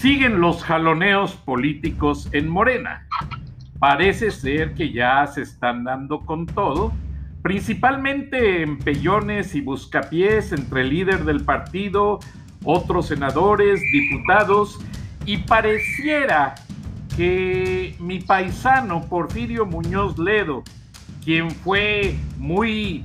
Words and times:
Siguen 0.00 0.40
los 0.40 0.62
jaloneos 0.62 1.34
políticos 1.34 2.28
en 2.30 2.48
Morena. 2.48 3.08
Parece 3.80 4.30
ser 4.30 4.74
que 4.74 4.92
ya 4.92 5.26
se 5.26 5.42
están 5.42 5.82
dando 5.82 6.20
con 6.20 6.46
todo, 6.46 6.92
principalmente 7.42 8.62
en 8.62 8.78
pellones 8.78 9.56
y 9.56 9.60
buscapiés 9.60 10.52
entre 10.52 10.82
el 10.82 10.90
líder 10.90 11.24
del 11.24 11.44
partido, 11.44 12.20
otros 12.62 13.08
senadores, 13.08 13.80
diputados, 13.90 14.78
y 15.26 15.38
pareciera 15.38 16.54
que 17.16 17.96
mi 17.98 18.20
paisano 18.20 19.00
Porfirio 19.00 19.66
Muñoz 19.66 20.16
Ledo, 20.16 20.62
quien 21.24 21.50
fue 21.50 22.14
muy 22.36 23.04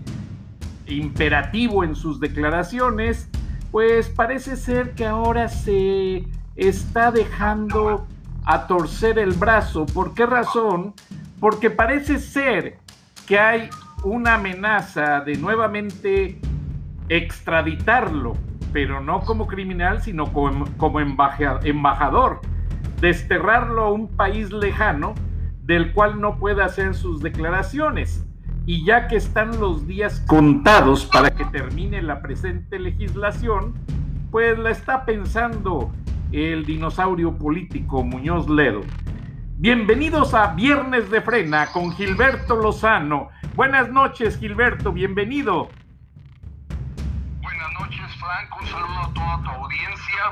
imperativo 0.86 1.84
en 1.84 1.96
sus 1.96 2.20
declaraciones, 2.20 3.32
pues 3.72 4.10
parece 4.10 4.56
ser 4.56 4.94
que 4.94 5.08
ahora 5.08 5.50
se 5.50 6.28
está 6.56 7.12
dejando 7.12 8.08
a 8.46 8.68
torcer 8.68 9.20
el 9.20 9.32
brazo. 9.32 9.86
¿Por 9.86 10.14
qué 10.14 10.26
razón? 10.26 10.94
Porque 11.40 11.70
parece 11.70 12.20
ser 12.20 12.78
que 13.28 13.40
hay 13.40 13.70
una 14.04 14.36
amenaza 14.36 15.22
de 15.22 15.38
nuevamente 15.38 16.40
extraditarlo, 17.10 18.36
pero 18.72 19.02
no 19.02 19.22
como 19.22 19.48
criminal, 19.48 20.02
sino 20.02 20.32
como, 20.34 20.66
como 20.78 21.00
embajador, 21.00 22.42
desterrarlo 23.00 23.84
a 23.84 23.92
un 23.92 24.08
país 24.08 24.52
lejano 24.52 25.14
del 25.64 25.94
cual 25.94 26.20
no 26.20 26.38
puede 26.38 26.64
hacer 26.64 26.96
sus 26.96 27.22
declaraciones. 27.22 28.26
Y 28.66 28.86
ya 28.86 29.08
que 29.08 29.18
están 29.18 29.60
los 29.60 29.88
días 29.88 30.22
contados 30.28 31.06
para 31.06 31.32
que 31.32 31.44
termine 31.46 32.02
la 32.02 32.22
presente 32.22 32.80
legislación, 32.80 33.74
pues 34.32 34.58
la 34.58 34.72
está 34.72 35.06
pensando 35.06 35.92
el 36.34 36.66
dinosaurio 36.66 37.38
político 37.38 38.04
Muñoz 38.04 38.50
Ledo. 38.50 38.82
Bienvenidos 39.58 40.34
a 40.34 40.48
Viernes 40.56 41.12
de 41.12 41.22
Frena 41.22 41.68
con 41.68 41.92
Gilberto 41.96 42.56
Lozano. 42.56 43.30
Buenas 43.54 43.90
noches, 43.90 44.40
Gilberto, 44.40 44.92
bienvenido. 44.92 45.70
Buenas 47.40 47.72
noches, 47.80 48.16
Frank. 48.20 48.50
Un 48.60 48.68
saludo 48.68 49.00
a 49.00 49.14
toda 49.14 49.44
tu 49.44 49.50
audiencia. 49.62 50.24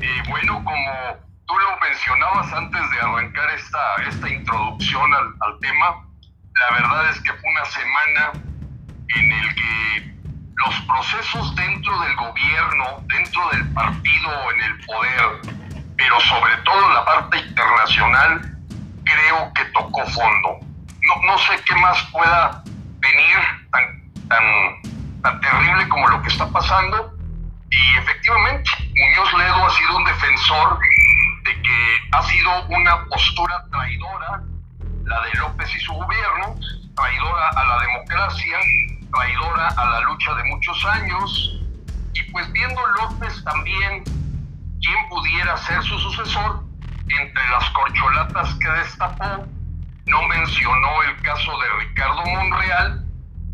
Eh, 0.00 0.22
bueno, 0.28 0.62
como 0.64 1.26
tú 1.46 1.54
lo 1.58 1.88
mencionabas 1.88 2.52
antes 2.52 2.80
de 2.92 3.00
arrancar 3.00 3.50
esta, 3.50 3.78
esta 4.08 4.32
introducción 4.32 5.12
al, 5.12 5.24
al 5.40 5.58
tema, 5.58 6.06
la 6.54 6.76
verdad 6.76 7.10
es 7.10 7.20
que 7.20 7.32
fue 7.32 7.50
una 7.50 7.64
semana 7.64 8.32
en 9.08 9.32
el 9.32 9.54
que 9.56 10.21
los 10.56 10.74
procesos 10.82 11.54
dentro 11.56 11.98
del 12.00 12.16
gobierno, 12.16 12.84
dentro 13.08 13.48
del 13.50 13.72
partido 13.72 14.30
en 14.52 14.60
el 14.60 14.86
poder, 14.86 15.56
pero 15.96 16.20
sobre 16.20 16.56
todo 16.64 16.92
la 16.92 17.04
parte 17.04 17.38
internacional, 17.38 18.58
creo 19.04 19.52
que 19.54 19.64
tocó 19.66 20.04
fondo. 20.06 20.58
No, 21.02 21.26
no 21.26 21.38
sé 21.38 21.54
qué 21.64 21.74
más 21.76 22.02
pueda 22.12 22.62
venir 23.00 23.38
tan, 23.72 24.28
tan, 24.28 25.22
tan 25.22 25.40
terrible 25.40 25.88
como 25.88 26.08
lo 26.08 26.22
que 26.22 26.28
está 26.28 26.48
pasando. 26.48 27.12
Y 27.70 27.96
efectivamente, 27.98 28.70
Muñoz 28.94 29.32
Ledo 29.34 29.66
ha 29.66 29.70
sido 29.70 29.96
un 29.96 30.04
defensor 30.04 30.78
de 31.44 31.62
que 31.62 31.98
ha 32.12 32.22
sido 32.22 32.66
una 32.68 33.04
postura 33.06 33.64
traidora, 33.70 34.42
la 35.04 35.22
de 35.22 35.38
López 35.38 35.74
y 35.74 35.80
su 35.80 35.92
gobierno, 35.92 36.54
traidora 36.94 37.48
a 37.56 37.64
la 37.64 37.80
democracia, 37.80 38.58
traidora 39.12 39.68
a 39.68 39.84
la 39.84 40.00
lucha 40.00 40.34
de 40.34 40.44
muchos 40.44 40.84
años, 40.86 41.60
y 42.14 42.22
pues 42.32 42.50
viendo 42.52 42.80
López 43.00 43.42
también 43.44 44.04
quién 44.80 45.08
pudiera 45.08 45.56
ser 45.58 45.82
su 45.82 45.98
sucesor, 45.98 46.64
entre 47.08 47.48
las 47.50 47.68
corcholatas 47.70 48.54
que 48.54 48.68
destapó, 48.68 49.46
no 50.06 50.22
mencionó 50.28 51.02
el 51.02 51.22
caso 51.22 51.52
de 51.58 51.86
Ricardo 51.86 52.24
Monreal, 52.24 53.04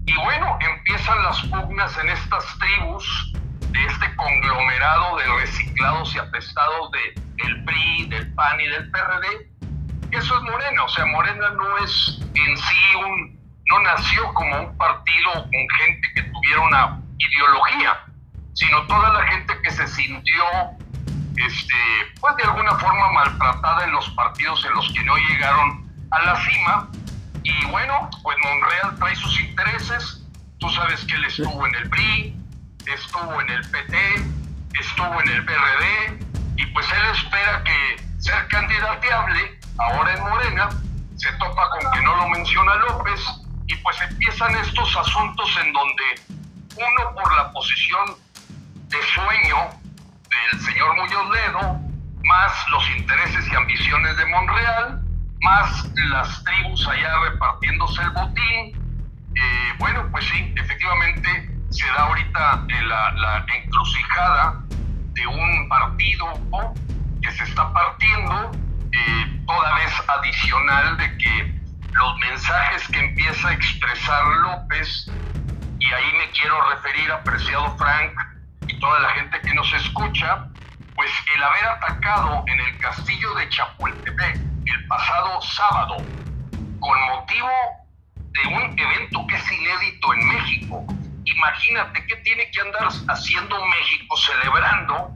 y 0.06 0.14
bueno, 0.16 0.58
empiezan 0.60 1.22
las 1.22 1.42
pugnas 1.42 1.98
en 1.98 2.08
estas 2.08 2.44
tribus 2.58 3.32
de 3.70 3.84
este 3.84 4.16
conglomerado 4.16 5.16
de 5.18 5.26
reciclados 5.40 6.14
y 6.14 6.18
apestados 6.18 6.90
de 6.92 7.22
el 7.44 7.64
PRI, 7.64 8.08
del 8.08 8.34
PAN 8.34 8.60
y 8.60 8.68
del 8.68 8.90
PRD. 8.90 9.50
Eso 10.12 10.36
es 10.36 10.42
Morena, 10.42 10.84
o 10.84 10.88
sea, 10.88 11.04
Morena 11.06 11.50
no 11.50 11.78
es 11.78 12.20
en 12.34 12.56
sí 12.56 12.94
un 13.04 13.37
no 13.68 13.78
nació 13.80 14.32
como 14.34 14.60
un 14.60 14.76
partido 14.76 15.32
con 15.34 15.68
gente 15.78 16.08
que 16.14 16.22
tuviera 16.22 16.60
una 16.60 17.00
ideología, 17.18 18.04
sino 18.54 18.86
toda 18.86 19.12
la 19.12 19.26
gente 19.26 19.54
que 19.62 19.70
se 19.70 19.86
sintió, 19.86 20.44
este, 21.36 21.74
pues 22.20 22.36
de 22.36 22.44
alguna 22.44 22.74
forma 22.78 23.12
maltratada 23.12 23.84
en 23.84 23.92
los 23.92 24.08
partidos 24.10 24.64
en 24.64 24.74
los 24.74 24.90
que 24.92 25.04
no 25.04 25.16
llegaron 25.16 26.08
a 26.10 26.22
la 26.22 26.36
cima. 26.36 26.88
Y 27.42 27.66
bueno, 27.66 28.08
pues 28.22 28.36
Monreal 28.42 28.98
trae 28.98 29.14
sus 29.16 29.40
intereses. 29.40 30.26
Tú 30.58 30.68
sabes 30.70 31.04
que 31.04 31.14
él 31.14 31.24
estuvo 31.26 31.66
en 31.66 31.74
el 31.74 31.90
PRI, 31.90 32.36
estuvo 32.86 33.40
en 33.40 33.50
el 33.50 33.70
PT, 33.70 33.98
estuvo 34.80 35.20
en 35.20 35.28
el 35.28 35.44
PRD, 35.44 36.26
y 36.56 36.66
pues 36.66 36.86
él 36.90 37.04
espera 37.14 37.62
que 37.64 38.02
ser 38.18 38.48
candidateable 38.48 39.60
ahora 39.78 40.14
en 40.14 40.22
Morena 40.22 40.68
se 41.16 41.30
topa 41.32 41.70
con 41.70 41.92
que 41.92 42.02
no 42.02 42.16
lo 42.16 42.28
menciona 42.28 42.74
López 42.76 43.20
y 43.68 43.76
pues 43.76 44.00
empiezan 44.00 44.54
estos 44.56 44.96
asuntos 44.96 45.48
en 45.64 45.72
donde 45.72 46.04
uno 46.76 47.14
por 47.14 47.36
la 47.36 47.52
posición 47.52 48.16
de 48.88 48.98
sueño 49.14 49.56
del 50.28 50.60
señor 50.60 50.96
Muñoz 50.96 51.30
Ledo, 51.30 51.80
más 52.24 52.52
los 52.70 52.90
intereses 52.96 53.46
y 53.50 53.54
ambiciones 53.54 54.16
de 54.16 54.26
Monreal, 54.26 55.02
más 55.40 55.84
las 56.10 56.42
tribus 56.44 56.88
allá 56.88 57.18
repartiéndose 57.30 58.02
el 58.02 58.10
botín. 58.10 58.88
Eh, 59.34 59.72
bueno, 59.78 60.08
pues 60.10 60.24
sí, 60.24 60.54
efectivamente 60.56 61.50
se 61.70 61.86
da 61.86 62.06
ahorita 62.06 62.64
eh, 62.68 62.82
la, 62.82 63.12
la, 63.12 63.46
encrucijada 63.54 64.62
de 65.12 65.26
un 65.26 65.68
partido 65.68 66.26
que 67.22 67.30
se 67.32 67.44
está 67.44 67.72
partiendo, 67.72 68.50
eh, 68.92 69.42
toda 69.46 69.74
vez 69.76 69.92
adicional 70.08 70.96
de 70.96 71.18
que 71.18 71.57
los 71.92 72.18
mensajes 72.18 72.86
que 72.88 72.98
empieza 72.98 73.48
a 73.48 73.52
expresar 73.52 74.24
López, 74.42 75.10
y 75.78 75.92
ahí 75.92 76.12
me 76.18 76.30
quiero 76.30 76.60
referir, 76.70 77.10
apreciado 77.10 77.76
Frank, 77.76 78.12
y 78.66 78.78
toda 78.78 79.00
la 79.00 79.10
gente 79.10 79.40
que 79.40 79.54
nos 79.54 79.72
escucha, 79.72 80.48
pues 80.94 81.10
el 81.34 81.42
haber 81.42 81.64
atacado 81.64 82.44
en 82.46 82.60
el 82.60 82.78
castillo 82.78 83.34
de 83.34 83.48
Chapultepec 83.48 84.36
el 84.66 84.86
pasado 84.86 85.40
sábado, 85.42 85.96
con 86.80 87.00
motivo 87.08 87.48
de 88.16 88.46
un 88.48 88.78
evento 88.78 89.26
que 89.28 89.36
es 89.36 89.52
inédito 89.52 90.14
en 90.14 90.28
México. 90.28 90.86
Imagínate 91.24 92.06
qué 92.06 92.16
tiene 92.16 92.50
que 92.50 92.60
andar 92.60 92.88
haciendo 93.08 93.64
México 93.66 94.16
celebrando 94.16 95.10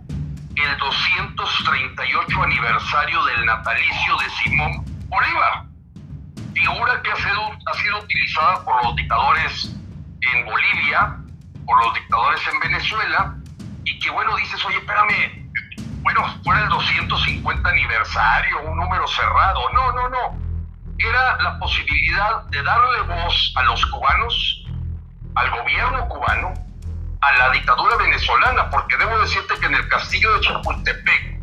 el 0.57 0.77
238 0.79 2.43
aniversario 2.43 3.25
del 3.25 3.47
natalicio 3.47 4.17
de 4.19 4.31
Simón 4.31 4.85
Bolívar 5.09 5.72
figura 6.55 7.03
que 7.03 7.11
ha 7.11 7.17
sido, 7.17 7.51
ha 7.67 7.75
sido 7.75 7.99
utilizada 7.99 8.65
por 8.65 8.85
los 8.85 8.97
dictadores 8.97 9.77
en 10.33 10.45
Bolivia, 10.45 11.17
por 11.67 11.85
los 11.85 11.95
dictadores 11.95 12.41
en 12.53 12.61
Venezuela, 12.61 13.35
y 13.85 13.99
que 13.99 14.11
bueno, 14.11 14.37
dices, 14.37 14.65
oye, 14.65 14.79
espérame, 14.79 15.43
bueno, 16.03 16.21
fuera 16.43 16.63
el 16.63 16.69
250 16.69 17.43
50 17.43 17.69
aniversario, 17.69 18.63
un 18.63 18.77
número 18.77 19.07
cerrado. 19.09 19.61
No, 19.73 19.93
no, 19.93 20.09
no. 20.09 20.39
Era 20.99 21.37
la 21.43 21.59
posibilidad 21.59 22.45
de 22.45 22.63
darle 22.63 23.03
voz 23.03 23.53
a 23.57 23.63
los 23.63 23.85
cubanos, 23.87 24.65
al 25.35 25.51
gobierno 25.51 26.09
cubano, 26.09 26.53
a 27.21 27.33
la 27.39 27.51
dictadura 27.51 27.97
venezolana, 27.97 28.71
porque 28.71 28.97
debo 28.97 29.19
decirte 29.21 29.55
que 29.59 29.67
en 29.67 29.75
el 29.75 29.89
castillo 29.89 30.35
de 30.35 30.41
Chapultepec 30.41 31.41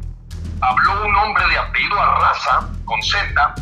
habló 0.61 1.05
un 1.05 1.15
hombre 1.15 1.47
de 1.47 1.57
apellido 1.57 2.01
Arraza, 2.01 2.69
con 2.85 3.01
Z, 3.01 3.55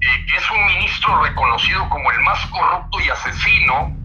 eh, 0.00 0.26
es 0.36 0.50
un 0.50 0.66
ministro 0.66 1.22
reconocido 1.22 1.88
como 1.88 2.10
el 2.12 2.20
más 2.20 2.46
corrupto 2.46 3.00
y 3.00 3.08
asesino 3.08 3.96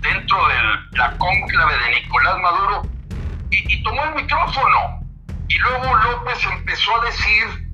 dentro 0.00 0.48
de 0.48 0.98
la 0.98 1.16
cónclave 1.16 1.78
de 1.78 2.00
Nicolás 2.00 2.38
Maduro, 2.40 2.82
y, 3.50 3.74
y 3.74 3.82
tomó 3.82 4.04
el 4.04 4.14
micrófono. 4.14 5.00
Y 5.48 5.58
luego 5.58 5.94
López 5.96 6.44
empezó 6.44 7.00
a 7.00 7.04
decir 7.06 7.70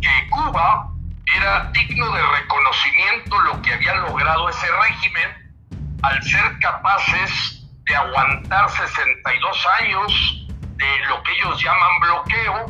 que 0.00 0.30
Cuba 0.30 0.88
era 1.36 1.70
digno 1.72 2.10
de 2.12 2.22
reconocimiento 2.22 3.40
lo 3.40 3.62
que 3.62 3.72
había 3.72 3.94
logrado 3.94 4.48
ese 4.48 4.66
régimen 4.70 5.44
al 6.02 6.22
ser 6.22 6.58
capaces 6.60 7.66
de 7.84 7.96
aguantar 7.96 8.68
62 8.70 9.66
años 9.80 10.46
de 10.76 10.98
lo 11.06 11.22
que 11.22 11.32
ellos 11.32 11.62
llaman 11.62 12.00
bloqueo, 12.00 12.66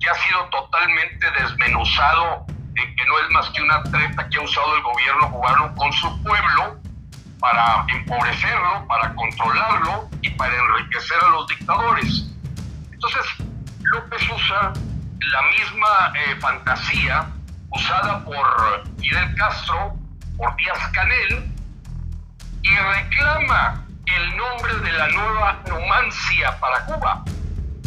que 0.00 0.10
ha 0.10 0.14
sido 0.14 0.44
totalmente 0.50 1.30
desmenuzado, 1.32 2.46
que 2.74 3.06
no 3.06 3.18
es 3.18 3.30
más 3.30 3.50
que 3.50 3.62
una 3.62 3.82
treta 3.84 4.28
que 4.28 4.38
ha 4.38 4.40
usado 4.40 4.76
el 4.76 4.82
gobierno 4.82 5.30
cubano 5.30 5.74
con 5.74 5.92
su 5.92 6.22
pueblo 6.22 6.80
para 7.38 7.84
empobrecerlo, 7.88 8.86
para 8.86 9.14
controlarlo 9.14 10.08
y 10.20 10.30
para 10.30 10.54
enriquecer 10.54 11.18
a 11.22 11.28
los 11.30 11.46
dictadores. 11.48 12.30
Entonces, 12.92 13.26
López 13.82 14.22
usa 14.30 14.72
la 15.32 15.42
misma 15.58 16.12
eh, 16.14 16.36
fantasía 16.40 17.26
usada 17.70 18.24
por 18.24 18.84
Fidel 19.00 19.34
Castro, 19.34 19.94
por 20.36 20.54
Díaz 20.56 20.88
Canel, 20.92 21.52
y 22.62 22.76
reclama 22.76 23.84
el 24.06 24.36
nombre 24.36 24.74
de 24.78 24.92
la 24.92 25.08
nueva 25.08 25.58
Numancia 25.68 26.58
para 26.60 26.84
Cuba. 26.86 27.24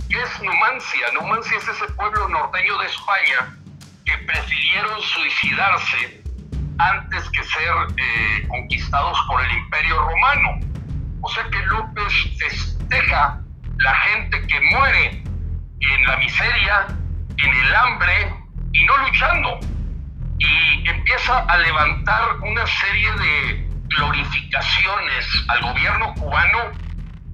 ¿Qué 0.10 0.22
es 0.22 0.42
Numancia? 0.42 1.08
Numancia 1.14 1.58
es 1.58 1.68
ese 1.68 1.86
pueblo 1.94 2.28
norteño 2.28 2.78
de 2.80 2.88
España 2.88 3.58
que 4.06 4.18
prefirieron 4.20 5.02
suicidarse 5.02 6.24
antes 6.78 7.30
que 7.30 7.44
ser 7.44 7.74
eh, 7.98 8.48
conquistados 8.48 9.18
por 9.28 9.44
el 9.44 9.52
Imperio 9.52 9.98
Romano. 10.00 10.60
O 11.22 11.30
sea 11.30 11.44
que 11.50 11.66
López 11.66 12.14
festeja 12.38 13.42
la 13.78 13.94
gente 13.96 14.46
que 14.48 14.62
muere 14.62 15.24
en 15.80 16.08
la 16.08 16.18
miseria, 16.18 16.88
en 17.38 17.54
el 17.54 17.76
hambre 17.76 18.34
y 18.74 18.86
no 18.86 18.98
luchando. 18.98 19.60
Y 20.38 20.90
empieza 20.90 21.40
a 21.40 21.58
levantar 21.58 22.38
una 22.42 22.68
serie 22.68 23.12
de 23.14 23.70
glorificaciones 23.88 25.46
al 25.48 25.62
gobierno 25.62 26.14
cubano 26.16 26.72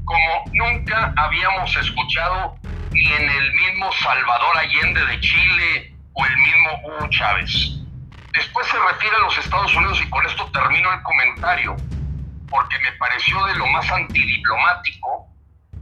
como 0.06 0.44
nunca 0.54 1.14
habíamos 1.18 1.76
escuchado 1.76 2.56
ni 2.92 3.06
en 3.14 3.30
el 3.30 3.54
mismo 3.54 3.92
Salvador 3.94 4.58
Allende 4.58 5.06
de 5.06 5.20
Chile 5.22 5.91
o 6.14 6.26
el 6.26 6.38
mismo 6.38 6.70
Hugo 6.84 7.10
Chávez. 7.10 7.82
Después 8.34 8.68
se 8.68 8.78
refiere 8.80 9.16
a 9.16 9.20
los 9.20 9.38
Estados 9.38 9.76
Unidos 9.76 10.02
y 10.02 10.10
con 10.10 10.26
esto 10.26 10.50
termino 10.52 10.94
el 10.94 11.02
comentario, 11.04 11.76
porque 12.50 12.80
me 12.80 12.92
pareció 12.94 13.46
de 13.46 13.56
lo 13.56 13.68
más 13.68 13.92
antidiplomático 13.92 15.28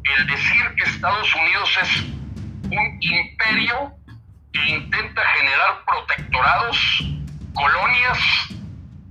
el 0.03 0.27
decir 0.27 0.75
que 0.75 0.89
Estados 0.89 1.35
Unidos 1.35 1.77
es 1.81 2.03
un 2.71 2.97
imperio 3.01 3.91
que 4.51 4.69
intenta 4.69 5.21
generar 5.37 5.83
protectorados, 5.85 7.03
colonias 7.53 8.19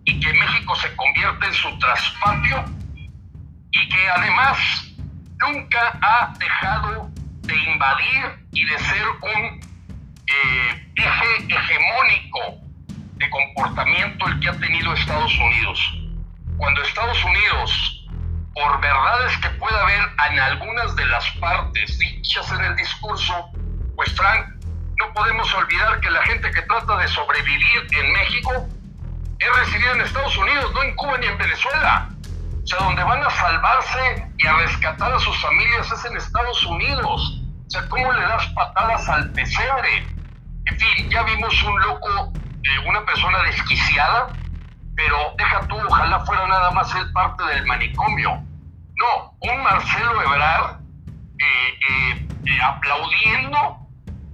y 0.05 0.19
que 0.21 0.32
México 0.32 0.75
se 0.76 0.94
convierte 0.97 1.47
en 1.47 1.55
su 1.55 1.79
traspatio 1.79 2.64
y 3.71 3.88
que 3.88 4.09
además 4.09 4.59
nunca 5.38 5.99
ha 6.03 6.35
dejado 6.38 7.11
de 7.43 7.56
invadir 7.56 8.47
y 8.53 8.64
de 8.64 8.79
ser 8.79 9.06
un 9.23 9.68
eh, 10.28 10.92
eje 10.96 11.54
hegemónico 11.54 12.69
de 13.14 13.30
comportamiento 13.30 14.26
el 14.28 14.40
que 14.40 14.48
ha 14.48 14.58
tenido 14.58 14.92
Estados 14.92 15.36
Unidos. 15.38 15.94
Cuando 16.56 16.82
Estados 16.82 17.25
Unidos, 17.25 18.06
por 18.54 18.80
verdades 18.80 19.36
que 19.38 19.50
pueda 19.50 19.80
haber 19.82 20.00
en 20.30 20.38
algunas 20.38 20.94
de 20.96 21.06
las 21.06 21.28
partes 21.38 21.98
dichas 21.98 22.50
en 22.52 22.64
el 22.64 22.76
discurso, 22.76 23.50
pues 23.96 24.14
Frank, 24.14 24.46
no 24.98 25.12
podemos 25.14 25.52
olvidar 25.54 26.00
que 26.00 26.10
la 26.10 26.22
gente 26.25 26.50
que 26.50 26.62
trata 26.62 26.98
de 26.98 27.08
sobrevivir 27.08 27.86
en 27.92 28.12
México 28.12 28.69
es 29.38 29.58
residir 29.58 29.86
en 29.94 30.00
Estados 30.00 30.36
Unidos, 30.36 30.72
no 30.75 30.82
en 30.82 30.96
Cuba 30.96 31.19
ni 31.19 31.26
en 31.26 31.38
Venezuela. 31.38 32.08
O 32.62 32.66
sea, 32.66 32.78
donde 32.80 33.02
van 33.02 33.22
a 33.22 33.30
salvarse 33.30 34.26
y 34.36 34.46
a 34.46 34.56
rescatar 34.58 35.12
a 35.12 35.19
sus 35.20 35.40
familias 35.40 35.90
es 35.90 36.04
en 36.04 36.16
Estados 36.16 36.64
Unidos. 36.66 37.42
O 37.66 37.70
sea, 37.70 37.88
¿cómo 37.88 38.12
le 38.12 38.20
das 38.22 38.46
patadas 38.48 39.08
al 39.08 39.30
pesebre? 39.32 40.18
En 40.69 40.79
fin, 40.79 41.11
ya 41.11 41.23
vimos 41.23 41.62
un 41.62 41.81
loco, 41.81 42.32
eh, 42.62 42.79
una 42.87 43.05
persona 43.06 43.43
desquiciada, 43.44 44.29
pero 44.94 45.35
deja 45.38 45.67
tú, 45.67 45.76
ojalá 45.76 46.20
fuera 46.26 46.47
nada 46.47 46.70
más 46.73 46.94
el 46.94 47.11
parte 47.12 47.43
del 47.44 47.65
manicomio. 47.65 48.43
No, 48.97 49.35
un 49.41 49.62
Marcelo 49.62 50.23
Ebrard 50.23 50.81
eh, 51.38 52.29
eh, 52.44 52.62
aplaudiendo 52.62 53.79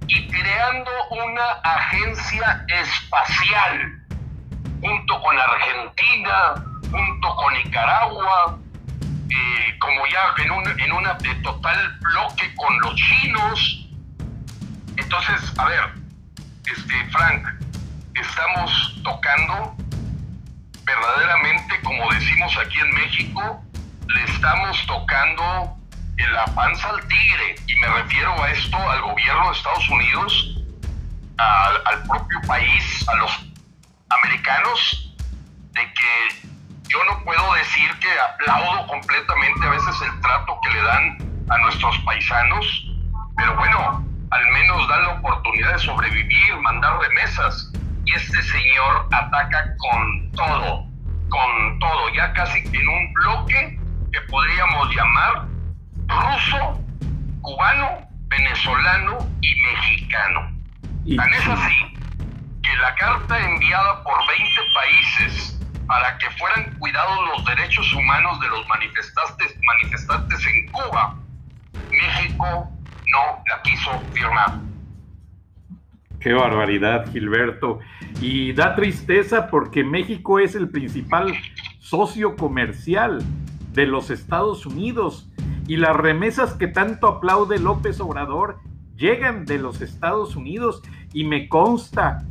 y 0.07 0.27
creando 0.27 0.91
una 1.11 1.51
agencia 1.63 2.65
espacial 2.67 4.03
junto 4.81 5.21
con 5.21 5.39
Argentina, 5.39 6.55
junto 6.91 7.35
con 7.35 7.53
Nicaragua, 7.53 8.59
como 9.79 10.07
ya 10.07 10.43
en 10.43 10.51
un 10.51 10.79
en 10.79 10.91
una 10.91 11.13
de 11.15 11.33
total 11.35 11.99
bloque 11.99 12.53
con 12.55 12.77
los 12.81 12.95
chinos. 12.95 13.89
Entonces, 14.97 15.53
a 15.59 15.65
ver, 15.65 16.04
este, 16.67 17.09
Frank, 17.11 17.47
estamos 18.13 19.01
tocando 19.03 19.75
verdaderamente, 20.83 21.81
como 21.83 22.11
decimos 22.13 22.55
aquí 22.57 22.79
en 22.79 22.93
México, 22.93 23.63
le 24.07 24.23
estamos 24.23 24.85
tocando 24.87 25.77
en 26.17 26.33
la 26.33 26.45
panza 26.45 26.89
al 26.89 27.07
tigre, 27.07 27.55
y 27.67 27.75
me 27.77 27.87
refiero 27.87 28.31
a 28.41 28.51
esto 28.51 28.77
al 28.77 29.01
gobierno 29.01 29.47
de 29.47 29.57
Estados 29.57 29.89
Unidos, 29.89 30.57
al 31.37 32.03
propio 32.03 32.41
país, 32.47 33.05
a 33.09 33.15
los 33.15 33.45
americanos 34.09 35.13
de 35.73 35.81
que 35.81 36.47
yo 36.87 37.03
no 37.05 37.23
puedo 37.23 37.53
decir 37.55 37.89
que 37.99 38.07
aplaudo 38.19 38.87
completamente 38.87 39.65
a 39.65 39.69
veces 39.71 39.95
el 40.01 40.21
trato 40.21 40.57
que 40.63 40.69
le 40.73 40.81
dan 40.83 41.45
a 41.49 41.57
nuestros 41.57 41.97
paisanos, 41.99 42.85
pero 43.35 43.55
bueno, 43.55 44.04
al 44.31 44.45
menos 44.51 44.87
dan 44.87 45.01
la 45.03 45.09
oportunidad 45.19 45.73
de 45.73 45.79
sobrevivir, 45.79 46.57
mandar 46.61 46.99
remesas. 46.99 47.71
Y 48.05 48.13
este 48.13 48.41
señor 48.41 49.07
ataca 49.11 49.75
con 49.77 50.31
todo, 50.33 50.85
con 51.29 51.79
todo, 51.79 52.09
ya 52.15 52.31
casi 52.33 52.59
en 52.59 52.87
un 52.87 53.13
bloque 53.13 53.79
que 54.11 54.21
podríamos 54.29 54.95
llamar 54.95 55.47
ruso, 56.07 56.79
cubano, 57.41 58.07
venezolano 58.27 59.17
y 59.41 59.55
mexicano. 59.61 60.51
Tan 61.17 61.33
es 61.33 61.47
así 61.47 61.95
que 62.61 62.75
la 62.77 62.95
carta 62.95 63.39
enviada 63.39 64.03
por 64.03 64.17
20 64.27 64.61
países 64.73 65.59
para 65.87 66.17
que 66.17 66.29
fueran 66.31 66.77
cuidados 66.79 67.17
los 67.29 67.45
derechos 67.45 67.93
humanos 67.93 68.39
de 68.39 68.47
los 68.49 68.67
manifestantes, 68.67 69.55
manifestantes 69.63 70.45
en 70.45 70.71
Cuba, 70.71 71.15
México 71.91 72.74
no 73.11 73.43
la 73.49 73.61
quiso 73.63 73.91
firmar. 74.13 74.59
Qué 76.19 76.33
barbaridad, 76.33 77.11
Gilberto. 77.11 77.79
Y 78.21 78.53
da 78.53 78.75
tristeza 78.75 79.47
porque 79.47 79.83
México 79.83 80.39
es 80.39 80.55
el 80.55 80.69
principal 80.69 81.33
socio 81.79 82.35
comercial 82.35 83.21
de 83.73 83.85
los 83.85 84.09
Estados 84.09 84.65
Unidos 84.65 85.29
y 85.67 85.77
las 85.77 85.95
remesas 85.95 86.53
que 86.53 86.67
tanto 86.67 87.07
aplaude 87.07 87.59
López 87.59 87.99
Obrador 87.99 88.57
llegan 88.95 89.45
de 89.45 89.59
los 89.59 89.81
Estados 89.81 90.35
Unidos 90.35 90.81
y 91.13 91.25
me 91.25 91.49
consta 91.49 92.25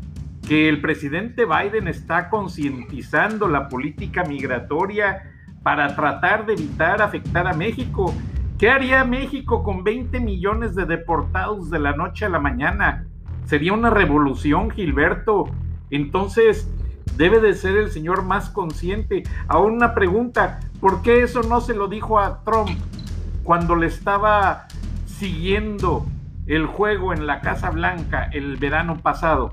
que 0.48 0.68
el 0.68 0.80
presidente 0.80 1.44
Biden 1.44 1.88
está 1.88 2.28
concientizando 2.30 3.48
la 3.48 3.68
política 3.68 4.24
migratoria 4.24 5.30
para 5.62 5.94
tratar 5.96 6.46
de 6.46 6.54
evitar 6.54 7.00
afectar 7.00 7.46
a 7.46 7.54
México. 7.54 8.14
¿Qué 8.58 8.70
haría 8.70 9.02
México 9.04 9.64
con 9.64 9.82
20 9.82 10.20
millones 10.20 10.76
de 10.76 10.86
deportados 10.86 11.70
de 11.70 11.80
la 11.80 11.96
noche 11.96 12.24
a 12.24 12.28
la 12.28 12.38
mañana? 12.38 13.04
Sería 13.46 13.72
una 13.72 13.90
revolución, 13.90 14.70
Gilberto. 14.70 15.46
Entonces, 15.90 16.70
debe 17.16 17.40
de 17.40 17.54
ser 17.54 17.76
el 17.76 17.90
señor 17.90 18.22
más 18.22 18.50
consciente. 18.50 19.24
Aún 19.48 19.72
una 19.72 19.92
pregunta, 19.92 20.60
¿por 20.80 21.02
qué 21.02 21.24
eso 21.24 21.42
no 21.42 21.60
se 21.60 21.74
lo 21.74 21.88
dijo 21.88 22.20
a 22.20 22.44
Trump 22.44 22.70
cuando 23.42 23.74
le 23.74 23.88
estaba 23.88 24.68
siguiendo 25.04 26.06
el 26.46 26.66
juego 26.66 27.12
en 27.12 27.26
la 27.26 27.40
Casa 27.40 27.70
Blanca 27.70 28.30
el 28.32 28.56
verano 28.56 28.98
pasado? 28.98 29.52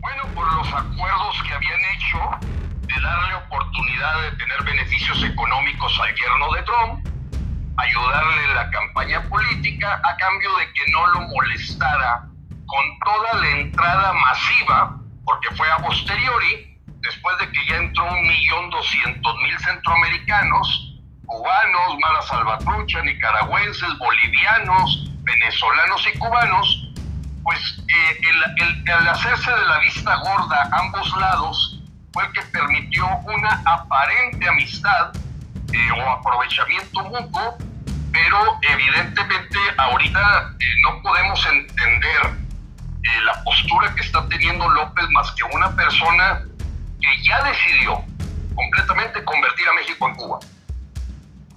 Bueno, 0.00 0.22
por 0.34 0.52
los 0.52 0.66
acuerdos 0.66 1.42
que 1.46 1.54
habían 1.54 1.80
hecho 1.94 2.48
de 2.88 3.00
darle 3.00 3.34
oportunidad 3.34 4.22
de 4.22 4.36
tener 4.36 4.62
beneficios 4.64 5.22
económicos 5.22 6.00
al 6.00 6.14
yerno 6.14 6.52
de 6.52 6.62
Trump, 6.62 7.08
ayudarle 7.76 8.44
en 8.44 8.54
la 8.54 8.70
campaña 8.70 9.22
política 9.28 10.00
a 10.02 10.16
cambio 10.16 10.50
de 10.56 10.72
que 10.72 10.90
no 10.90 11.06
lo 11.08 11.20
molestara 11.20 12.24
con 12.66 12.98
toda 13.04 13.40
la 13.40 13.48
entrada 13.60 14.12
masiva, 14.14 14.96
porque 15.24 15.54
fue 15.54 15.70
a 15.70 15.76
posteriori, 15.78 16.78
después 17.00 17.38
de 17.38 17.50
que 17.50 17.66
ya 17.66 17.76
entró 17.76 18.04
un 18.04 18.26
millón 18.26 18.70
doscientos 18.70 19.36
mil 19.42 19.58
centroamericanos, 19.58 20.94
cubanos, 21.26 21.98
Mara 22.00 22.22
Salvatrucha, 22.22 23.02
nicaragüenses, 23.02 23.98
bolivianos, 23.98 25.10
venezolanos 25.22 26.06
y 26.12 26.18
cubanos, 26.18 26.88
pues 27.42 27.82
eh, 27.88 28.20
el, 28.56 29.08
hacerse 29.08 29.50
de 29.50 29.64
la 29.66 29.78
vista 29.78 30.16
gorda 30.16 30.68
ambos 30.72 31.16
lados 31.16 31.77
fue 32.18 32.26
el 32.26 32.32
que 32.32 32.42
permitió 32.50 33.06
una 33.26 33.62
aparente 33.64 34.48
amistad 34.48 35.12
eh, 35.72 35.78
o 35.96 36.10
aprovechamiento 36.10 37.04
mutuo, 37.04 37.56
pero 38.10 38.38
evidentemente 38.72 39.58
ahorita 39.76 40.54
eh, 40.58 40.64
no 40.82 41.00
podemos 41.00 41.46
entender 41.46 42.48
la 43.24 43.44
postura 43.44 43.94
que 43.94 44.00
está 44.00 44.28
teniendo 44.28 44.68
López 44.68 45.04
más 45.12 45.30
que 45.32 45.44
una 45.56 45.70
persona 45.76 46.42
que 47.00 47.22
ya 47.22 47.40
decidió 47.44 48.02
completamente 48.54 49.22
convertir 49.24 49.68
a 49.68 49.74
México 49.74 50.08
en 50.08 50.14
Cuba. 50.16 50.38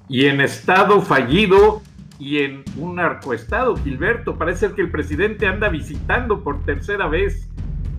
Y 0.10 0.28
en 0.28 0.42
estado 0.42 1.02
fallido 1.02 1.82
y 2.20 2.44
en 2.44 2.64
un 2.78 2.98
narcoestado, 2.98 3.76
Gilberto. 3.78 4.38
Parece 4.38 4.72
que 4.74 4.82
el 4.82 4.92
presidente 4.92 5.48
anda 5.48 5.70
visitando 5.70 6.44
por 6.44 6.64
tercera 6.66 7.08
vez 7.08 7.50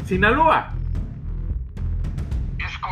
Sinaloa. 0.06 0.74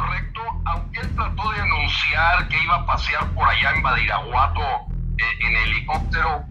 Correcto, 0.00 0.40
aunque 0.64 1.00
él 1.00 1.14
trató 1.14 1.50
de 1.50 1.60
anunciar 1.60 2.48
que 2.48 2.62
iba 2.62 2.74
a 2.74 2.86
pasear 2.86 3.30
por 3.34 3.46
allá 3.46 3.70
en 3.72 3.82
Badiraguato 3.82 4.62
eh, 4.62 5.46
en 5.46 5.56
helicóptero, 5.56 6.42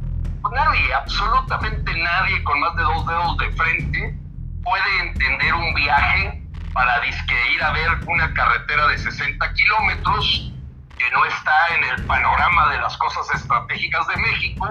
pues 0.42 0.54
nadie, 0.54 0.94
absolutamente 0.94 1.92
nadie 1.98 2.44
con 2.44 2.60
más 2.60 2.76
de 2.76 2.84
dos 2.84 3.08
dedos 3.08 3.38
de 3.38 3.52
frente 3.54 4.20
puede 4.64 5.00
entender 5.02 5.56
un 5.56 5.74
viaje 5.74 6.44
para 6.74 7.00
disque 7.00 7.34
ir 7.56 7.64
a 7.64 7.72
ver 7.72 7.90
una 8.06 8.32
carretera 8.36 8.88
de 8.88 9.00
60 9.00 9.54
kilómetros 9.54 10.54
que 11.00 11.10
no 11.10 11.26
está 11.26 11.76
en 11.76 11.84
el 11.86 12.06
panorama 12.06 12.72
de 12.72 12.82
las 12.82 12.96
cosas 12.98 13.34
estratégicas 13.34 14.08
de 14.10 14.18
México 14.18 14.68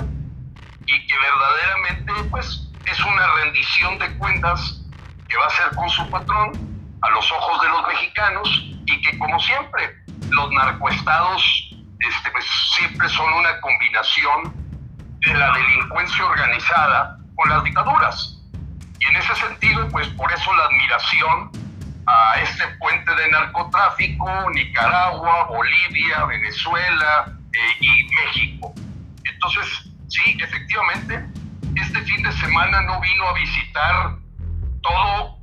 y 0.86 1.06
que 1.06 1.14
verdaderamente 1.18 2.30
pues 2.30 2.70
es 2.84 3.04
una 3.04 3.26
rendición 3.42 3.98
de 3.98 4.16
cuentas 4.18 4.84
que 5.28 5.36
va 5.36 5.44
a 5.44 5.48
hacer 5.48 5.74
con 5.74 5.88
su 5.90 6.08
patrón 6.10 6.77
a 7.02 7.10
los 7.10 7.32
ojos 7.32 7.60
de 7.62 7.68
los 7.68 7.86
mexicanos 7.88 8.64
y 8.86 9.00
que 9.02 9.18
como 9.18 9.38
siempre 9.40 9.96
los 10.30 10.50
narcoestados 10.52 11.68
este, 12.00 12.30
pues, 12.30 12.44
siempre 12.76 13.08
son 13.08 13.32
una 13.32 13.60
combinación 13.60 14.54
de 15.20 15.34
la 15.34 15.52
delincuencia 15.52 16.24
organizada 16.24 17.18
con 17.34 17.50
las 17.50 17.64
dictaduras. 17.64 18.38
Y 19.00 19.06
en 19.06 19.16
ese 19.16 19.34
sentido, 19.34 19.88
pues 19.88 20.08
por 20.08 20.32
eso 20.32 20.52
la 20.54 20.64
admiración 20.64 21.50
a 22.06 22.40
este 22.40 22.66
puente 22.78 23.14
de 23.14 23.28
narcotráfico, 23.30 24.50
Nicaragua, 24.54 25.44
Bolivia, 25.44 26.24
Venezuela 26.24 27.32
eh, 27.52 27.76
y 27.80 28.08
México. 28.14 28.74
Entonces, 29.24 29.90
sí, 30.08 30.38
efectivamente, 30.40 31.26
este 31.76 32.00
fin 32.02 32.22
de 32.22 32.32
semana 32.32 32.80
no 32.82 33.00
vino 33.00 33.28
a 33.28 33.32
visitar 33.34 34.16
todo 34.82 35.38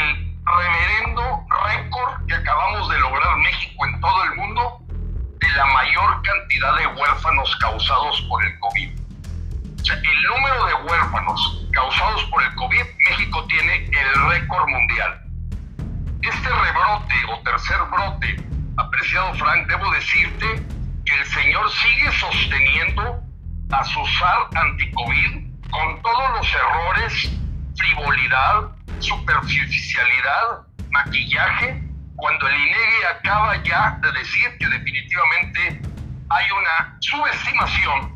el 0.00 0.25
reverendo 0.46 1.44
récord 1.64 2.26
que 2.26 2.34
acabamos 2.34 2.88
de 2.88 2.98
lograr 3.00 3.36
México 3.38 3.86
en 3.86 4.00
todo 4.00 4.24
el 4.24 4.34
mundo 4.36 4.78
de 5.40 5.48
la 5.50 5.66
mayor 5.66 6.22
cantidad 6.22 6.76
de 6.76 6.86
huérfanos 6.86 7.56
causados 7.56 8.20
por 8.28 8.44
el 8.44 8.58
COVID. 8.60 9.00
O 9.80 9.84
sea, 9.84 9.96
el 9.96 10.22
número 10.22 10.66
de 10.66 10.74
huérfanos 10.88 11.66
causados 11.72 12.24
por 12.24 12.42
el 12.42 12.54
COVID, 12.54 12.84
México 13.10 13.46
tiene 13.46 13.84
el 13.86 14.28
récord 14.28 14.68
mundial. 14.68 15.20
Este 16.22 16.48
rebrote 16.48 17.14
o 17.28 17.42
tercer 17.42 17.78
brote, 17.90 18.36
apreciado 18.76 19.34
Frank, 19.34 19.66
debo 19.66 19.90
decirte 19.92 20.46
que 21.04 21.14
el 21.14 21.26
Señor 21.26 21.70
sigue 21.70 22.12
sosteniendo 22.12 23.22
a 23.70 23.84
su 23.84 24.06
SAR 24.06 24.48
anticovid 24.54 25.46
con 25.70 26.02
todos 26.02 26.30
los 26.38 26.54
errores, 26.54 27.30
frivolidad, 27.76 28.75
superficialidad, 29.00 30.66
maquillaje, 30.90 31.82
cuando 32.16 32.48
el 32.48 32.54
INEGE 32.54 33.06
acaba 33.18 33.62
ya 33.62 33.98
de 34.02 34.12
decir 34.12 34.56
que 34.58 34.66
definitivamente 34.68 35.80
hay 36.28 36.46
una 36.50 36.96
subestimación 37.00 38.12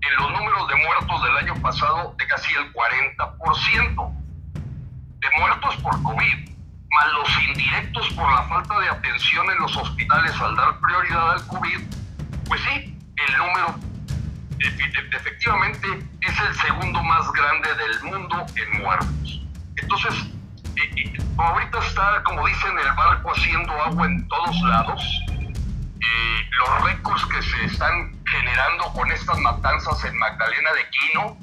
en 0.00 0.16
los 0.16 0.32
números 0.32 0.68
de 0.68 0.74
muertos 0.76 1.22
del 1.22 1.36
año 1.36 1.54
pasado 1.62 2.14
de 2.18 2.26
casi 2.26 2.52
el 2.54 2.72
40% 2.72 4.12
de 4.54 5.28
muertos 5.38 5.76
por 5.76 6.02
COVID 6.02 6.48
más 6.90 7.12
los 7.12 7.42
indirectos 7.44 8.08
por 8.14 8.32
la 8.32 8.42
falta 8.44 8.78
de 8.80 8.88
atención 8.88 9.50
en 9.50 9.58
los 9.58 9.76
hospitales 9.76 10.32
al 10.40 10.56
dar 10.56 10.78
prioridad 10.80 11.32
al 11.32 11.46
COVID, 11.46 11.80
pues 12.46 12.60
sí, 12.62 12.98
el 13.16 13.36
número 13.36 13.78
efectivamente 15.12 15.86
es 16.20 16.40
el 16.40 16.54
segundo 16.54 17.02
más 17.02 17.30
grande 17.32 17.68
del 17.74 18.02
mundo 18.04 18.46
en 18.56 18.82
muertos. 18.82 19.37
Entonces, 19.82 20.14
eh, 20.76 20.90
eh, 20.96 21.12
ahorita 21.36 21.78
está, 21.78 22.22
como 22.24 22.46
dicen, 22.46 22.78
el 22.78 22.92
barco 22.94 23.32
haciendo 23.32 23.72
agua 23.72 24.06
en 24.06 24.26
todos 24.28 24.60
lados. 24.62 25.24
Eh, 25.30 26.50
los 26.58 26.84
récords 26.84 27.24
que 27.26 27.42
se 27.42 27.64
están 27.64 28.16
generando 28.24 28.84
con 28.92 29.10
estas 29.10 29.38
matanzas 29.38 30.04
en 30.04 30.16
Magdalena 30.18 30.70
de 30.72 30.90
Quino, 30.90 31.36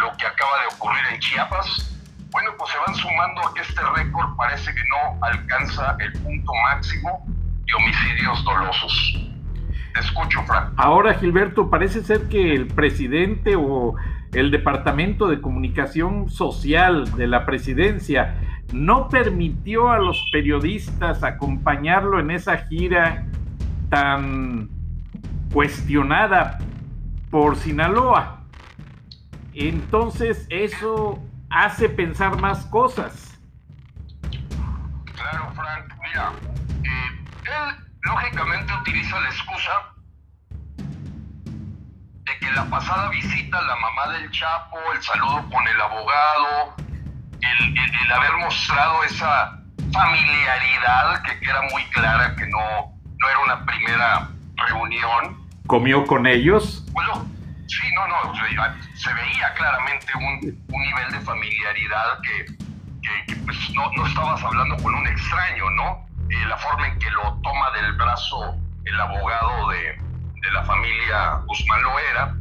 lo 0.00 0.16
que 0.16 0.26
acaba 0.26 0.60
de 0.60 0.74
ocurrir 0.74 1.04
en 1.12 1.20
Chiapas, 1.20 1.96
bueno, 2.30 2.50
pues 2.58 2.70
se 2.70 2.78
van 2.78 2.94
sumando 2.94 3.40
a 3.46 3.54
que 3.54 3.60
este 3.62 3.80
récord 3.96 4.36
parece 4.36 4.74
que 4.74 4.82
no 4.88 5.24
alcanza 5.24 5.96
el 5.98 6.12
punto 6.12 6.52
máximo 6.70 7.26
de 7.26 7.74
homicidios 7.74 8.44
dolosos. 8.44 9.18
Te 9.94 10.00
escucho, 10.00 10.42
Frank. 10.44 10.72
Ahora, 10.76 11.14
Gilberto, 11.14 11.70
parece 11.70 12.02
ser 12.02 12.28
que 12.28 12.54
el 12.54 12.68
presidente 12.68 13.54
o 13.56 13.94
el 14.32 14.50
Departamento 14.50 15.28
de 15.28 15.40
Comunicación 15.40 16.28
Social 16.28 17.10
de 17.16 17.26
la 17.26 17.46
presidencia 17.46 18.36
no 18.72 19.08
permitió 19.08 19.90
a 19.90 19.98
los 19.98 20.28
periodistas 20.30 21.22
acompañarlo 21.22 22.20
en 22.20 22.30
esa 22.30 22.58
gira 22.58 23.26
tan 23.88 24.68
cuestionada 25.52 26.58
por 27.30 27.56
Sinaloa. 27.56 28.44
Entonces 29.54 30.46
eso 30.50 31.22
hace 31.50 31.88
pensar 31.88 32.40
más 32.40 32.66
cosas. 32.66 33.40
Claro, 35.14 35.50
Frank. 35.54 35.92
Mira, 36.02 36.32
eh, 36.84 37.26
él 37.44 37.86
lógicamente 38.02 38.72
utiliza 38.82 39.18
la 39.20 39.28
excusa 39.28 39.97
de 42.28 42.38
que 42.38 42.52
la 42.52 42.64
pasada 42.66 43.08
visita 43.10 43.60
la 43.62 43.76
mamá 43.76 44.12
del 44.12 44.30
Chapo, 44.30 44.78
el 44.94 45.02
saludo 45.02 45.48
con 45.50 45.66
el 45.66 45.80
abogado, 45.80 46.76
el, 47.40 48.12
haber 48.12 48.32
mostrado 48.38 49.02
esa 49.04 49.60
familiaridad 49.92 51.22
que, 51.22 51.38
era 51.42 51.62
muy 51.72 51.82
clara, 51.90 52.34
que 52.36 52.46
no, 52.46 52.92
no 53.18 53.28
era 53.28 53.38
una 53.40 53.66
primera 53.66 54.28
reunión. 54.56 55.46
¿Comió 55.66 56.06
con 56.06 56.26
ellos? 56.26 56.84
Bueno, 56.92 57.26
Sí, 57.68 57.86
no, 57.94 58.08
no, 58.08 58.34
se 58.34 59.12
veía 59.12 59.52
claramente 59.52 60.06
un, 60.16 60.40
nivel 60.40 61.12
de 61.12 61.20
familiaridad 61.20 62.18
que, 62.22 63.36
pues 63.44 63.70
no, 63.74 63.92
no, 63.92 64.06
estabas 64.06 64.42
hablando 64.42 64.74
con 64.78 64.94
un 64.94 65.06
extraño, 65.06 65.68
¿no? 65.72 66.06
Eh, 66.30 66.46
la 66.46 66.56
forma 66.56 66.88
en 66.88 66.98
que 66.98 67.10
lo 67.10 67.38
toma 67.42 67.70
del 67.72 67.92
brazo 67.92 68.56
el 68.86 68.98
abogado 68.98 69.68
de, 69.68 70.00
la 70.52 70.64
familia 70.64 71.42
Guzmán 71.46 71.82
Loera, 71.82 72.34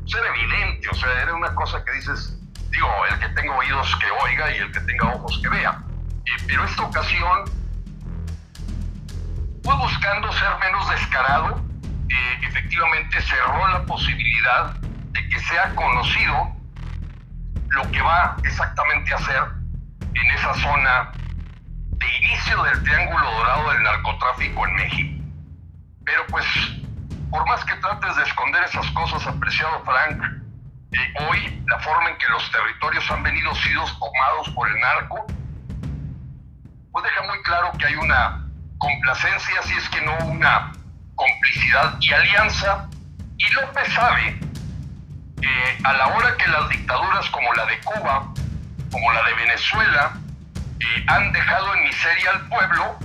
pues 0.00 0.14
era 0.14 0.28
evidente, 0.28 0.88
o 0.90 0.94
sea, 0.94 1.22
era 1.22 1.34
una 1.34 1.54
cosa 1.54 1.84
que 1.84 1.92
dices, 1.92 2.38
digo, 2.70 2.88
el 3.10 3.18
que 3.18 3.28
tenga 3.30 3.56
oídos 3.56 3.96
que 3.96 4.10
oiga 4.24 4.54
y 4.54 4.58
el 4.58 4.72
que 4.72 4.80
tenga 4.80 5.14
ojos 5.14 5.40
que 5.42 5.48
vea. 5.48 5.82
Eh, 6.26 6.44
pero 6.46 6.64
esta 6.64 6.82
ocasión 6.82 7.44
fue 9.62 9.76
buscando 9.76 10.32
ser 10.32 10.50
menos 10.60 10.88
descarado 10.90 11.72
efectivamente 12.52 13.20
cerró 13.22 13.68
la 13.68 13.84
posibilidad 13.84 14.74
de 14.74 15.28
que 15.28 15.38
sea 15.40 15.74
conocido 15.74 16.54
lo 17.68 17.90
que 17.90 18.02
va 18.02 18.36
exactamente 18.44 19.12
a 19.12 19.16
hacer 19.16 19.42
en 20.14 20.30
esa 20.30 20.54
zona 20.54 21.12
de 21.12 22.06
inicio 22.18 22.62
del 22.64 22.82
Triángulo 22.82 23.30
Dorado 23.30 23.70
del 23.72 23.82
narcotráfico 23.82 24.66
en 24.66 24.74
México. 24.74 25.24
Pero 26.04 26.26
pues, 26.28 26.44
por 27.32 27.48
más 27.48 27.64
que 27.64 27.74
trates 27.76 28.14
de 28.14 28.22
esconder 28.24 28.62
esas 28.62 28.86
cosas, 28.90 29.26
apreciado 29.26 29.82
Frank, 29.86 30.22
eh, 30.92 31.14
hoy 31.26 31.64
la 31.66 31.78
forma 31.78 32.10
en 32.10 32.18
que 32.18 32.28
los 32.28 32.52
territorios 32.52 33.10
han 33.10 33.22
venido 33.22 33.54
siendo 33.54 33.84
tomados 33.86 34.50
por 34.54 34.68
el 34.68 34.78
narco, 34.78 35.26
pues 36.92 37.04
deja 37.04 37.22
muy 37.26 37.42
claro 37.42 37.72
que 37.78 37.86
hay 37.86 37.94
una 37.94 38.46
complacencia, 38.76 39.62
si 39.62 39.72
es 39.72 39.88
que 39.88 40.02
no 40.02 40.14
una 40.26 40.72
complicidad 41.14 41.96
y 42.00 42.12
alianza. 42.12 42.86
Y 43.38 43.50
López 43.54 43.90
sabe 43.94 44.38
que 45.40 45.78
a 45.84 45.92
la 45.94 46.08
hora 46.08 46.36
que 46.36 46.46
las 46.48 46.68
dictaduras 46.68 47.30
como 47.30 47.50
la 47.54 47.64
de 47.64 47.80
Cuba, 47.80 48.28
como 48.90 49.10
la 49.10 49.22
de 49.22 49.34
Venezuela, 49.34 50.12
eh, 50.80 51.04
han 51.08 51.32
dejado 51.32 51.74
en 51.76 51.84
miseria 51.84 52.30
al 52.32 52.48
pueblo, 52.48 52.98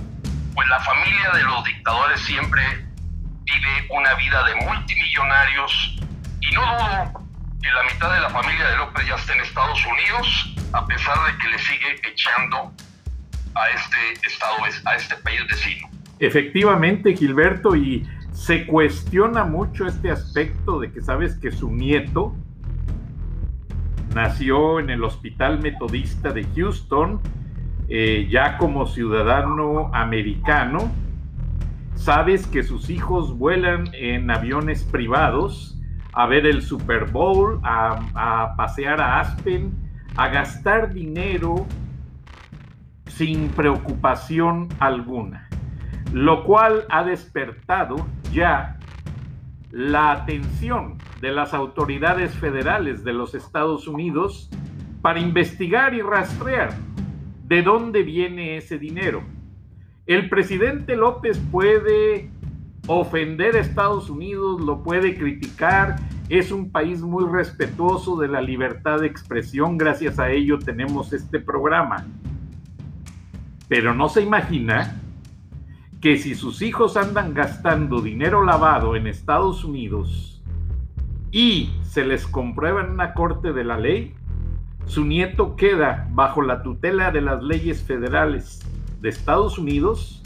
pues 0.54 0.68
la 0.68 0.80
familia 0.80 1.30
de 1.30 1.44
los 1.44 1.64
dictadores 1.64 2.20
siempre 2.20 2.87
vive 3.54 3.86
una 3.90 4.14
vida 4.14 4.44
de 4.44 4.54
multimillonarios 4.66 5.98
y 6.40 6.54
no 6.54 6.60
dudo 6.60 7.28
que 7.62 7.70
la 7.70 7.82
mitad 7.92 8.14
de 8.14 8.20
la 8.20 8.30
familia 8.30 8.68
de 8.70 8.76
López 8.76 9.06
ya 9.06 9.14
esté 9.16 9.32
en 9.32 9.40
Estados 9.40 9.84
Unidos, 9.86 10.56
a 10.72 10.86
pesar 10.86 11.16
de 11.26 11.38
que 11.38 11.48
le 11.48 11.58
sigue 11.58 12.00
echando 12.08 12.72
a 13.54 13.68
este 13.70 14.26
estado, 14.26 14.56
a 14.84 14.94
este 14.94 15.16
país 15.16 15.40
vecino. 15.48 15.88
Efectivamente, 16.20 17.16
Gilberto, 17.16 17.74
y 17.74 18.06
se 18.32 18.66
cuestiona 18.66 19.44
mucho 19.44 19.86
este 19.86 20.10
aspecto 20.10 20.80
de 20.80 20.92
que 20.92 21.00
sabes 21.00 21.36
que 21.36 21.50
su 21.50 21.70
nieto 21.70 22.34
nació 24.14 24.80
en 24.80 24.90
el 24.90 25.02
Hospital 25.04 25.60
Metodista 25.60 26.30
de 26.30 26.46
Houston, 26.54 27.20
eh, 27.88 28.26
ya 28.30 28.58
como 28.58 28.86
ciudadano 28.86 29.90
americano. 29.94 30.90
Sabes 31.98 32.46
que 32.46 32.62
sus 32.62 32.88
hijos 32.90 33.36
vuelan 33.36 33.90
en 33.92 34.30
aviones 34.30 34.84
privados 34.84 35.78
a 36.12 36.26
ver 36.26 36.46
el 36.46 36.62
Super 36.62 37.10
Bowl, 37.10 37.60
a, 37.64 38.54
pasear 38.56 39.00
a 39.00 39.20
Aspen, 39.20 39.72
a 40.16 40.28
gastar 40.28 40.94
dinero 40.94 41.66
sin 43.06 43.48
preocupación 43.48 44.68
alguna, 44.78 45.48
lo 46.12 46.44
cual 46.44 46.86
ha 46.88 47.04
despertado 47.04 48.06
ya 48.32 48.78
la 49.70 50.12
atención 50.12 50.98
de 51.20 51.32
las 51.32 51.52
autoridades 51.52 52.32
federales 52.32 53.04
de 53.04 53.12
los 53.12 53.34
Estados 53.34 53.86
Unidos 53.86 54.48
para 55.02 55.20
investigar 55.20 55.94
y 55.94 56.00
rastrear 56.00 56.70
de 57.42 57.62
dónde 57.62 58.02
viene 58.02 58.56
ese 58.56 58.78
dinero. 58.78 59.37
El 60.08 60.30
presidente 60.30 60.96
López 60.96 61.38
puede 61.52 62.30
ofender 62.86 63.56
a 63.56 63.60
Estados 63.60 64.08
Unidos, 64.08 64.58
lo 64.58 64.82
puede 64.82 65.18
criticar, 65.18 65.96
es 66.30 66.50
un 66.50 66.72
país 66.72 67.02
muy 67.02 67.30
respetuoso 67.30 68.16
de 68.16 68.26
la 68.26 68.40
libertad 68.40 69.00
de 69.00 69.06
expresión, 69.06 69.76
gracias 69.76 70.18
a 70.18 70.30
ello 70.30 70.58
tenemos 70.58 71.12
este 71.12 71.40
programa. 71.40 72.06
Pero 73.68 73.92
no 73.92 74.08
se 74.08 74.22
imagina 74.22 74.98
que 76.00 76.16
si 76.16 76.34
sus 76.34 76.62
hijos 76.62 76.96
andan 76.96 77.34
gastando 77.34 78.00
dinero 78.00 78.42
lavado 78.42 78.96
en 78.96 79.08
Estados 79.08 79.62
Unidos 79.62 80.42
y 81.30 81.68
se 81.82 82.06
les 82.06 82.26
comprueba 82.26 82.80
en 82.80 82.92
una 82.92 83.12
corte 83.12 83.52
de 83.52 83.64
la 83.64 83.76
ley, 83.76 84.14
su 84.86 85.04
nieto 85.04 85.54
queda 85.54 86.08
bajo 86.12 86.40
la 86.40 86.62
tutela 86.62 87.10
de 87.10 87.20
las 87.20 87.42
leyes 87.42 87.82
federales 87.82 88.64
de 89.00 89.08
Estados 89.08 89.58
Unidos 89.58 90.22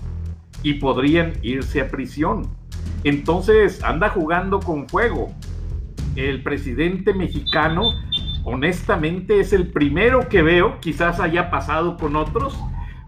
y 0.63 0.75
podrían 0.75 1.33
irse 1.43 1.81
a 1.81 1.89
prisión. 1.89 2.49
Entonces 3.05 3.83
anda 3.83 4.09
jugando 4.09 4.61
con 4.61 4.89
fuego. 4.89 5.33
El 6.15 6.43
presidente 6.43 7.15
mexicano, 7.15 7.91
honestamente, 8.45 9.41
es 9.41 9.53
el 9.53 9.69
primero 9.69 10.29
que 10.29 10.43
veo, 10.43 10.79
quizás 10.81 11.21
haya 11.21 11.51
pasado 11.51 11.97
con 11.97 12.17
otros, 12.17 12.59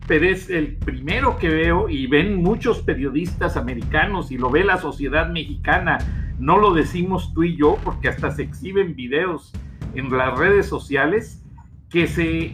pero 0.07 0.27
es 0.27 0.51
el 0.51 0.77
primero 0.77 1.39
que 1.39 1.49
veo 1.49 1.89
y 1.89 2.07
ven 2.07 2.43
muchos 2.43 2.81
periodistas 2.81 3.57
americanos 3.57 4.31
y 4.31 4.39
lo 4.39 4.51
ve 4.51 4.65
la 4.65 4.79
sociedad 4.79 5.31
mexicana. 5.31 5.99
No 6.39 6.59
lo 6.59 6.75
decimos 6.75 7.33
tú 7.33 7.45
y 7.45 7.57
yo 7.57 7.79
porque 7.85 8.09
hasta 8.09 8.31
se 8.31 8.43
exhiben 8.43 8.97
videos 8.97 9.53
en 9.95 10.11
las 10.11 10.37
redes 10.39 10.67
sociales 10.67 11.43
que 11.89 12.07
se 12.07 12.53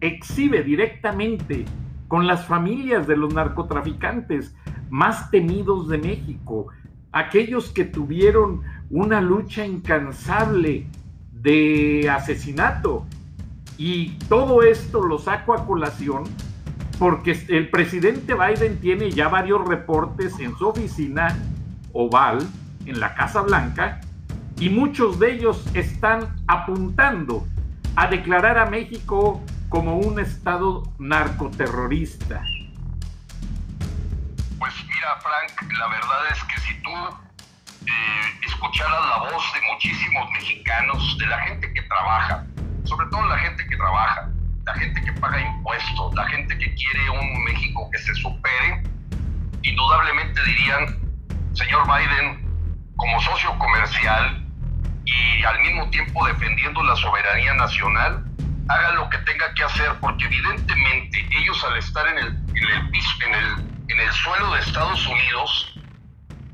exhibe 0.00 0.62
directamente 0.62 1.64
con 2.08 2.26
las 2.26 2.46
familias 2.46 3.06
de 3.06 3.16
los 3.16 3.32
narcotraficantes 3.34 4.54
más 4.90 5.30
temidos 5.30 5.88
de 5.88 5.98
México, 5.98 6.68
aquellos 7.12 7.70
que 7.70 7.84
tuvieron 7.84 8.62
una 8.90 9.20
lucha 9.20 9.66
incansable 9.66 10.86
de 11.32 12.08
asesinato. 12.10 13.06
Y 13.76 14.18
todo 14.28 14.62
esto 14.62 15.02
lo 15.02 15.18
saco 15.18 15.52
a 15.54 15.66
colación 15.66 16.24
porque 16.98 17.38
el 17.48 17.70
presidente 17.70 18.34
Biden 18.34 18.80
tiene 18.80 19.10
ya 19.10 19.28
varios 19.28 19.66
reportes 19.68 20.38
en 20.40 20.56
su 20.56 20.68
oficina 20.68 21.36
oval, 21.92 22.38
en 22.86 22.98
la 22.98 23.14
Casa 23.14 23.42
Blanca, 23.42 24.00
y 24.58 24.70
muchos 24.70 25.20
de 25.20 25.34
ellos 25.34 25.64
están 25.74 26.34
apuntando 26.48 27.46
a 27.94 28.08
declarar 28.08 28.58
a 28.58 28.66
México 28.66 29.40
como 29.68 29.96
un 29.96 30.18
estado 30.18 30.82
narcoterrorista. 30.98 32.42
Pues 34.58 34.74
mira, 34.86 35.16
Frank, 35.20 35.72
la 35.78 35.88
verdad 35.88 36.20
es 36.32 36.42
que 36.44 36.60
si 36.60 36.82
tú 36.82 36.90
eh, 37.86 38.38
escucharas 38.46 39.00
la 39.08 39.30
voz 39.30 39.52
de 39.54 39.60
muchísimos 39.72 40.30
mexicanos, 40.32 41.18
de 41.18 41.26
la 41.26 41.38
gente 41.40 41.72
que 41.72 41.82
trabaja, 41.82 42.46
sobre 42.84 43.06
todo 43.08 43.26
la 43.28 43.38
gente 43.38 43.66
que 43.66 43.76
trabaja, 43.76 44.30
la 44.64 44.74
gente 44.74 45.02
que 45.02 45.12
paga 45.12 45.40
impuestos, 45.40 46.14
la 46.14 46.26
gente 46.28 46.56
que 46.58 46.74
quiere 46.74 47.10
un 47.10 47.44
México 47.44 47.88
que 47.92 47.98
se 47.98 48.14
supere, 48.14 48.82
indudablemente 49.62 50.42
dirían, 50.44 50.98
señor 51.52 51.86
Biden, 51.86 52.48
como 52.96 53.20
socio 53.20 53.56
comercial 53.58 54.44
y 55.04 55.44
al 55.44 55.60
mismo 55.60 55.88
tiempo 55.90 56.26
defendiendo 56.26 56.82
la 56.82 56.96
soberanía 56.96 57.54
nacional, 57.54 58.24
haga 58.68 58.92
lo 58.92 59.08
que 59.10 59.18
tenga 59.18 59.52
que 59.54 59.64
hacer, 59.64 59.92
porque 60.00 60.24
evidentemente 60.24 61.28
ellos 61.38 61.64
al 61.64 61.76
estar 61.78 62.06
en 62.06 62.18
el, 62.18 62.26
en 62.26 62.68
el, 62.68 62.92
en 63.26 63.34
el, 63.34 63.70
en 63.88 64.00
el 64.00 64.12
suelo 64.12 64.52
de 64.52 64.60
Estados 64.60 65.06
Unidos, 65.06 65.80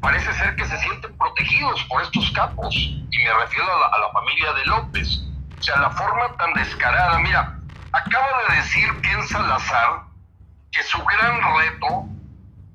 parece 0.01 0.33
ser 0.35 0.55
que 0.57 0.67
se 0.67 0.79
sienten 0.79 1.17
protegidos 1.17 1.83
por 1.85 2.03
estos 2.03 2.31
capos, 2.33 2.75
y 2.75 3.25
me 3.25 3.33
refiero 3.43 3.65
a 3.65 3.81
la, 3.81 3.87
a 3.87 3.99
la 3.99 4.13
familia 4.13 4.53
de 4.53 4.67
López. 4.67 5.21
O 5.59 5.63
sea, 5.63 5.79
la 5.79 5.91
forma 5.91 6.37
tan 6.37 6.53
descarada, 6.55 7.19
mira, 7.21 7.59
Acaba 7.95 8.27
de 8.49 8.57
decir 8.57 9.01
Ken 9.03 9.23
Salazar 9.29 10.03
que 10.73 10.83
su 10.83 10.99
gran 11.05 11.41
reto 11.57 12.07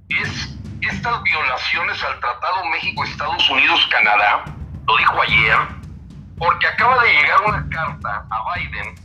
es 0.07 0.57
estas 0.79 1.21
violaciones 1.23 2.01
al 2.05 2.17
Tratado 2.21 2.63
México-Estados 2.71 3.49
Unidos-Canadá, 3.49 4.45
lo 4.87 4.95
dijo 4.95 5.21
ayer, 5.21 5.57
porque 6.37 6.67
acaba 6.67 7.03
de 7.03 7.11
llegar 7.11 7.41
una 7.45 7.69
carta 7.69 8.25
a 8.29 8.55
Biden 8.55 8.95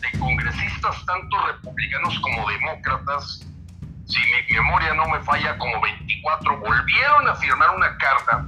de 0.00 0.18
congresistas 0.18 1.04
tanto 1.06 1.46
republicanos 1.46 2.18
como 2.20 2.48
demócratas, 2.50 3.46
si 4.06 4.18
mi 4.20 4.54
memoria 4.54 4.94
no 4.94 5.06
me 5.08 5.20
falla, 5.20 5.56
como 5.58 5.80
24, 5.80 6.58
volvieron 6.58 7.28
a 7.28 7.34
firmar 7.34 7.70
una 7.76 7.96
carta, 7.98 8.46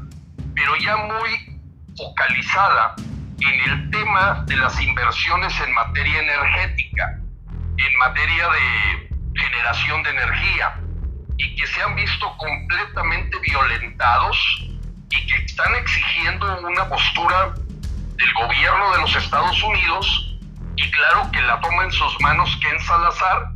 pero 0.55 0.75
ya 0.77 0.97
muy 0.97 1.61
focalizada 1.97 2.95
en 3.41 3.71
el 3.71 3.91
tema 3.91 4.45
de 4.47 4.57
las 4.57 4.81
inversiones 4.81 5.59
en 5.61 5.73
materia 5.75 6.21
energética, 6.21 7.19
en 7.77 7.99
materia 7.99 8.49
de 8.49 9.39
generación 9.39 10.03
de 10.03 10.11
energía, 10.11 10.81
y 11.37 11.57
que 11.57 11.67
se 11.67 11.83
han 11.83 11.95
visto 11.95 12.37
completamente 12.37 13.39
violentados 13.41 14.37
y 15.11 15.27
que 15.27 15.45
están 15.45 15.75
exigiendo 15.75 16.61
una 16.61 16.89
postura 16.89 17.55
del 18.17 18.33
gobierno 18.35 18.93
de 18.93 19.01
los 19.01 19.17
Estados 19.17 19.63
Unidos 19.63 20.30
y 20.81 20.91
claro 20.93 21.31
que 21.31 21.43
la 21.43 21.61
toma 21.61 21.85
en 21.85 21.93
sus 21.93 22.21
manos 22.21 22.59
Ken 22.63 22.81
Salazar 22.81 23.51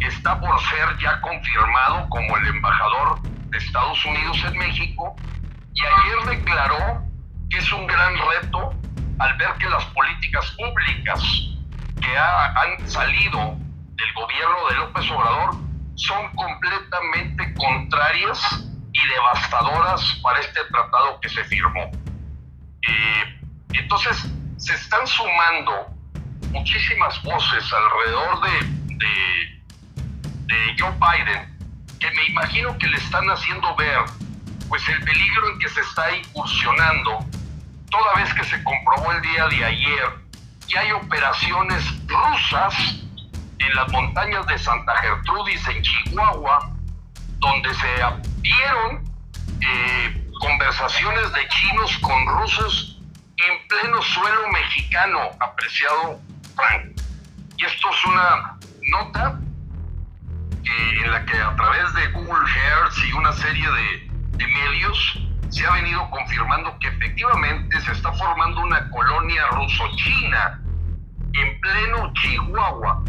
está 0.00 0.40
por 0.40 0.60
ser 0.62 0.98
ya 0.98 1.20
confirmado 1.20 2.08
como 2.08 2.36
el 2.38 2.46
embajador 2.48 3.22
de 3.22 3.58
Estados 3.58 4.04
Unidos 4.04 4.36
en 4.44 4.58
México 4.58 5.14
y 5.74 5.82
ayer 5.84 6.38
declaró 6.38 7.04
que 7.50 7.58
es 7.58 7.72
un 7.72 7.86
gran 7.86 8.14
reto 8.32 8.74
al 9.20 9.36
ver 9.36 9.52
que 9.60 9.68
las 9.68 9.84
políticas 9.86 10.56
públicas 10.56 11.22
que 12.00 12.18
han 12.18 12.88
salido 12.88 13.56
del 13.94 14.12
gobierno 14.14 14.68
de 14.68 14.76
López 14.76 15.10
Obrador 15.12 15.54
son 15.94 16.34
completamente 16.34 17.54
contrarias 17.54 18.68
y 18.92 19.08
devastadoras 19.08 20.18
para 20.20 20.40
este 20.40 20.60
tratado 20.70 21.20
que 21.20 21.28
se 21.28 21.44
firmó. 21.44 21.90
Eh, 22.88 23.40
entonces, 23.72 24.28
se 24.58 24.74
están 24.74 25.06
sumando 25.06 25.95
muchísimas 26.56 27.22
voces 27.22 27.64
alrededor 27.72 28.40
de, 28.40 28.96
de, 28.96 30.74
Joe 30.78 30.92
Biden 30.92 31.56
que 31.98 32.10
me 32.10 32.26
imagino 32.26 32.76
que 32.78 32.86
le 32.86 32.96
están 32.98 33.26
haciendo 33.30 33.74
ver 33.76 34.00
pues 34.68 34.86
el 34.88 35.02
peligro 35.04 35.50
en 35.50 35.58
que 35.58 35.68
se 35.68 35.80
está 35.80 36.14
incursionando 36.16 37.24
toda 37.90 38.14
vez 38.16 38.32
que 38.34 38.44
se 38.44 38.62
comprobó 38.62 39.12
el 39.12 39.22
día 39.22 39.48
de 39.48 39.64
ayer 39.64 40.26
que 40.68 40.78
hay 40.78 40.92
operaciones 40.92 41.84
rusas 42.06 42.74
en 43.58 43.74
las 43.74 43.90
montañas 43.90 44.46
de 44.46 44.58
Santa 44.58 44.92
Gertrudis, 45.00 45.66
en 45.68 45.82
Chihuahua, 45.82 46.70
donde 47.38 47.74
se 47.74 47.88
vieron 48.40 49.04
eh, 49.60 50.30
conversaciones 50.40 51.32
de 51.32 51.48
chinos 51.48 51.98
con 51.98 52.26
rusos 52.26 53.00
en 53.36 53.68
pleno 53.68 54.02
suelo 54.02 54.48
mexicano, 54.48 55.20
apreciado 55.40 56.20
Y 57.56 57.64
esto 57.64 57.88
es 57.90 58.06
una 58.06 58.58
nota 58.90 59.40
en 61.02 61.10
la 61.10 61.24
que 61.24 61.38
a 61.38 61.54
través 61.54 61.94
de 61.94 62.06
Google 62.12 62.50
Earth 62.50 62.98
y 63.06 63.12
una 63.12 63.32
serie 63.32 63.66
de, 63.70 64.38
de 64.38 64.46
medios 64.46 65.22
se 65.50 65.66
ha 65.66 65.72
venido 65.72 66.08
confirmando 66.10 66.76
que 66.80 66.88
efectivamente 66.88 67.80
se 67.80 67.92
está 67.92 68.12
formando 68.12 68.60
una 68.62 68.88
colonia 68.90 69.46
ruso-china 69.52 70.60
en 71.34 71.60
pleno 71.60 72.12
Chihuahua 72.14 73.04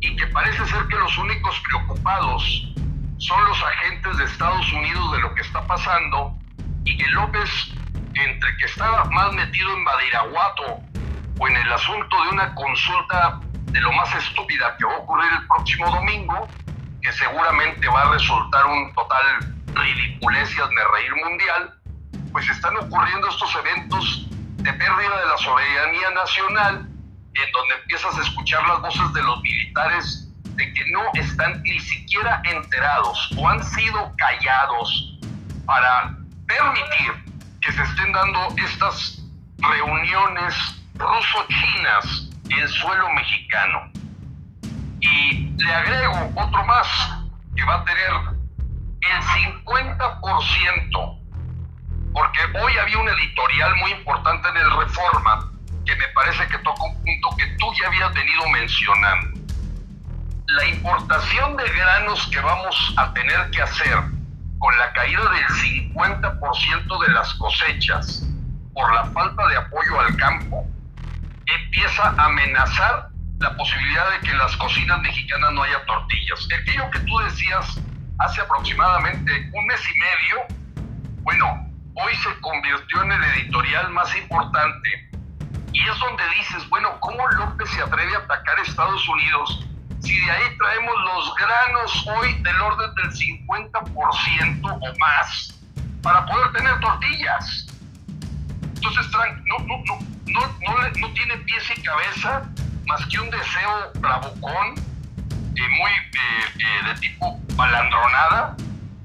y 0.00 0.16
que 0.16 0.26
parece 0.28 0.66
ser 0.66 0.86
que 0.88 0.96
los 0.96 1.16
únicos 1.18 1.60
preocupados 1.68 2.74
son 3.18 3.44
los 3.44 3.62
agentes 3.62 4.16
de 4.18 4.24
Estados 4.24 4.72
Unidos 4.72 5.12
de 5.12 5.20
lo 5.20 5.34
que 5.34 5.42
está 5.42 5.64
pasando 5.66 6.36
y 6.84 6.96
que 6.96 7.08
López, 7.10 7.50
entre 8.14 8.56
que 8.56 8.64
estaba 8.64 9.04
más 9.04 9.32
metido 9.34 9.72
en 9.76 9.84
Badiraguato 9.84 10.91
o 11.42 11.48
en 11.48 11.56
el 11.56 11.72
asunto 11.72 12.22
de 12.22 12.30
una 12.30 12.54
consulta 12.54 13.40
de 13.72 13.80
lo 13.80 13.92
más 13.92 14.14
estúpida 14.14 14.76
que 14.78 14.84
va 14.84 14.94
a 14.94 14.98
ocurrir 14.98 15.28
el 15.40 15.46
próximo 15.48 15.90
domingo, 15.90 16.48
que 17.02 17.12
seguramente 17.12 17.88
va 17.88 18.02
a 18.02 18.12
resultar 18.12 18.64
un 18.66 18.94
total 18.94 19.56
ridiculez 19.74 20.54
y 20.54 20.58
reír 20.58 21.16
mundial, 21.24 21.74
pues 22.30 22.48
están 22.48 22.76
ocurriendo 22.76 23.28
estos 23.28 23.56
eventos 23.56 24.28
de 24.58 24.72
pérdida 24.72 25.20
de 25.20 25.26
la 25.26 25.38
soberanía 25.38 26.10
nacional, 26.10 26.74
en 27.34 27.52
donde 27.52 27.74
empiezas 27.80 28.16
a 28.18 28.22
escuchar 28.22 28.62
las 28.68 28.80
voces 28.80 29.12
de 29.12 29.22
los 29.22 29.40
militares 29.42 30.28
de 30.44 30.72
que 30.72 30.84
no 30.92 31.00
están 31.14 31.60
ni 31.64 31.80
siquiera 31.80 32.40
enterados 32.44 33.30
o 33.36 33.48
han 33.48 33.64
sido 33.64 34.12
callados 34.16 35.18
para 35.66 36.16
permitir 36.46 37.34
que 37.60 37.72
se 37.72 37.82
estén 37.82 38.12
dando 38.12 38.48
estas 38.58 39.24
reuniones 39.58 40.81
ruso-chinas 41.02 42.30
en 42.48 42.68
suelo 42.68 43.10
mexicano. 43.10 43.90
Y 45.00 45.50
le 45.58 45.74
agrego 45.74 46.32
otro 46.36 46.64
más 46.64 46.86
que 47.56 47.64
va 47.64 47.76
a 47.76 47.84
tener 47.84 48.10
el 49.00 49.22
50%, 49.22 51.18
porque 52.12 52.40
hoy 52.62 52.78
había 52.78 52.98
un 52.98 53.08
editorial 53.08 53.74
muy 53.76 53.92
importante 53.92 54.48
en 54.48 54.56
el 54.56 54.70
Reforma 54.78 55.50
que 55.84 55.96
me 55.96 56.06
parece 56.08 56.46
que 56.48 56.58
toca 56.58 56.84
un 56.84 56.94
punto 57.02 57.36
que 57.36 57.46
tú 57.58 57.66
ya 57.80 57.88
habías 57.88 58.14
venido 58.14 58.48
mencionando. 58.48 59.40
La 60.46 60.66
importación 60.66 61.56
de 61.56 61.68
granos 61.70 62.28
que 62.28 62.40
vamos 62.40 62.94
a 62.96 63.12
tener 63.12 63.50
que 63.50 63.62
hacer 63.62 63.96
con 64.58 64.78
la 64.78 64.92
caída 64.92 65.28
del 65.30 65.46
50% 65.46 67.06
de 67.06 67.12
las 67.12 67.34
cosechas 67.34 68.24
por 68.74 68.94
la 68.94 69.04
falta 69.06 69.48
de 69.48 69.56
apoyo 69.56 70.00
al 70.00 70.16
campo, 70.16 70.66
empieza 71.54 72.02
a 72.08 72.24
amenazar 72.26 73.08
la 73.38 73.56
posibilidad 73.56 74.10
de 74.12 74.20
que 74.20 74.30
en 74.30 74.38
las 74.38 74.56
cocinas 74.56 75.00
mexicanas 75.00 75.52
no 75.52 75.62
haya 75.62 75.84
tortillas. 75.86 76.48
Aquello 76.60 76.90
que 76.90 77.00
tú 77.00 77.18
decías 77.18 77.80
hace 78.18 78.40
aproximadamente 78.40 79.50
un 79.52 79.66
mes 79.66 79.80
y 79.88 79.98
medio, 79.98 80.62
bueno, 81.22 81.68
hoy 81.94 82.14
se 82.16 82.40
convirtió 82.40 83.02
en 83.02 83.12
el 83.12 83.24
editorial 83.24 83.90
más 83.90 84.14
importante 84.16 85.10
y 85.72 85.80
es 85.80 85.98
donde 85.98 86.22
dices, 86.36 86.68
bueno, 86.68 86.98
¿cómo 87.00 87.26
López 87.30 87.68
se 87.70 87.82
atreve 87.82 88.14
a 88.14 88.18
atacar 88.18 88.58
Estados 88.60 89.08
Unidos 89.08 89.66
si 90.00 90.20
de 90.20 90.30
ahí 90.30 90.56
traemos 90.58 90.94
los 91.04 91.34
granos 91.36 92.06
hoy 92.08 92.34
del 92.42 92.60
orden 92.60 92.94
del 92.94 93.10
50% 93.10 94.60
o 94.64 94.98
más 94.98 95.60
para 96.02 96.26
poder 96.26 96.52
tener 96.52 96.78
tortillas? 96.80 97.71
Entonces, 98.84 99.12
Frank, 99.12 99.38
no, 99.44 99.58
no, 99.60 100.98
no, 100.98 101.12
tiene 101.14 101.36
pies 101.36 101.62
y 101.70 101.82
cabeza 101.82 102.42
más 102.86 103.06
que 103.06 103.20
un 103.20 103.30
deseo 103.30 103.92
bravucón, 104.00 104.74
eh, 105.54 105.68
muy 105.78 105.90
eh, 105.92 106.84
de 106.86 106.94
tipo 107.00 107.38
balandronada, 107.54 108.56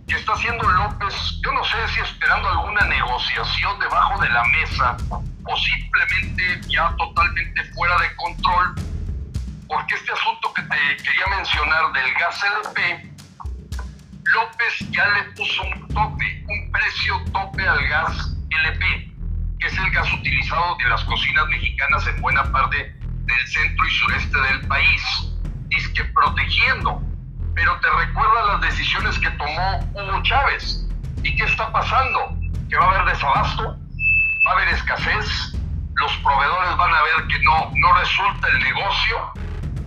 que 0.07 0.15
está 0.15 0.33
haciendo 0.33 0.67
López, 0.67 1.13
yo 1.43 1.51
no 1.51 1.63
sé 1.63 1.77
si 1.93 1.99
esperando 1.99 2.49
alguna 2.49 2.87
negociación 2.87 3.79
debajo 3.79 4.19
de 4.19 4.29
la 4.29 4.43
mesa 4.45 4.97
o 5.11 5.55
simplemente 5.55 6.61
ya 6.69 6.91
totalmente 6.97 7.63
fuera 7.75 7.99
de 7.99 8.15
control, 8.15 8.73
porque 9.67 9.93
este 9.93 10.11
asunto 10.11 10.53
que 10.55 10.63
te 10.63 11.03
quería 11.03 11.27
mencionar 11.37 11.93
del 11.93 12.13
gas 12.15 12.43
LP, 12.63 13.11
López 14.23 14.89
ya 14.89 15.07
le 15.09 15.23
puso 15.33 15.61
un 15.61 15.87
tope, 15.89 16.45
un 16.47 16.71
precio 16.71 17.23
tope 17.31 17.67
al 17.67 17.87
gas 17.87 18.35
LP, 18.49 19.06
que 19.59 19.67
es 19.67 19.77
el 19.77 19.89
gas 19.91 20.11
utilizado 20.13 20.77
en 20.79 20.89
las 20.89 21.03
cocinas 21.05 21.47
mexicanas 21.47 22.07
en 22.07 22.21
buena 22.21 22.43
parte 22.51 22.95
del 23.01 23.47
centro 23.47 23.87
y 23.87 23.91
sureste 23.91 24.37
del 24.39 24.67
país, 24.67 25.01
es 25.71 25.87
que 25.89 26.03
protegiendo, 26.05 27.01
pero 27.55 27.79
te 27.79 27.89
recuerda 27.89 28.53
las 28.53 28.61
decisiones 28.61 29.17
que 29.19 29.29
tomó 29.31 29.79
Hugo 29.93 30.23
Chávez. 30.23 30.87
¿Y 31.23 31.35
qué 31.35 31.43
está 31.43 31.71
pasando? 31.71 32.37
Que 32.69 32.77
va 32.77 32.85
a 32.85 32.89
haber 32.89 33.13
desabasto, 33.13 33.77
va 34.47 34.51
a 34.51 34.55
haber 34.55 34.69
escasez, 34.69 35.57
los 35.95 36.15
proveedores 36.17 36.77
van 36.77 36.93
a 36.93 37.01
ver 37.01 37.27
que 37.27 37.39
no, 37.39 37.71
no 37.75 37.93
resulta 37.99 38.47
el 38.49 38.59
negocio 38.59 39.33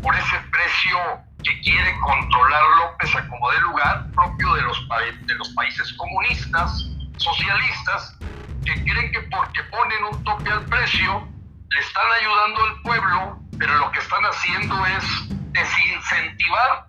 por 0.02 0.14
ese 0.16 0.36
precio 0.50 0.98
que 1.42 1.60
quiere 1.60 1.98
controlar 2.00 2.62
López 2.78 3.14
a 3.14 3.28
como 3.28 3.50
de 3.50 3.60
lugar, 3.60 4.10
propio 4.12 4.54
de 4.54 4.62
los, 4.62 4.88
de 5.26 5.34
los 5.34 5.48
países 5.50 5.92
comunistas, 5.94 6.90
socialistas, 7.16 8.18
que 8.64 8.72
creen 8.84 9.12
que 9.12 9.20
porque 9.22 9.62
ponen 9.64 10.04
un 10.12 10.24
tope 10.24 10.50
al 10.50 10.64
precio, 10.66 11.28
le 11.70 11.80
están 11.80 12.06
ayudando 12.20 12.64
al 12.64 12.82
pueblo, 12.82 13.40
pero 13.58 13.74
lo 13.78 13.90
que 13.92 13.98
están 14.00 14.24
haciendo 14.24 14.86
es 14.86 15.04
desincentivar 15.52 16.86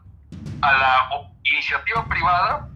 a 0.62 0.74
la 0.74 1.10
iniciativa 1.44 2.06
privada 2.06 2.68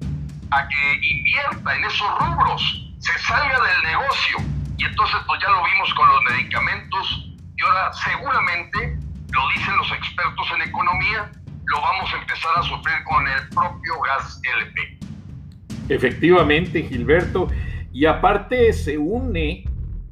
a 0.52 0.68
que 0.68 1.08
invierta 1.08 1.76
en 1.76 1.86
esos 1.86 2.20
rubros, 2.20 2.94
se 3.00 3.18
salga 3.20 3.60
del 3.62 3.84
negocio 3.84 4.38
y 4.78 4.86
entonces 4.86 5.18
pues 5.28 5.42
ya 5.42 5.50
lo 5.50 5.64
vimos 5.64 5.94
con 5.94 6.08
los 6.08 6.24
medicamentos 6.24 7.26
y 7.58 7.64
ahora 7.64 7.92
seguramente, 7.94 8.98
lo 9.32 9.50
dicen 9.56 9.78
los 9.78 9.92
expertos 9.92 10.48
en 10.56 10.70
economía, 10.70 11.32
lo 11.66 11.82
vamos 11.82 12.14
a 12.14 12.18
empezar 12.18 12.52
a 12.58 12.64
sufrir 12.64 13.04
con 13.06 13.28
el 13.28 13.50
propio 13.50 14.00
gas 14.02 14.42
LP. 14.60 14.98
Efectivamente, 15.90 16.84
Gilberto, 16.84 17.48
y 17.96 18.08
aparte 18.08 18.74
se 18.74 18.98
une 18.98 19.64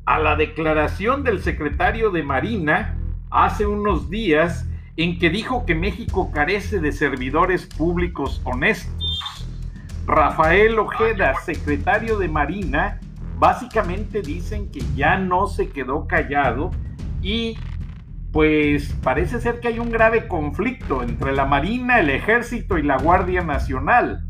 a 0.06 0.18
la 0.18 0.38
declaración 0.38 1.22
del 1.26 1.42
secretario 1.42 2.12
de 2.12 2.24
Marina 2.24 2.98
hace 3.30 3.66
unos 3.66 4.10
días 4.10 4.66
en 4.96 5.20
que 5.20 5.30
dijo 5.30 5.66
que 5.66 5.76
México 5.76 6.32
carece 6.32 6.80
de 6.80 6.94
servidores 6.94 7.66
públicos 7.66 8.40
honestos. 8.46 9.46
Rafael 10.08 10.80
Ojeda, 10.80 11.34
secretario 11.44 12.18
de 12.18 12.30
Marina, 12.30 13.02
básicamente 13.38 14.22
dicen 14.22 14.72
que 14.72 14.80
ya 14.96 15.18
no 15.18 15.48
se 15.48 15.68
quedó 15.68 16.08
callado 16.08 16.72
y 17.22 17.58
pues 18.32 18.96
parece 19.04 19.42
ser 19.42 19.60
que 19.60 19.68
hay 19.68 19.80
un 19.80 19.92
grave 19.92 20.30
conflicto 20.30 21.04
entre 21.04 21.34
la 21.34 21.44
Marina, 21.44 22.00
el 22.00 22.12
Ejército 22.12 22.78
y 22.78 22.84
la 22.84 22.98
Guardia 22.98 23.42
Nacional. 23.42 24.24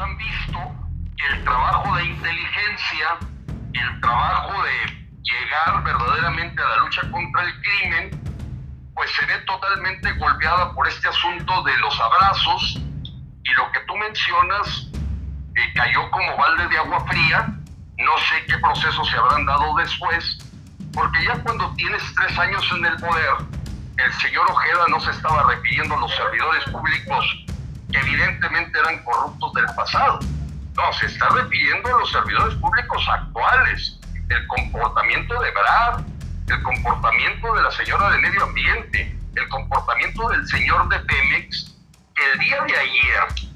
Han 0.00 0.16
visto 0.16 0.58
que 1.16 1.26
el 1.26 1.44
trabajo 1.44 1.94
de 1.96 2.04
inteligencia, 2.06 3.18
el 3.72 4.00
trabajo 4.00 4.62
de 4.62 5.08
llegar 5.22 5.82
verdaderamente 5.84 6.62
a 6.62 6.66
la 6.66 6.76
lucha 6.78 7.02
contra 7.10 7.42
el 7.42 7.62
crimen, 7.62 8.92
pues 8.94 9.10
se 9.14 9.26
ve 9.26 9.38
totalmente 9.40 10.12
golpeada 10.12 10.72
por 10.72 10.88
este 10.88 11.08
asunto 11.08 11.62
de 11.62 11.76
los 11.78 12.00
abrazos 12.00 12.80
y 13.44 13.50
lo 13.54 13.70
que 13.72 13.80
tú 13.80 13.96
mencionas 13.96 14.88
cayó 15.74 16.10
como 16.10 16.36
balde 16.36 16.68
de 16.68 16.78
agua 16.78 17.04
fría. 17.06 17.46
No 17.98 18.18
sé 18.18 18.44
qué 18.46 18.56
procesos 18.58 19.08
se 19.10 19.16
habrán 19.16 19.44
dado 19.44 19.74
después, 19.76 20.38
porque 20.94 21.24
ya 21.24 21.34
cuando 21.42 21.72
tienes 21.74 22.02
tres 22.14 22.38
años 22.38 22.66
en 22.76 22.86
el 22.86 22.96
poder, 22.96 23.34
el 23.98 24.12
señor 24.14 24.50
Ojeda 24.50 24.86
no 24.88 25.00
se 25.00 25.10
estaba 25.10 25.42
refiriendo 25.50 25.94
a 25.94 26.00
los 26.00 26.14
servidores 26.14 26.64
públicos 26.64 27.44
que 27.90 27.98
evidentemente 27.98 28.78
eran 28.78 29.02
corruptos 29.04 29.52
del 29.54 29.66
pasado. 29.74 30.20
No, 30.76 30.92
se 30.92 31.06
está 31.06 31.28
refiriendo 31.30 31.94
a 31.94 31.98
los 32.00 32.10
servidores 32.10 32.54
públicos 32.56 33.08
actuales, 33.12 33.98
el 34.28 34.46
comportamiento 34.46 35.40
de 35.40 35.50
Brad, 35.50 36.04
el 36.48 36.62
comportamiento 36.62 37.54
de 37.54 37.62
la 37.62 37.70
señora 37.70 38.10
de 38.10 38.18
Medio 38.18 38.44
Ambiente, 38.44 39.16
el 39.34 39.48
comportamiento 39.48 40.28
del 40.28 40.46
señor 40.46 40.88
de 40.88 40.98
Pemex, 41.00 41.76
que 42.14 42.30
el 42.32 42.38
día 42.38 42.62
de 42.62 42.76
ayer 42.76 43.50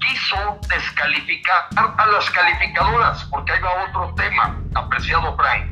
quiso 0.00 0.58
descalificar 0.68 1.68
a 1.76 2.06
las 2.06 2.30
calificadoras, 2.30 3.24
porque 3.24 3.52
ahí 3.52 3.60
va 3.60 3.84
otro 3.88 4.14
tema, 4.14 4.56
apreciado 4.74 5.36
Frank. 5.36 5.70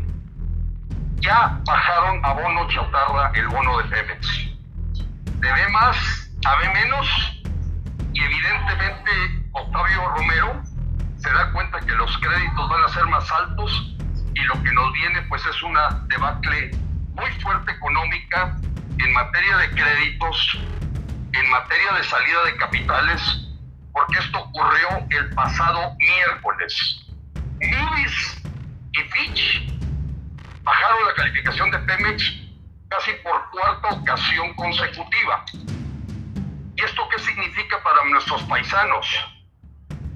Ya 1.20 1.58
bajaron 1.64 2.24
a 2.24 2.32
bono 2.32 2.68
chatarra 2.68 3.30
el 3.34 3.48
bono 3.48 3.78
de 3.78 3.84
Pemex. 3.84 4.26
De 5.40 5.52
B 5.52 5.68
más 5.68 6.21
a 6.44 6.56
menos, 6.72 7.08
y 8.12 8.20
evidentemente 8.20 9.10
Octavio 9.52 10.08
Romero 10.16 10.62
se 11.16 11.30
da 11.30 11.52
cuenta 11.52 11.80
que 11.80 11.92
los 11.92 12.18
créditos 12.18 12.68
van 12.68 12.82
a 12.82 12.88
ser 12.88 13.06
más 13.06 13.30
altos 13.30 13.94
y 14.34 14.40
lo 14.42 14.54
que 14.62 14.72
nos 14.72 14.92
viene 14.92 15.22
pues 15.28 15.44
es 15.46 15.62
una 15.62 16.04
debacle 16.08 16.72
muy 17.14 17.30
fuerte 17.40 17.70
económica 17.72 18.56
en 18.98 19.12
materia 19.12 19.56
de 19.58 19.70
créditos, 19.70 20.58
en 21.32 21.50
materia 21.50 21.92
de 21.92 22.04
salida 22.04 22.44
de 22.46 22.56
capitales, 22.56 23.48
porque 23.92 24.18
esto 24.18 24.40
ocurrió 24.40 24.88
el 25.10 25.30
pasado 25.34 25.94
miércoles. 25.98 27.06
Moody's 27.60 28.42
y 28.94 29.00
Fitch 29.10 29.72
bajaron 30.64 31.06
la 31.06 31.14
calificación 31.14 31.70
de 31.70 31.78
Pemex 31.78 32.32
casi 32.88 33.12
por 33.22 33.48
cuarta 33.50 33.88
ocasión 33.90 34.52
consecutiva. 34.54 35.44
¿Y 36.82 36.84
esto 36.84 37.08
qué 37.08 37.22
significa 37.22 37.80
para 37.84 38.04
nuestros 38.10 38.42
paisanos? 38.42 39.06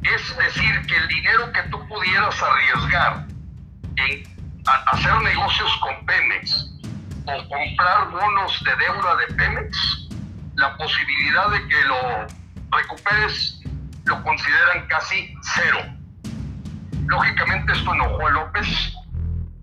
Es 0.03 0.37
decir, 0.37 0.87
que 0.89 0.97
el 0.97 1.07
dinero 1.07 1.53
que 1.53 1.63
tú 1.71 1.87
pudieras 1.87 2.43
arriesgar 2.43 3.25
en 3.95 4.25
hacer 4.87 5.15
negocios 5.23 5.77
con 5.77 6.05
Pemex 6.07 6.73
o 7.27 7.49
comprar 7.49 8.11
bonos 8.11 8.65
de 8.65 8.77
deuda 8.85 9.17
de 9.17 9.35
Pemex, 9.35 10.09
la 10.57 10.77
posibilidad 10.77 11.51
de 11.51 11.69
que 11.69 11.81
lo 11.85 12.27
recuperes 12.77 13.61
lo 14.05 14.21
consideran 14.25 14.89
casi 14.89 15.37
cero. 15.43 15.79
Lógicamente 17.07 17.75
esto 17.75 17.95
enojó 17.95 18.27
a 18.27 18.31
López 18.31 18.93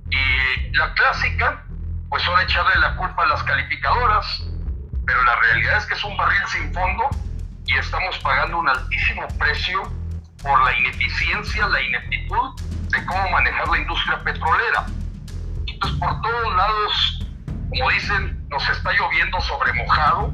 y 0.09 0.77
la 0.77 0.93
clásica, 0.93 1.65
pues 2.07 2.25
ahora 2.27 2.43
echarle 2.43 2.79
la 2.79 2.95
culpa 2.95 3.23
a 3.23 3.27
las 3.27 3.43
calificadoras, 3.43 4.45
pero 5.05 5.23
la 5.23 5.35
realidad 5.35 5.77
es 5.77 5.85
que 5.85 5.93
es 5.93 6.03
un 6.03 6.15
barril 6.17 6.47
sin 6.47 6.73
fondo 6.73 7.09
y 7.65 7.77
estamos 7.77 8.17
pagando 8.19 8.59
un 8.59 8.69
altísimo 8.69 9.27
precio 9.39 9.81
por 10.41 10.63
la 10.63 10.77
ineficiencia, 10.77 11.67
la 11.67 11.81
ineptitud 11.81 12.61
de 12.89 13.05
cómo 13.05 13.29
manejar 13.31 13.67
la 13.69 13.79
industria 13.79 14.23
petrolera. 14.23 14.85
Entonces, 15.67 15.99
por 15.99 16.21
todos 16.21 16.55
lados, 16.55 17.27
como 17.69 17.89
dicen, 17.91 18.47
nos 18.49 18.69
está 18.69 18.91
lloviendo 18.93 19.39
sobre 19.41 19.73
mojado 19.73 20.33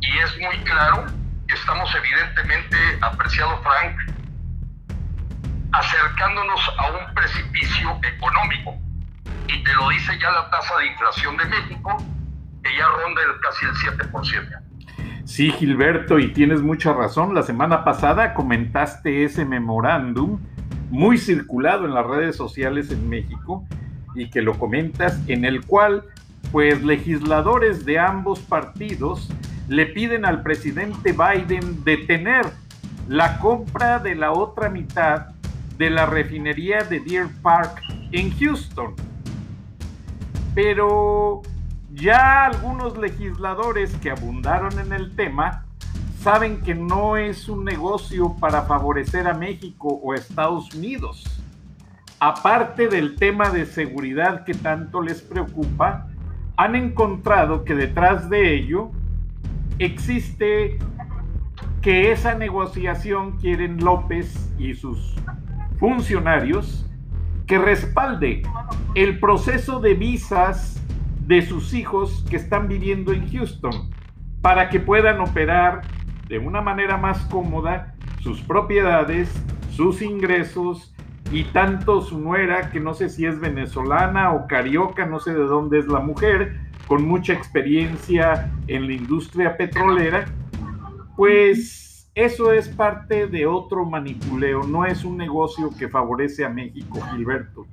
y 0.00 0.18
es 0.18 0.38
muy 0.38 0.58
claro 0.64 1.06
que 1.46 1.54
estamos 1.54 1.94
evidentemente, 1.94 2.76
apreciado 3.02 3.62
Frank, 3.62 3.96
acercándonos 5.72 6.60
a 6.78 6.86
un 6.90 7.14
precipicio 7.14 7.98
económico. 8.02 8.76
Y 9.48 9.62
te 9.62 9.74
lo 9.74 9.88
dice 9.90 10.18
ya 10.18 10.30
la 10.30 10.50
tasa 10.50 10.76
de 10.78 10.86
inflación 10.86 11.36
de 11.36 11.44
México, 11.44 11.96
que 12.62 12.70
ya 12.76 12.86
ronda 12.86 13.20
el, 13.22 13.40
casi 13.40 13.66
el 13.66 14.10
7%. 14.10 14.62
Sí, 15.24 15.50
Gilberto, 15.50 16.18
y 16.18 16.32
tienes 16.32 16.62
mucha 16.62 16.92
razón. 16.92 17.34
La 17.34 17.42
semana 17.42 17.84
pasada 17.84 18.34
comentaste 18.34 19.24
ese 19.24 19.44
memorándum 19.44 20.40
muy 20.90 21.16
circulado 21.16 21.86
en 21.86 21.94
las 21.94 22.06
redes 22.06 22.36
sociales 22.36 22.90
en 22.90 23.08
México 23.08 23.64
y 24.14 24.28
que 24.30 24.42
lo 24.42 24.58
comentas, 24.58 25.18
en 25.28 25.44
el 25.44 25.64
cual 25.64 26.04
pues 26.50 26.82
legisladores 26.82 27.86
de 27.86 27.98
ambos 27.98 28.40
partidos 28.40 29.30
le 29.68 29.86
piden 29.86 30.26
al 30.26 30.42
presidente 30.42 31.14
Biden 31.14 31.82
detener 31.84 32.44
la 33.08 33.38
compra 33.38 33.98
de 33.98 34.14
la 34.14 34.32
otra 34.32 34.68
mitad 34.68 35.28
de 35.78 35.88
la 35.88 36.06
refinería 36.06 36.82
de 36.82 37.00
Deer 37.00 37.28
Park 37.42 37.80
en 38.12 38.36
Houston. 38.38 38.94
Pero 40.54 41.42
ya 41.94 42.46
algunos 42.46 42.96
legisladores 42.96 43.94
que 43.96 44.10
abundaron 44.10 44.78
en 44.78 44.92
el 44.92 45.14
tema 45.14 45.66
saben 46.20 46.60
que 46.60 46.74
no 46.74 47.16
es 47.16 47.48
un 47.48 47.64
negocio 47.64 48.36
para 48.38 48.62
favorecer 48.62 49.26
a 49.26 49.34
México 49.34 49.88
o 49.88 50.12
a 50.12 50.16
Estados 50.16 50.72
Unidos. 50.74 51.24
Aparte 52.20 52.88
del 52.88 53.16
tema 53.16 53.50
de 53.50 53.66
seguridad 53.66 54.44
que 54.44 54.54
tanto 54.54 55.02
les 55.02 55.20
preocupa, 55.20 56.06
han 56.56 56.76
encontrado 56.76 57.64
que 57.64 57.74
detrás 57.74 58.30
de 58.30 58.54
ello 58.54 58.90
existe 59.78 60.78
que 61.80 62.12
esa 62.12 62.34
negociación 62.34 63.38
quieren 63.38 63.82
López 63.82 64.52
y 64.58 64.74
sus 64.74 65.16
funcionarios 65.80 66.86
que 67.46 67.58
respalde 67.58 68.42
el 68.94 69.18
proceso 69.18 69.80
de 69.80 69.94
visas 69.94 70.81
de 71.26 71.42
sus 71.42 71.72
hijos 71.74 72.24
que 72.28 72.36
están 72.36 72.68
viviendo 72.68 73.12
en 73.12 73.30
Houston 73.30 73.90
para 74.40 74.68
que 74.68 74.80
puedan 74.80 75.20
operar 75.20 75.82
de 76.28 76.38
una 76.38 76.60
manera 76.60 76.96
más 76.96 77.20
cómoda 77.26 77.94
sus 78.20 78.40
propiedades, 78.42 79.32
sus 79.70 80.02
ingresos 80.02 80.94
y 81.30 81.44
tanto 81.44 82.02
su 82.02 82.18
nuera, 82.18 82.70
que 82.70 82.80
no 82.80 82.94
sé 82.94 83.08
si 83.08 83.24
es 83.24 83.40
venezolana 83.40 84.32
o 84.32 84.46
carioca, 84.46 85.06
no 85.06 85.18
sé 85.18 85.32
de 85.32 85.44
dónde 85.44 85.78
es 85.78 85.86
la 85.86 86.00
mujer, 86.00 86.60
con 86.86 87.06
mucha 87.06 87.32
experiencia 87.32 88.52
en 88.66 88.86
la 88.86 88.92
industria 88.92 89.56
petrolera, 89.56 90.26
pues 91.16 92.10
eso 92.14 92.52
es 92.52 92.68
parte 92.68 93.26
de 93.26 93.46
otro 93.46 93.86
manipuleo, 93.86 94.64
no 94.64 94.84
es 94.84 95.04
un 95.04 95.16
negocio 95.16 95.70
que 95.78 95.88
favorece 95.88 96.44
a 96.44 96.50
México, 96.50 97.00
Gilberto. 97.10 97.66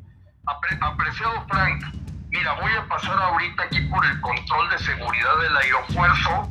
apreciado 0.46 1.46
Frank, 1.50 1.84
mira, 2.30 2.54
voy 2.62 2.72
a 2.72 2.88
pasar 2.88 3.18
ahorita 3.18 3.64
aquí 3.64 3.82
por 3.82 4.06
el 4.06 4.22
control 4.22 4.70
de 4.70 4.78
seguridad 4.80 5.40
del 5.42 5.58
aeropuerto 5.58 6.50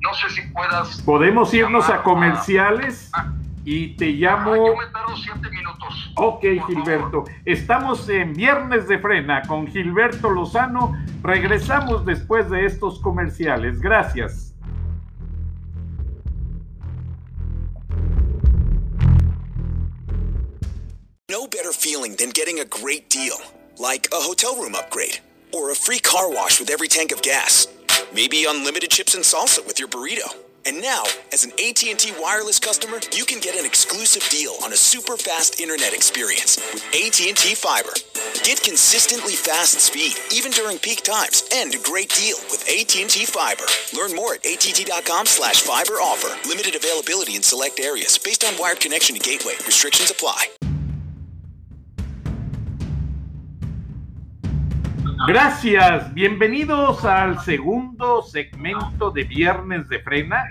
no 0.00 0.14
sé 0.14 0.30
si 0.30 0.42
puedas. 0.48 1.02
Podemos 1.02 1.52
irnos 1.52 1.88
a 1.88 2.02
comerciales 2.02 3.10
ah. 3.14 3.32
y 3.64 3.96
te 3.96 4.06
llamo. 4.06 4.54
yo 4.54 4.76
me 4.76 4.86
tardo 4.86 5.16
siete 5.16 5.50
minutos. 5.50 6.12
Ok, 6.16 6.44
Gilberto. 6.66 7.24
Estamos 7.44 8.08
en 8.08 8.32
Viernes 8.32 8.88
de 8.88 8.98
Frena 8.98 9.42
con 9.42 9.66
Gilberto 9.66 10.30
Lozano. 10.30 10.96
Regresamos 11.22 12.06
después 12.06 12.48
de 12.48 12.64
estos 12.64 12.98
comerciales. 13.00 13.80
Gracias. 13.80 14.54
No 21.28 21.46
better 21.46 21.72
feeling 21.72 22.16
than 22.16 22.32
getting 22.32 22.58
a 22.58 22.64
great 22.64 23.08
deal, 23.08 23.36
like 23.78 24.08
a 24.12 24.16
hotel 24.16 24.56
room 24.56 24.74
upgrade 24.74 25.20
or 25.52 25.70
a 25.70 25.74
free 25.74 25.98
car 25.98 26.30
wash 26.30 26.60
with 26.60 26.70
every 26.70 26.88
tank 26.88 27.12
of 27.12 27.22
gas. 27.22 27.66
Maybe 28.14 28.44
unlimited 28.48 28.90
chips 28.90 29.14
and 29.14 29.24
salsa 29.24 29.66
with 29.66 29.78
your 29.78 29.88
burrito. 29.88 30.34
And 30.66 30.82
now, 30.82 31.04
as 31.32 31.44
an 31.44 31.52
AT&T 31.52 32.12
wireless 32.20 32.58
customer, 32.58 32.98
you 33.12 33.24
can 33.24 33.40
get 33.40 33.56
an 33.56 33.64
exclusive 33.64 34.22
deal 34.28 34.56
on 34.62 34.72
a 34.72 34.76
super 34.76 35.16
fast 35.16 35.58
internet 35.58 35.94
experience 35.94 36.56
with 36.74 36.84
AT&T 36.88 37.54
Fiber. 37.54 37.94
Get 38.44 38.62
consistently 38.62 39.32
fast 39.32 39.80
speed 39.80 40.16
even 40.30 40.52
during 40.52 40.78
peak 40.78 41.02
times 41.02 41.48
and 41.54 41.74
a 41.74 41.78
great 41.78 42.10
deal 42.10 42.36
with 42.50 42.68
AT&T 42.68 43.24
Fiber. 43.24 43.64
Learn 43.96 44.14
more 44.14 44.34
at 44.34 44.44
att.com/fiber 44.44 45.94
offer. 45.94 46.48
Limited 46.48 46.74
availability 46.74 47.36
in 47.36 47.42
select 47.42 47.80
areas 47.80 48.18
based 48.18 48.44
on 48.44 48.58
wired 48.58 48.80
connection 48.80 49.16
to 49.16 49.20
gateway. 49.20 49.54
Restrictions 49.66 50.10
apply. 50.10 50.59
Gracias, 55.26 56.14
bienvenidos 56.14 57.04
al 57.04 57.38
segundo 57.40 58.22
segmento 58.22 59.10
de 59.10 59.24
Viernes 59.24 59.86
de 59.88 59.98
Frena. 60.00 60.44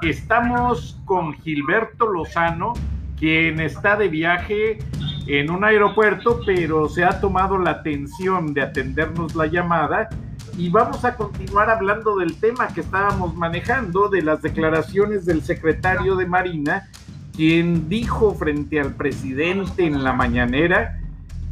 Estamos 0.00 0.98
con 1.04 1.34
Gilberto 1.34 2.06
Lozano, 2.06 2.72
quien 3.18 3.60
está 3.60 3.96
de 3.96 4.08
viaje 4.08 4.78
en 5.26 5.50
un 5.50 5.62
aeropuerto, 5.62 6.40
pero 6.46 6.88
se 6.88 7.04
ha 7.04 7.20
tomado 7.20 7.58
la 7.58 7.72
atención 7.72 8.54
de 8.54 8.62
atendernos 8.62 9.34
la 9.34 9.46
llamada 9.46 10.08
y 10.56 10.70
vamos 10.70 11.04
a 11.04 11.16
continuar 11.16 11.68
hablando 11.68 12.16
del 12.16 12.40
tema 12.40 12.68
que 12.68 12.80
estábamos 12.80 13.34
manejando, 13.34 14.08
de 14.08 14.22
las 14.22 14.40
declaraciones 14.40 15.26
del 15.26 15.42
secretario 15.42 16.16
de 16.16 16.26
Marina, 16.26 16.88
quien 17.36 17.90
dijo 17.90 18.34
frente 18.34 18.80
al 18.80 18.94
presidente 18.94 19.84
en 19.84 20.02
la 20.02 20.14
mañanera 20.14 20.98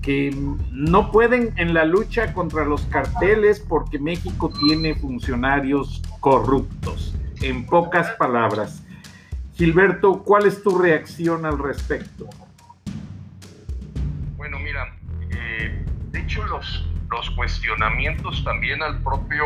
que 0.02 0.36
no 0.72 1.12
pueden 1.12 1.54
en 1.56 1.74
la 1.74 1.84
lucha 1.84 2.34
contra 2.34 2.64
los 2.64 2.82
carteles 2.86 3.60
porque 3.60 3.98
México 3.98 4.52
tiene 4.66 4.96
funcionarios 4.96 6.02
corruptos. 6.20 7.14
En 7.40 7.64
pocas 7.66 8.10
palabras. 8.16 8.84
Gilberto, 9.54 10.22
¿cuál 10.22 10.46
es 10.46 10.62
tu 10.62 10.76
reacción 10.76 11.46
al 11.46 11.58
respecto? 11.58 12.28
Bueno, 14.36 14.58
mira, 14.58 14.92
eh, 15.30 15.84
de 16.10 16.20
hecho 16.20 16.44
los, 16.46 16.88
los 17.10 17.30
cuestionamientos 17.30 18.42
también 18.44 18.82
al 18.82 19.00
propio 19.02 19.44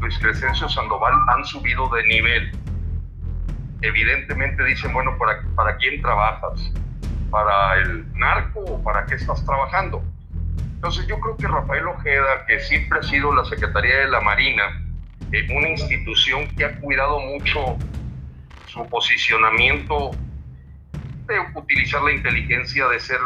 Luis 0.00 0.18
Crescencio 0.18 0.68
Sandoval 0.68 1.12
han 1.28 1.44
subido 1.44 1.88
de 1.90 2.06
nivel. 2.06 2.50
evidentemente 3.82 4.64
dicen, 4.64 4.92
bueno, 4.92 5.16
¿para, 5.18 5.42
¿para 5.54 5.76
quién 5.76 6.00
trabajas? 6.00 6.72
¿Para 7.30 7.74
el 7.76 8.12
narco 8.18 8.60
o 8.60 8.82
para 8.82 9.06
qué 9.06 9.14
estás 9.14 9.44
trabajando? 9.44 10.02
Entonces 10.74 11.06
yo 11.06 11.20
creo 11.20 11.36
que 11.36 11.46
Rafael 11.46 11.86
Ojeda, 11.88 12.46
que 12.46 12.58
siempre 12.60 12.98
ha 12.98 13.02
sido 13.02 13.34
la 13.34 13.44
Secretaría 13.44 13.98
de 13.98 14.08
la 14.08 14.20
Marina, 14.20 14.82
eh, 15.32 15.46
una 15.54 15.68
institución 15.68 16.48
que 16.56 16.64
ha 16.64 16.80
cuidado 16.80 17.20
mucho 17.20 17.76
su 18.66 18.88
posicionamiento 18.88 20.10
de 21.26 21.40
utilizar 21.54 22.02
la 22.02 22.12
inteligencia, 22.12 22.88
de 22.88 22.98
ser, 22.98 23.20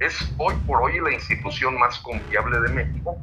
es 0.00 0.34
hoy 0.38 0.54
por 0.66 0.82
hoy 0.82 1.00
la 1.00 1.12
institución 1.12 1.78
más 1.78 1.98
confiable 2.00 2.60
de 2.60 2.68
México. 2.70 3.20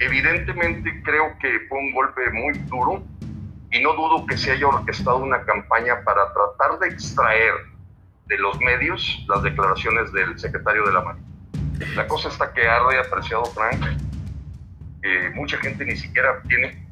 Evidentemente 0.00 1.02
creo 1.02 1.38
que 1.38 1.60
fue 1.68 1.78
un 1.78 1.92
golpe 1.92 2.30
muy 2.32 2.58
duro 2.66 3.04
y 3.70 3.80
no 3.80 3.92
dudo 3.94 4.26
que 4.26 4.36
se 4.36 4.52
haya 4.52 4.66
orquestado 4.66 5.18
una 5.18 5.42
campaña 5.44 6.02
para 6.04 6.32
tratar 6.32 6.78
de 6.80 6.88
extraer 6.88 7.54
de 8.28 8.38
los 8.38 8.58
medios 8.60 9.24
las 9.28 9.42
declaraciones 9.42 10.12
del 10.12 10.38
secretario 10.38 10.84
de 10.86 10.92
la 10.92 11.02
Marina. 11.02 11.26
La 11.96 12.06
cosa 12.06 12.28
está 12.28 12.52
que 12.52 12.66
arde, 12.66 12.98
apreciado 12.98 13.44
Frank, 13.46 13.80
que 15.02 15.30
mucha 15.34 15.56
gente 15.58 15.84
ni 15.84 15.96
siquiera 15.96 16.42
tiene 16.48 16.88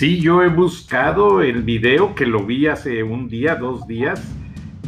Sí, 0.00 0.20
yo 0.20 0.42
he 0.42 0.48
buscado 0.48 1.42
el 1.42 1.62
video 1.62 2.14
que 2.14 2.24
lo 2.24 2.46
vi 2.46 2.66
hace 2.66 3.02
un 3.02 3.28
día, 3.28 3.56
dos 3.56 3.86
días, 3.86 4.34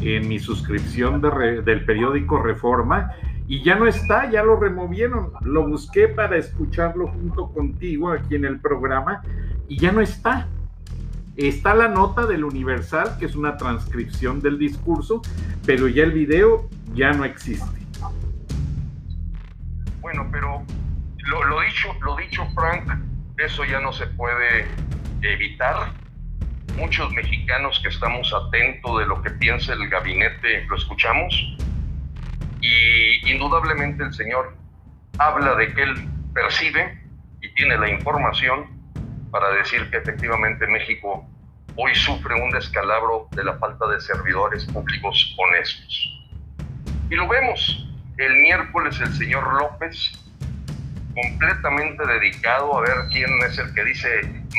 en 0.00 0.26
mi 0.26 0.38
suscripción 0.38 1.20
del 1.20 1.84
periódico 1.84 2.42
Reforma 2.42 3.12
y 3.46 3.62
ya 3.62 3.74
no 3.74 3.86
está, 3.86 4.30
ya 4.30 4.42
lo 4.42 4.58
removieron. 4.58 5.32
Lo 5.42 5.68
busqué 5.68 6.08
para 6.08 6.38
escucharlo 6.38 7.08
junto 7.08 7.52
contigo 7.52 8.10
aquí 8.10 8.36
en 8.36 8.46
el 8.46 8.58
programa 8.58 9.22
y 9.68 9.78
ya 9.78 9.92
no 9.92 10.00
está. 10.00 10.48
Está 11.36 11.74
la 11.74 11.88
nota 11.88 12.26
del 12.26 12.44
Universal, 12.44 13.16
que 13.18 13.24
es 13.24 13.34
una 13.34 13.56
transcripción 13.56 14.40
del 14.40 14.58
discurso, 14.58 15.22
pero 15.64 15.88
ya 15.88 16.04
el 16.04 16.12
video 16.12 16.68
ya 16.92 17.12
no 17.12 17.24
existe. 17.24 17.64
Bueno, 20.00 20.28
pero 20.30 20.62
lo, 21.18 21.44
lo 21.44 21.60
dicho, 21.60 21.88
lo 22.02 22.16
dicho, 22.16 22.46
Frank, 22.54 22.86
eso 23.38 23.64
ya 23.64 23.80
no 23.80 23.92
se 23.92 24.06
puede 24.08 24.66
evitar. 25.22 25.92
Muchos 26.76 27.10
mexicanos 27.12 27.80
que 27.82 27.88
estamos 27.88 28.32
atentos 28.32 28.98
de 28.98 29.06
lo 29.06 29.22
que 29.22 29.30
piensa 29.30 29.74
el 29.74 29.88
gabinete 29.88 30.64
lo 30.66 30.76
escuchamos 30.76 31.34
y 32.62 33.30
indudablemente 33.30 34.04
el 34.04 34.14
señor 34.14 34.56
habla 35.18 35.54
de 35.56 35.72
que 35.74 35.82
él 35.82 36.08
percibe 36.32 36.98
y 37.42 37.54
tiene 37.54 37.76
la 37.76 37.90
información 37.90 38.81
para 39.32 39.50
decir 39.50 39.90
que 39.90 39.96
efectivamente 39.96 40.66
México 40.66 41.26
hoy 41.74 41.94
sufre 41.94 42.34
un 42.34 42.50
descalabro 42.50 43.28
de 43.32 43.42
la 43.42 43.54
falta 43.54 43.88
de 43.88 43.98
servidores 43.98 44.66
públicos 44.66 45.34
honestos. 45.38 46.22
Y 47.10 47.16
lo 47.16 47.26
vemos. 47.26 47.88
El 48.18 48.36
miércoles 48.36 49.00
el 49.00 49.12
señor 49.14 49.54
López 49.54 50.12
completamente 51.14 52.06
dedicado 52.06 52.76
a 52.76 52.82
ver 52.82 53.08
quién 53.10 53.30
es 53.48 53.58
el 53.58 53.72
que 53.74 53.84
dice 53.84 54.08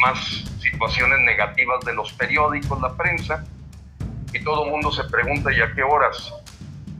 más 0.04 0.44
situaciones 0.60 1.20
negativas 1.20 1.86
de 1.86 1.94
los 1.94 2.12
periódicos, 2.14 2.82
la 2.82 2.96
prensa, 2.96 3.46
y 4.34 4.44
todo 4.44 4.66
el 4.66 4.72
mundo 4.72 4.92
se 4.92 5.04
pregunta, 5.04 5.54
¿y 5.54 5.62
a 5.62 5.72
qué 5.74 5.84
horas? 5.84 6.34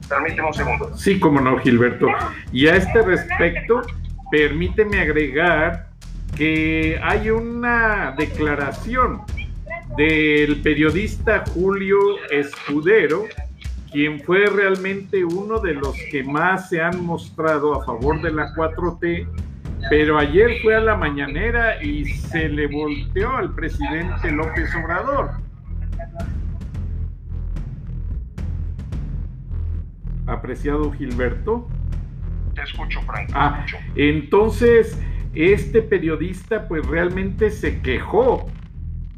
Permíteme 0.08 0.46
un 0.46 0.54
segundo. 0.54 0.96
Sí, 0.96 1.18
como 1.18 1.40
no, 1.40 1.58
Gilberto. 1.58 2.06
Y 2.52 2.68
a 2.68 2.76
este 2.76 3.02
respecto, 3.02 3.82
permíteme 4.30 5.00
agregar 5.00 5.83
que 6.36 7.00
hay 7.02 7.30
una 7.30 8.14
declaración 8.18 9.22
del 9.96 10.60
periodista 10.62 11.44
Julio 11.54 11.98
Escudero, 12.30 13.24
quien 13.92 14.20
fue 14.20 14.46
realmente 14.46 15.24
uno 15.24 15.60
de 15.60 15.74
los 15.74 15.94
que 16.10 16.24
más 16.24 16.68
se 16.68 16.82
han 16.82 17.04
mostrado 17.04 17.80
a 17.80 17.84
favor 17.84 18.20
de 18.20 18.32
la 18.32 18.52
4T, 18.54 19.28
pero 19.88 20.18
ayer 20.18 20.60
fue 20.62 20.74
a 20.74 20.80
la 20.80 20.96
mañanera 20.96 21.82
y 21.82 22.04
se 22.06 22.48
le 22.48 22.66
volteó 22.66 23.36
al 23.36 23.54
presidente 23.54 24.32
López 24.32 24.74
Obrador. 24.74 25.30
Apreciado 30.26 30.90
Gilberto. 30.90 31.68
Te 32.54 32.62
escucho, 32.62 33.00
Frank. 33.02 33.30
Ah, 33.34 33.64
entonces, 33.94 34.98
este 35.34 35.82
periodista 35.82 36.68
pues 36.68 36.86
realmente 36.86 37.50
se 37.50 37.80
quejó 37.80 38.46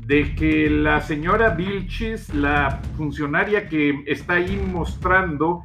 de 0.07 0.35
que 0.35 0.71
la 0.71 1.01
señora 1.01 1.51
Vilchis, 1.51 2.33
la 2.33 2.81
funcionaria 2.97 3.69
que 3.69 4.03
está 4.07 4.35
ahí 4.35 4.57
mostrando 4.73 5.63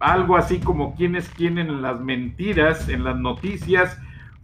algo 0.00 0.36
así 0.36 0.60
como 0.60 0.94
quienes 0.94 1.28
tienen 1.30 1.82
las 1.82 2.00
mentiras 2.00 2.88
en 2.88 3.04
las 3.04 3.18
noticias, 3.18 3.98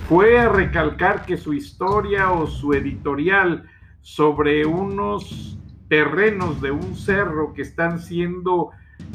fue 0.09 0.38
a 0.38 0.48
recalcar 0.48 1.24
que 1.24 1.37
su 1.37 1.55
historia 1.55 2.33
o 2.33 2.46
su 2.46 2.72
editorial 2.72 3.64
sobre 4.00 4.66
unos 4.66 5.59
terrenos 5.88 6.61
de 6.61 6.70
un 6.72 6.96
cerro 6.96 7.55
que 7.55 7.62
están 7.62 8.00
siendo 8.00 8.70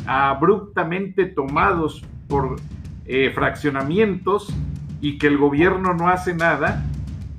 abruptamente 0.06 1.26
tomados 1.26 2.06
por 2.28 2.56
eh, 3.06 3.32
fraccionamientos 3.34 4.54
y 5.02 5.18
que 5.18 5.28
el 5.28 5.38
gobierno 5.38 5.94
no 5.94 6.10
hace 6.10 6.34
nada, 6.34 6.86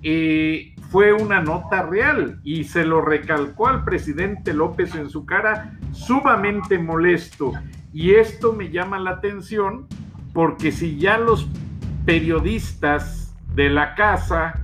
eh, 0.03 0.75
fue 0.91 1.13
una 1.13 1.41
nota 1.41 1.83
real 1.83 2.41
y 2.43 2.65
se 2.65 2.85
lo 2.85 3.01
recalcó 3.01 3.69
al 3.69 3.85
presidente 3.85 4.53
López 4.53 4.95
en 4.95 5.09
su 5.09 5.25
cara 5.25 5.79
sumamente 5.93 6.79
molesto. 6.79 7.53
Y 7.93 8.13
esto 8.13 8.53
me 8.53 8.71
llama 8.71 8.99
la 8.99 9.11
atención 9.11 9.87
porque 10.33 10.73
si 10.73 10.99
ya 10.99 11.19
los 11.19 11.49
periodistas 12.05 13.37
de 13.55 13.69
la 13.69 13.95
casa 13.95 14.61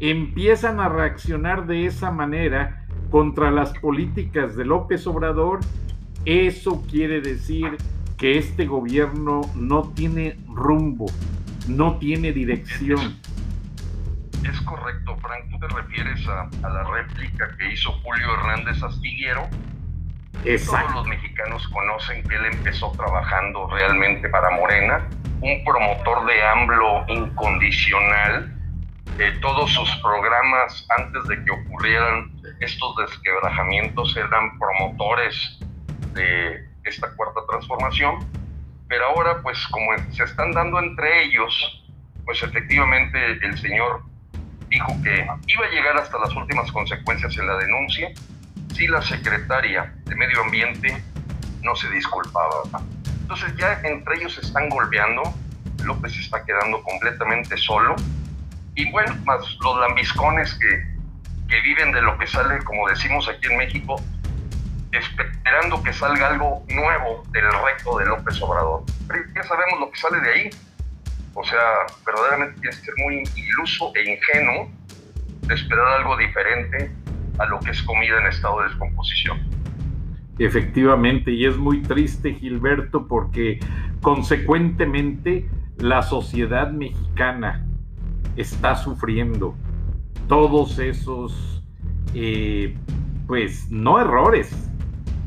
empiezan 0.00 0.80
a 0.80 0.88
reaccionar 0.88 1.66
de 1.66 1.86
esa 1.86 2.10
manera 2.10 2.86
contra 3.10 3.50
las 3.50 3.72
políticas 3.78 4.56
de 4.56 4.64
López 4.64 5.06
Obrador, 5.06 5.60
eso 6.24 6.84
quiere 6.88 7.20
decir 7.20 7.76
que 8.16 8.38
este 8.38 8.66
gobierno 8.66 9.42
no 9.56 9.90
tiene 9.94 10.38
rumbo, 10.48 11.06
no 11.68 11.98
tiene 11.98 12.32
dirección. 12.32 13.20
Es 14.48 14.60
correcto, 14.62 15.16
Frank. 15.18 15.50
Tú 15.50 15.58
te 15.60 15.68
refieres 15.68 16.26
a, 16.28 16.48
la 16.68 16.84
réplica 16.84 17.56
que 17.56 17.72
hizo 17.72 17.92
Julio 18.02 18.34
Hernández 18.34 18.82
Astillero. 18.82 19.48
Exacto. 20.44 20.86
Todos 20.86 20.94
los 20.96 21.08
mexicanos 21.08 21.68
conocen 21.68 22.22
que 22.24 22.34
él 22.34 22.46
empezó 22.46 22.90
trabajando 22.92 23.68
realmente 23.68 24.28
para 24.28 24.50
Morena, 24.50 25.08
un 25.40 25.64
promotor 25.64 26.26
de 26.26 26.42
AMLO 26.42 27.04
incondicional. 27.08 28.58
todos 29.40 29.70
sus 29.70 29.88
programas 30.02 30.86
antes 30.98 31.28
de 31.28 31.44
que 31.44 31.50
ocurrieran 31.52 32.32
estos 32.60 32.96
desquebrajamientos 32.96 34.16
eran 34.16 34.58
promotores 34.58 35.60
de 36.14 36.68
esta 36.84 37.14
cuarta 37.14 37.40
transformación, 37.48 38.18
pero 38.92 39.06
ahora 39.06 39.40
pues 39.40 39.58
como 39.68 39.86
se 40.12 40.22
están 40.22 40.52
dando 40.52 40.78
entre 40.78 41.24
ellos, 41.24 41.82
pues 42.26 42.42
efectivamente 42.42 43.38
el 43.42 43.58
señor 43.58 44.02
dijo 44.68 44.94
que 45.02 45.26
iba 45.46 45.64
a 45.64 45.70
llegar 45.70 45.96
hasta 45.96 46.18
las 46.18 46.36
últimas 46.36 46.70
consecuencias 46.70 47.38
en 47.38 47.46
la 47.46 47.56
denuncia 47.56 48.10
si 48.74 48.86
la 48.88 49.00
secretaria 49.00 49.94
de 50.04 50.14
Medio 50.14 50.42
Ambiente 50.42 51.02
no 51.62 51.74
se 51.74 51.88
disculpaba. 51.88 52.64
Entonces 53.22 53.56
ya 53.56 53.80
entre 53.82 54.16
ellos 54.16 54.34
se 54.34 54.42
están 54.42 54.68
golpeando, 54.68 55.22
López 55.84 56.14
está 56.18 56.44
quedando 56.44 56.82
completamente 56.82 57.56
solo 57.56 57.96
y 58.74 58.90
bueno, 58.90 59.14
más 59.24 59.40
los 59.62 59.80
lambiscones 59.80 60.52
que, 60.52 61.48
que 61.48 61.60
viven 61.62 61.92
de 61.92 62.02
lo 62.02 62.18
que 62.18 62.26
sale, 62.26 62.62
como 62.64 62.86
decimos 62.90 63.26
aquí 63.26 63.46
en 63.50 63.56
México, 63.56 63.96
esperando 64.92 65.82
que 65.82 65.92
salga 65.92 66.28
algo 66.28 66.64
nuevo 66.68 67.24
del 67.32 67.44
recto 67.44 67.98
de 67.98 68.06
López 68.06 68.40
Obrador. 68.42 68.84
Pero 69.08 69.24
ya 69.34 69.42
sabemos 69.42 69.80
lo 69.80 69.90
que 69.90 69.98
sale 69.98 70.20
de 70.20 70.30
ahí, 70.30 70.50
o 71.34 71.44
sea, 71.44 71.60
verdaderamente 72.04 72.60
tienes 72.60 72.78
que 72.78 72.84
ser 72.86 72.94
muy 72.98 73.22
iluso 73.36 73.92
e 73.94 74.12
ingenuo 74.12 74.70
esperar 75.50 75.86
algo 75.98 76.16
diferente 76.16 76.90
a 77.38 77.46
lo 77.46 77.58
que 77.60 77.70
es 77.70 77.82
comida 77.82 78.20
en 78.20 78.26
estado 78.26 78.60
de 78.60 78.68
descomposición. 78.68 79.40
Efectivamente, 80.38 81.30
y 81.30 81.46
es 81.46 81.56
muy 81.56 81.82
triste, 81.82 82.34
Gilberto, 82.34 83.06
porque 83.06 83.60
consecuentemente 84.00 85.48
la 85.78 86.02
sociedad 86.02 86.70
mexicana 86.70 87.66
está 88.36 88.76
sufriendo 88.76 89.54
todos 90.28 90.78
esos, 90.78 91.62
eh, 92.14 92.76
pues 93.26 93.70
no 93.70 94.00
errores, 94.00 94.71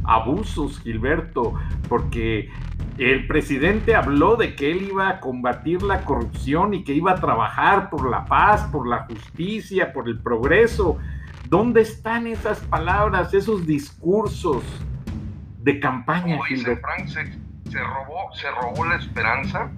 abusos, 0.07 0.79
Gilberto, 0.81 1.53
porque 1.89 2.49
el 2.97 3.27
presidente 3.27 3.95
habló 3.95 4.35
de 4.35 4.55
que 4.55 4.71
él 4.71 4.87
iba 4.89 5.09
a 5.09 5.19
combatir 5.19 5.81
la 5.83 6.01
corrupción 6.05 6.73
y 6.73 6.83
que 6.83 6.93
iba 6.93 7.11
a 7.11 7.15
trabajar 7.15 7.89
por 7.89 8.09
la 8.09 8.25
paz, 8.25 8.63
por 8.71 8.87
la 8.87 9.05
justicia, 9.05 9.91
por 9.91 10.07
el 10.07 10.19
progreso. 10.19 10.97
¿Dónde 11.49 11.81
están 11.81 12.27
esas 12.27 12.59
palabras, 12.61 13.33
esos 13.33 13.67
discursos 13.67 14.63
de 15.59 15.79
campaña, 15.79 16.39
Gilberto? 16.45 16.87
se, 17.07 17.79
robó, 17.79 18.33
se 18.33 18.49
robó 18.51 18.85
la 18.85 18.95
esperanza 18.95 19.71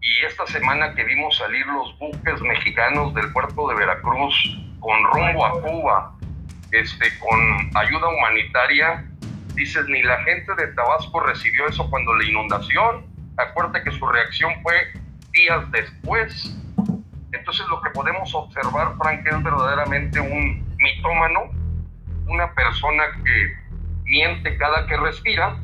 y 0.00 0.24
esta 0.24 0.46
semana 0.46 0.94
que 0.94 1.04
vimos 1.04 1.36
salir 1.36 1.66
los 1.66 1.98
buques 1.98 2.40
mexicanos 2.40 3.14
del 3.14 3.30
puerto 3.32 3.68
de 3.68 3.74
Veracruz 3.74 4.34
con 4.80 4.96
rumbo 5.04 5.44
a 5.44 5.60
Cuba, 5.60 6.16
este, 6.72 7.06
con 7.18 7.38
ayuda 7.74 8.08
humanitaria, 8.08 9.09
dices, 9.60 9.86
ni 9.88 10.02
la 10.02 10.22
gente 10.24 10.54
de 10.54 10.68
Tabasco 10.68 11.20
recibió 11.20 11.66
eso 11.68 11.88
cuando 11.90 12.14
la 12.14 12.24
inundación. 12.24 13.06
Acuérdate 13.36 13.84
que 13.84 13.92
su 13.92 14.06
reacción 14.06 14.52
fue 14.62 14.74
días 15.32 15.70
después. 15.70 16.56
Entonces 17.32 17.66
lo 17.68 17.80
que 17.82 17.90
podemos 17.90 18.34
observar, 18.34 18.96
Frank, 18.96 19.20
es 19.26 19.42
verdaderamente 19.42 20.18
un 20.18 20.66
mitómano, 20.78 21.50
una 22.26 22.52
persona 22.54 23.04
que 23.22 23.52
miente 24.04 24.56
cada 24.56 24.86
que 24.86 24.96
respira. 24.96 25.56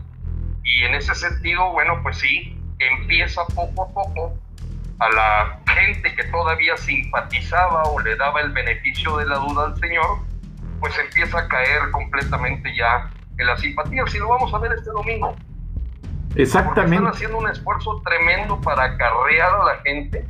Y 0.63 0.83
en 0.83 0.95
ese 0.95 1.15
sentido, 1.15 1.73
bueno, 1.73 2.01
pues 2.03 2.19
sí, 2.19 2.59
empieza 2.79 3.47
poco 3.55 3.83
a 3.85 3.89
poco 3.95 4.39
a 4.99 5.11
la 5.11 5.61
gente 5.75 6.15
que 6.15 6.25
todavía 6.25 6.77
simpatizaba 6.77 7.85
o 7.85 8.01
le 8.01 8.17
daba 8.17 8.41
el 8.43 8.51
beneficio 8.51 9.17
de 9.17 9.27
la 9.27 9.37
duda 9.37 9.67
al 9.67 9.77
Señor, 9.79 10.19
pues 10.81 10.99
empieza 10.99 11.39
a 11.39 11.49
caer 11.49 11.91
completamente 11.93 12.75
ya 12.77 13.11
en 13.39 13.47
la 13.47 13.57
simpatía. 13.57 14.07
Si 14.07 14.19
lo 14.19 14.29
vamos 14.29 14.53
a 14.53 14.59
ver 14.59 14.73
este 14.73 14.91
domingo. 14.91 15.37
Exactamente. 16.35 16.97
están 16.97 17.13
haciendo 17.13 17.39
un 17.39 17.49
esfuerzo 17.49 18.03
tremendo 18.05 18.61
para 18.61 18.85
acarrear 18.85 19.55
a 19.55 19.65
la 19.65 19.81
gente, 19.85 20.27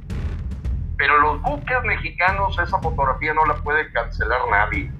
pero 0.96 1.18
los 1.20 1.42
buques 1.42 1.82
mexicanos, 1.84 2.56
esa 2.58 2.78
fotografía 2.78 3.34
no 3.34 3.44
la 3.44 3.56
puede 3.56 3.90
cancelar 3.90 4.40
nadie. 4.50 4.90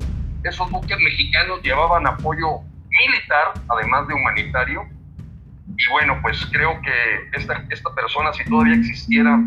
Esos 0.43 0.69
buques 0.71 0.99
mexicanos 0.99 1.63
llevaban 1.63 2.07
apoyo 2.07 2.61
militar, 2.91 3.53
además 3.69 4.09
de 4.09 4.15
humanitario, 4.15 4.83
y 5.79 5.91
bueno, 5.91 6.19
pues 6.23 6.45
creo 6.53 6.81
que 6.81 7.39
esta, 7.39 7.65
esta 7.71 7.95
persona, 7.95 8.33
si 8.33 8.45
todavía 8.45 8.75
existiera, 8.75 9.39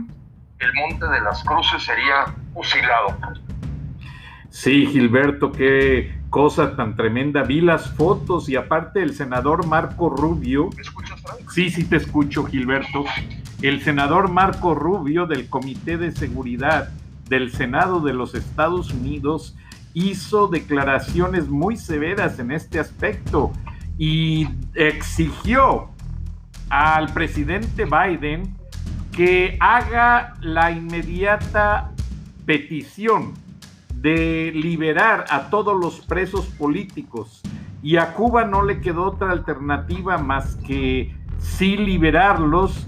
el 0.60 0.74
Monte 0.74 1.08
de 1.08 1.22
las 1.22 1.44
Cruces 1.44 1.84
sería 1.84 2.26
fusilado. 2.54 3.18
Sí, 4.50 4.86
Gilberto, 4.88 5.52
qué 5.52 6.19
cosa 6.30 6.76
tan 6.76 6.96
tremenda. 6.96 7.44
Vi 7.44 7.62
las 7.62 7.90
fotos 7.92 8.50
y 8.50 8.56
aparte 8.56 9.02
el 9.02 9.14
senador 9.14 9.66
Marco 9.66 10.10
Rubio. 10.10 10.70
¿Me 10.76 10.82
escuchas, 10.82 11.22
Frank? 11.22 11.50
Sí, 11.50 11.70
sí 11.70 11.84
te 11.86 11.98
escucho, 11.98 12.44
Gilberto. 12.46 13.06
El 13.62 13.82
senador 13.82 14.30
Marco 14.30 14.76
Rubio 14.76 15.26
del 15.26 15.50
Comité 15.50 15.98
de 15.98 16.12
Seguridad 16.12 16.90
del 17.28 17.52
Senado 17.52 18.00
de 18.00 18.14
los 18.14 18.36
Estados 18.36 18.92
Unidos 18.92 19.56
hizo 19.94 20.48
declaraciones 20.48 21.48
muy 21.50 21.78
severas 21.78 22.40
en 22.40 22.52
este 22.52 22.80
aspecto 22.80 23.52
y 23.98 24.48
exigió 24.76 25.90
al 26.70 27.12
presidente 27.14 27.86
Biden 27.86 28.56
que 29.12 29.58
haga 29.60 30.36
la 30.42 30.72
inmediata 30.72 31.92
petición 32.46 33.34
de 34.02 34.52
liberar 34.54 35.26
a 35.30 35.50
todos 35.50 35.80
los 35.80 36.02
presos 36.02 36.46
políticos. 36.48 37.42
Y 37.82 37.98
a 37.98 38.14
Cuba 38.14 38.46
no 38.46 38.64
le 38.64 38.82
quedó 38.82 39.06
otra 39.06 39.32
alternativa 39.32 40.18
más 40.18 40.56
que 40.68 41.16
sí 41.38 41.78
liberarlos 41.78 42.88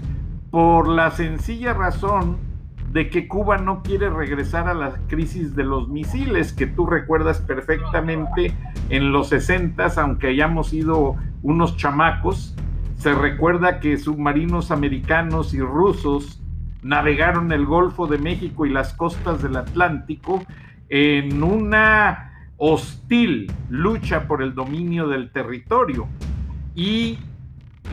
por 0.50 0.88
la 0.88 1.10
sencilla 1.10 1.72
razón 1.72 2.36
de 2.92 3.08
que 3.08 3.26
Cuba 3.26 3.56
no 3.56 3.82
quiere 3.82 4.10
regresar 4.10 4.68
a 4.68 4.74
la 4.74 4.92
crisis 5.08 5.56
de 5.56 5.64
los 5.64 5.88
misiles 5.88 6.52
que 6.52 6.66
tú 6.66 6.84
recuerdas 6.84 7.40
perfectamente 7.40 8.54
en 8.90 9.12
los 9.12 9.28
60, 9.30 9.86
aunque 9.96 10.28
hayamos 10.28 10.68
sido 10.68 11.16
unos 11.42 11.76
chamacos, 11.78 12.54
se 12.98 13.14
recuerda 13.14 13.80
que 13.80 13.96
submarinos 13.96 14.70
americanos 14.70 15.54
y 15.54 15.60
rusos 15.60 16.42
navegaron 16.82 17.50
el 17.52 17.64
Golfo 17.64 18.06
de 18.06 18.18
México 18.18 18.66
y 18.66 18.70
las 18.70 18.92
costas 18.92 19.42
del 19.42 19.56
Atlántico 19.56 20.42
en 20.88 21.42
una 21.42 22.50
hostil 22.56 23.50
lucha 23.68 24.26
por 24.26 24.42
el 24.42 24.54
dominio 24.54 25.08
del 25.08 25.32
territorio. 25.32 26.08
Y 26.74 27.18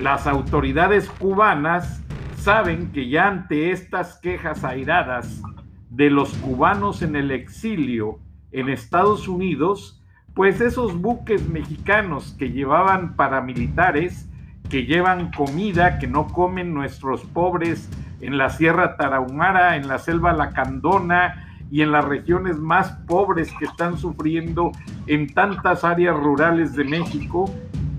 las 0.01 0.27
autoridades 0.27 1.09
cubanas 1.09 2.03
saben 2.37 2.91
que 2.91 3.09
ya 3.09 3.27
ante 3.27 3.71
estas 3.71 4.19
quejas 4.19 4.63
airadas 4.63 5.41
de 5.89 6.09
los 6.09 6.33
cubanos 6.35 7.01
en 7.01 7.15
el 7.15 7.31
exilio 7.31 8.19
en 8.51 8.69
Estados 8.69 9.27
Unidos, 9.27 10.03
pues 10.33 10.61
esos 10.61 10.95
buques 10.99 11.47
mexicanos 11.49 12.35
que 12.37 12.51
llevaban 12.51 13.15
paramilitares 13.15 14.29
que 14.69 14.85
llevan 14.85 15.31
comida 15.31 15.97
que 15.97 16.07
no 16.07 16.27
comen 16.27 16.73
nuestros 16.73 17.21
pobres 17.25 17.89
en 18.21 18.37
la 18.37 18.49
Sierra 18.49 18.95
Tarahumara, 18.97 19.75
en 19.75 19.87
la 19.87 19.97
Selva 19.97 20.31
Lacandona 20.31 21.48
y 21.71 21.81
en 21.81 21.91
las 21.91 22.05
regiones 22.05 22.57
más 22.57 22.91
pobres 23.07 23.51
que 23.59 23.65
están 23.65 23.97
sufriendo 23.97 24.71
en 25.07 25.33
tantas 25.33 25.83
áreas 25.83 26.17
rurales 26.17 26.75
de 26.75 26.83
México, 26.83 27.49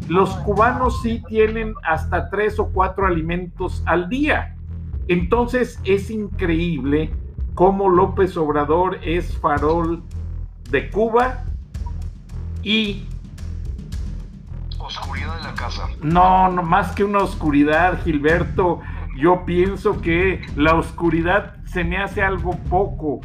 los 0.08 0.30
cubanos 0.38 1.02
sí 1.02 1.22
tienen 1.28 1.74
hasta 1.84 2.30
tres 2.30 2.58
o 2.58 2.70
cuatro 2.72 3.06
alimentos 3.06 3.82
al 3.86 4.08
día. 4.08 4.56
Entonces 5.06 5.80
es 5.84 6.10
increíble 6.10 7.12
cómo 7.54 7.88
López 7.88 8.36
Obrador 8.36 8.98
es 9.02 9.36
farol 9.38 10.02
de 10.70 10.90
Cuba 10.90 11.44
y 12.62 13.04
oscuridad 14.78 15.38
en 15.38 15.44
la 15.44 15.54
casa. 15.54 15.88
No, 16.02 16.50
no, 16.50 16.62
más 16.62 16.92
que 16.92 17.04
una 17.04 17.18
oscuridad, 17.18 18.02
Gilberto. 18.02 18.80
Yo 19.16 19.44
pienso 19.44 20.00
que 20.00 20.42
la 20.56 20.74
oscuridad 20.74 21.56
se 21.66 21.84
me 21.84 21.98
hace 21.98 22.22
algo 22.22 22.56
poco. 22.68 23.20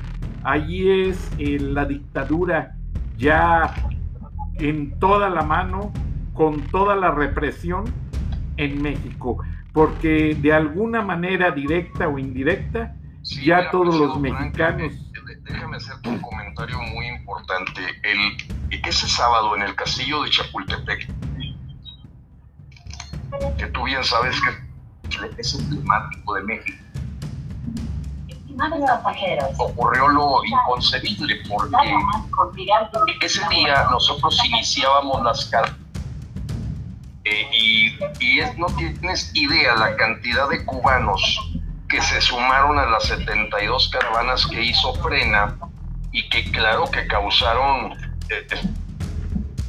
Allí 0.46 1.08
es 1.08 1.32
eh, 1.40 1.58
la 1.60 1.86
dictadura 1.86 2.76
ya 3.18 3.74
en 4.60 4.98
toda 5.00 5.28
la 5.30 5.42
mano, 5.42 5.92
con 6.34 6.62
toda 6.68 6.96
la 6.96 7.10
represión 7.10 7.86
en 8.58 8.80
México. 8.80 9.44
Porque 9.74 10.38
de 10.40 10.54
alguna 10.54 11.02
manera 11.02 11.50
directa 11.50 12.08
o 12.08 12.20
indirecta, 12.20 12.96
ya 13.24 13.72
todos 13.72 13.96
los 13.96 14.20
mexicanos... 14.20 14.94
déjame 15.44 15.78
hacerte 15.78 16.10
un 16.10 16.20
comentario 16.20 16.78
muy 16.94 17.08
importante. 17.08 17.82
El, 18.04 18.38
ese 18.70 19.08
sábado 19.08 19.56
en 19.56 19.64
el 19.64 19.74
castillo 19.74 20.22
de 20.22 20.30
Chapultepec, 20.30 21.08
que 23.58 23.66
tú 23.66 23.84
bien 23.84 24.04
sabes 24.04 24.36
que 24.40 25.42
es 25.42 25.56
emblemático 25.56 26.36
de 26.36 26.44
México. 26.44 26.85
Ocurrió 29.58 30.08
lo 30.08 30.44
inconcebible 30.46 31.42
porque 31.48 31.76
ese 33.22 33.42
día 33.50 33.88
nosotros 33.92 34.40
iniciábamos 34.46 35.24
las 35.24 35.46
cartas 35.46 35.76
eh, 37.26 37.48
y, 37.52 37.88
y 38.20 38.40
es, 38.40 38.58
no 38.58 38.68
tienes 38.68 39.32
idea 39.34 39.76
la 39.76 39.96
cantidad 39.96 40.48
de 40.48 40.64
cubanos 40.64 41.52
que 41.90 42.02
se 42.02 42.22
sumaron 42.22 42.78
a 42.78 42.86
las 42.86 43.06
72 43.06 43.90
caravanas 43.90 44.46
que 44.46 44.64
hizo 44.64 44.94
Frena 44.96 45.56
y 46.12 46.28
que 46.30 46.50
claro 46.52 46.86
que 46.86 47.08
causaron 47.08 47.94
eh, 48.30 48.48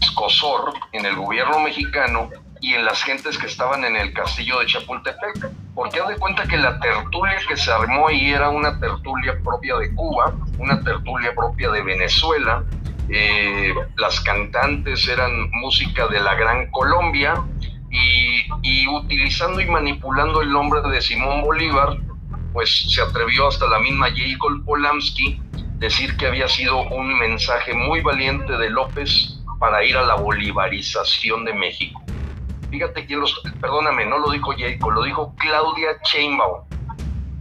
escosor 0.01 0.75
en 0.93 1.07
el 1.07 1.17
gobierno 1.17 1.59
mexicano 1.61 2.31
y 2.61 2.75
en 2.75 2.85
las 2.85 3.03
gentes 3.03 3.39
que 3.39 3.47
estaban 3.47 3.85
en 3.85 3.97
el 3.97 4.13
castillo 4.13 4.61
de 4.61 4.67
Chapultepec, 4.67 5.51
porque 5.77 6.01
haz 6.01 6.09
de 6.09 6.17
cuenta 6.17 6.45
que 6.45 6.57
la 6.57 6.81
tertulia 6.81 7.37
que 7.47 7.55
se 7.55 7.71
armó 7.71 8.09
ahí 8.09 8.33
era 8.33 8.49
una 8.49 8.81
tertulia 8.81 9.39
propia 9.45 9.77
de 9.77 9.95
Cuba, 9.95 10.35
una 10.59 10.83
tertulia 10.83 11.35
propia 11.35 11.71
de 11.71 11.83
Venezuela, 11.83 12.65
eh, 13.11 13.75
las 13.97 14.19
cantantes 14.23 15.07
eran 15.07 15.51
música 15.51 16.09
de 16.09 16.19
la 16.19 16.35
Gran 16.35 16.71
Colombia 16.71 17.35
y, 18.63 18.89
utilizando 18.89 19.61
y 19.61 19.67
manipulando 19.67 20.41
el 20.41 20.51
nombre 20.51 20.81
de 20.81 21.01
Simón 21.03 21.43
Bolívar, 21.43 21.99
pues 22.55 22.91
se 22.91 23.03
atrevió 23.03 23.49
hasta 23.49 23.67
la 23.67 23.79
misma 23.79 24.09
Jacob 24.09 24.65
Polanski 24.65 25.39
decir 25.79 26.17
que 26.17 26.27
había 26.27 26.49
sido 26.49 26.89
un 26.89 27.19
mensaje 27.19 27.75
muy 27.75 28.01
valiente 28.01 28.57
de 28.57 28.71
López 28.71 29.43
para 29.61 29.85
ir 29.85 29.99
a 29.99 30.07
la 30.07 30.15
bolivarización 30.15 31.45
de 31.45 31.53
México. 31.53 32.06
Fíjate 32.77 33.07
quién 33.07 33.21
los, 33.21 33.41
perdóname, 33.59 34.05
no 34.05 34.19
lo 34.19 34.31
dijo 34.31 34.53
Jacob, 34.55 34.91
lo 34.91 35.03
dijo 35.05 35.35
Claudia 35.39 35.99
Chainbaum. 36.03 36.61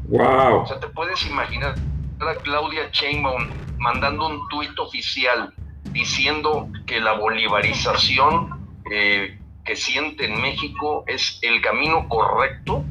Wow. 0.08 0.62
O 0.62 0.66
sea, 0.66 0.80
te 0.80 0.88
puedes 0.88 1.28
imaginar 1.28 1.76
a 2.22 2.36
Claudia 2.36 2.90
Chainbaum 2.92 3.50
mandando 3.78 4.28
un 4.28 4.48
tuit 4.48 4.80
oficial 4.80 5.54
diciendo 5.92 6.70
que 6.88 7.02
la 7.02 7.18
bolivarización 7.18 8.66
eh, 8.90 9.38
que 9.66 9.76
siente 9.76 10.24
en 10.24 10.42
México 10.42 11.04
es 11.06 11.38
el 11.42 11.62
camino 11.62 12.08
correcto 12.08 12.86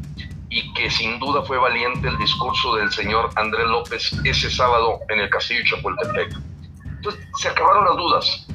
y 0.50 0.70
que 0.74 0.90
sin 0.90 1.18
duda 1.18 1.44
fue 1.44 1.56
valiente 1.56 2.08
el 2.08 2.18
discurso 2.18 2.76
del 2.76 2.92
señor 2.92 3.30
Andrés 3.36 3.66
López 3.68 4.20
ese 4.22 4.50
sábado 4.50 5.00
en 5.08 5.20
el 5.20 5.30
Castillo 5.30 5.62
Chapultepec. 5.64 6.36
Entonces 6.84 7.26
se 7.38 7.48
acabaron 7.48 7.86
las 7.86 7.96
dudas, 7.96 8.46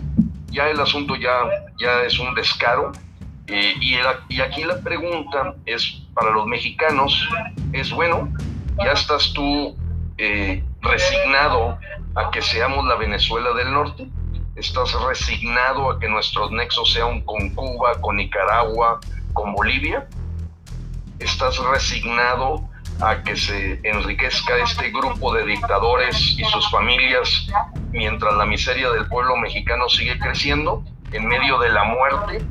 ya 0.52 0.70
el 0.70 0.80
asunto 0.80 1.16
ya, 1.16 1.42
ya 1.80 2.04
es 2.04 2.20
un 2.20 2.36
descaro 2.36 2.92
eh, 3.50 3.74
y, 3.82 4.42
aquí 4.42 4.64
la 4.64 4.80
pregunta 4.82 5.56
es 5.66 6.02
para 6.14 6.30
los 6.32 6.46
mexicanos, 6.46 7.28
es 7.74 7.92
bueno, 7.92 8.32
ya 8.78 8.92
estás 8.92 9.34
tú 9.34 9.76
eh, 10.18 10.64
resignado 10.82 11.80
a 12.16 12.30
que 12.30 12.42
seamos 12.42 12.86
la 12.86 12.96
Venezuela 12.96 13.52
del 13.54 13.72
Norte, 13.72 14.08
estás 14.56 14.94
resignado 15.08 15.90
a 15.90 16.00
que 16.00 16.08
nuestros 16.08 16.52
nexos 16.52 16.94
sean 16.94 17.22
con 17.22 17.50
Cuba, 17.56 18.00
con 18.02 18.18
Nicaragua, 18.18 19.00
con 19.34 19.54
Bolivia, 19.54 20.08
estás 21.18 21.58
resignado 21.58 22.70
a 23.02 23.24
que 23.24 23.36
se 23.36 23.80
enriquezca 23.84 24.58
este 24.58 24.92
grupo 24.92 25.34
de 25.34 25.46
dictadores 25.46 26.36
y 26.38 26.44
sus 26.44 26.70
familias 26.70 27.48
mientras 27.92 28.34
la 28.36 28.46
miseria 28.46 28.92
del 28.92 29.08
pueblo 29.08 29.38
mexicano 29.38 29.88
sigue 29.90 30.20
creciendo 30.20 30.84
en 31.12 31.26
medio 31.28 31.58
de 31.60 31.70
la 31.70 31.86
muerte 31.86 32.46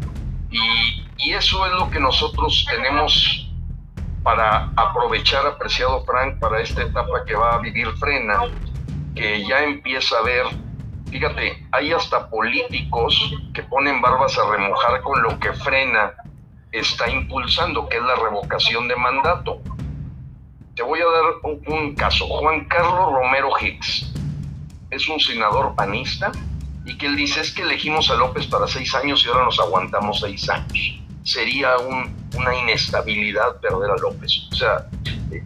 y, 0.50 1.32
eso 1.32 1.66
es 1.66 1.72
lo 1.72 1.90
que 1.90 2.00
nosotros 2.00 2.66
tenemos 2.70 3.50
para 4.22 4.70
aprovechar, 4.76 5.46
apreciado 5.46 6.04
Frank, 6.04 6.38
para 6.38 6.60
esta 6.60 6.82
etapa 6.82 7.24
que 7.26 7.34
va 7.34 7.54
a 7.54 7.58
vivir 7.58 7.86
Frena, 7.98 8.40
que 9.14 9.46
ya 9.46 9.62
empieza 9.64 10.16
a 10.18 10.22
ver, 10.22 10.46
fíjate, 11.10 11.66
hay 11.72 11.92
hasta 11.92 12.30
políticos 12.30 13.34
que 13.52 13.62
ponen 13.64 14.00
barbas 14.00 14.38
a 14.38 14.50
remojar 14.50 15.02
con 15.02 15.22
lo 15.22 15.38
que 15.38 15.52
Frena 15.52 16.14
está 16.72 17.10
impulsando, 17.10 17.88
que 17.88 17.98
es 17.98 18.02
la 18.02 18.16
revocación 18.16 18.88
de 18.88 18.96
mandato. 18.96 19.60
Te 20.74 20.82
voy 20.82 21.00
a 21.00 21.04
dar 21.04 21.64
un, 21.66 21.94
caso. 21.94 22.26
Juan 22.26 22.64
Carlos 22.66 23.12
Romero 23.12 23.50
Hicks 23.60 24.12
es 24.90 25.08
un 25.08 25.20
senador 25.20 25.74
panista 25.74 26.32
y 26.88 26.96
que 26.96 27.06
él 27.06 27.16
dice 27.16 27.40
es 27.40 27.52
que 27.52 27.62
elegimos 27.62 28.10
a 28.10 28.14
López 28.14 28.46
para 28.46 28.66
seis 28.66 28.94
años 28.94 29.24
y 29.24 29.28
ahora 29.28 29.44
nos 29.44 29.60
aguantamos 29.60 30.20
seis 30.20 30.48
años 30.48 30.98
sería 31.28 31.76
una 31.78 32.54
inestabilidad 32.54 33.60
perder 33.60 33.90
a 33.90 33.96
López. 33.96 34.48
O 34.50 34.54
sea, 34.54 34.86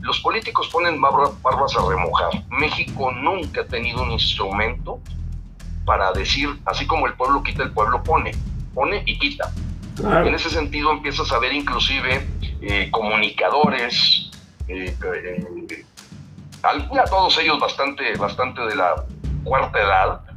los 0.00 0.20
políticos 0.20 0.68
ponen 0.68 1.00
barbas 1.00 1.76
a 1.76 1.88
remojar. 1.88 2.30
México 2.50 3.10
nunca 3.10 3.62
ha 3.62 3.66
tenido 3.66 4.02
un 4.02 4.12
instrumento 4.12 5.00
para 5.84 6.12
decir, 6.12 6.48
así 6.66 6.86
como 6.86 7.08
el 7.08 7.14
pueblo 7.14 7.42
quita, 7.42 7.64
el 7.64 7.72
pueblo 7.72 8.00
pone. 8.04 8.30
Pone 8.74 9.02
y 9.06 9.18
quita. 9.18 9.52
En 9.98 10.34
ese 10.34 10.50
sentido 10.50 10.92
empiezas 10.92 11.30
a 11.32 11.38
ver 11.38 11.52
inclusive 11.52 12.26
eh, 12.60 12.88
comunicadores, 12.92 14.30
eh, 14.68 14.96
eh, 15.24 15.84
a 16.62 17.04
todos 17.10 17.38
ellos 17.38 17.58
bastante, 17.58 18.16
bastante 18.16 18.62
de 18.62 18.76
la 18.76 19.04
cuarta 19.44 19.78
edad 19.80 20.31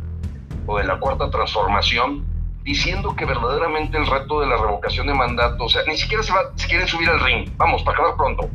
o 0.65 0.77
de 0.77 0.83
la 0.83 0.99
cuarta 0.99 1.29
transformación, 1.29 2.25
diciendo 2.63 3.15
que 3.15 3.25
verdaderamente 3.25 3.97
el 3.97 4.07
reto 4.07 4.39
de 4.39 4.47
la 4.47 4.57
revocación 4.57 5.07
de 5.07 5.13
mandato, 5.13 5.65
o 5.65 5.69
sea, 5.69 5.83
ni 5.87 5.97
siquiera 5.97 6.23
se, 6.23 6.33
va, 6.33 6.41
se 6.55 6.67
quieren 6.67 6.87
subir 6.87 7.09
al 7.09 7.19
ring, 7.19 7.49
vamos, 7.57 7.83
para 7.83 7.97
acabar 7.97 8.15
pronto. 8.17 8.49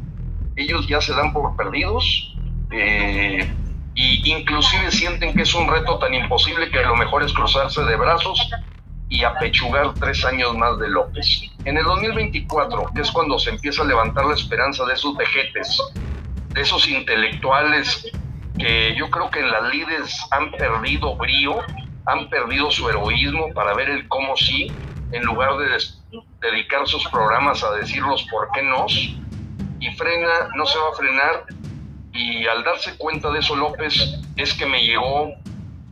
Ellos 0.56 0.86
ya 0.88 1.00
se 1.00 1.14
dan 1.14 1.32
por 1.32 1.56
perdidos 1.56 2.36
eh, 2.72 3.48
y 3.94 4.32
inclusive 4.32 4.90
sienten 4.90 5.34
que 5.34 5.42
es 5.42 5.54
un 5.54 5.68
reto 5.68 5.98
tan 5.98 6.12
imposible 6.14 6.70
que 6.70 6.82
lo 6.82 6.96
mejor 6.96 7.22
es 7.22 7.32
cruzarse 7.32 7.82
de 7.82 7.96
brazos 7.96 8.50
y 9.08 9.24
apechugar 9.24 9.92
tres 9.94 10.24
años 10.24 10.56
más 10.56 10.78
de 10.78 10.88
López. 10.88 11.42
En 11.64 11.76
el 11.76 11.84
2024, 11.84 12.92
que 12.94 13.02
es 13.02 13.10
cuando 13.10 13.38
se 13.38 13.50
empieza 13.50 13.82
a 13.82 13.86
levantar 13.86 14.24
la 14.24 14.34
esperanza 14.34 14.84
de 14.86 14.94
esos 14.94 15.16
vejetes, 15.16 15.78
de 16.48 16.60
esos 16.62 16.88
intelectuales 16.88 18.10
que 18.58 18.94
yo 18.96 19.10
creo 19.10 19.30
que 19.30 19.40
en 19.40 19.50
las 19.50 19.74
líderes 19.74 20.16
han 20.30 20.50
perdido 20.52 21.16
brío, 21.16 21.58
han 22.06 22.28
perdido 22.28 22.70
su 22.70 22.88
heroísmo 22.88 23.52
para 23.54 23.74
ver 23.74 23.90
el 23.90 24.08
cómo 24.08 24.36
sí, 24.36 24.72
en 25.12 25.24
lugar 25.24 25.56
de 25.58 25.78
dedicar 26.40 26.86
sus 26.86 27.06
programas 27.08 27.62
a 27.62 27.72
decir 27.72 28.02
los 28.02 28.22
por 28.24 28.48
qué 28.52 28.62
no. 28.62 28.86
Y 29.80 29.90
frena, 29.96 30.48
no 30.54 30.66
se 30.66 30.78
va 30.78 30.90
a 30.92 30.96
frenar. 30.96 31.44
Y 32.12 32.46
al 32.46 32.64
darse 32.64 32.96
cuenta 32.96 33.30
de 33.30 33.38
eso, 33.38 33.56
López, 33.56 34.20
es 34.36 34.54
que 34.54 34.66
me 34.66 34.82
llegó 34.82 35.32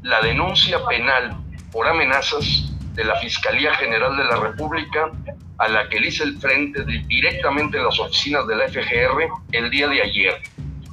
la 0.03 0.21
denuncia 0.21 0.85
penal 0.87 1.37
por 1.73 1.87
amenazas 1.87 2.73
de 2.95 3.05
la 3.05 3.17
Fiscalía 3.17 3.75
General 3.75 4.17
de 4.17 4.25
la 4.25 4.37
República 4.37 5.11
a 5.59 5.69
la 5.69 5.89
que 5.89 6.01
le 6.01 6.09
hice 6.09 6.25
el 6.25 6.39
frente 6.39 6.85
directamente 6.85 7.79
en 7.79 7.85
las 7.85 7.99
oficinas 7.99 8.47
de 8.47 8.57
la 8.57 8.69
FGR 8.69 9.29
el 9.53 9.71
día 9.71 9.89
de 9.89 10.03
ayer, 10.03 10.43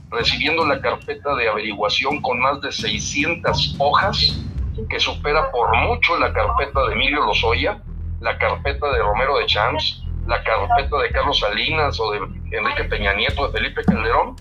recibiendo 0.09 0.66
la 0.66 0.82
carpeta 0.82 1.36
de 1.36 1.47
averiguación 1.47 2.22
con 2.22 2.39
más 2.39 2.61
de 2.61 2.72
600 2.72 3.76
hojas 3.80 4.45
que 4.88 5.00
supera 5.00 5.52
por 5.52 5.76
mucho 5.78 6.18
la 6.18 6.34
carpeta 6.34 6.86
de 6.88 6.94
Emilio 6.94 7.26
Lozoya, 7.26 7.82
la 8.20 8.38
carpeta 8.38 8.92
de 8.92 9.00
Romero 9.00 9.38
de 9.38 9.46
Champs, 9.46 10.04
la 10.28 10.44
carpeta 10.44 10.98
de 10.98 11.12
Carlos 11.12 11.40
Salinas 11.40 12.00
o 12.00 12.12
de 12.12 12.20
Enrique 12.52 12.84
Peña 12.86 13.14
Nieto, 13.14 13.48
de 13.48 13.58
Felipe 13.58 13.84
Calderón. 13.84 14.36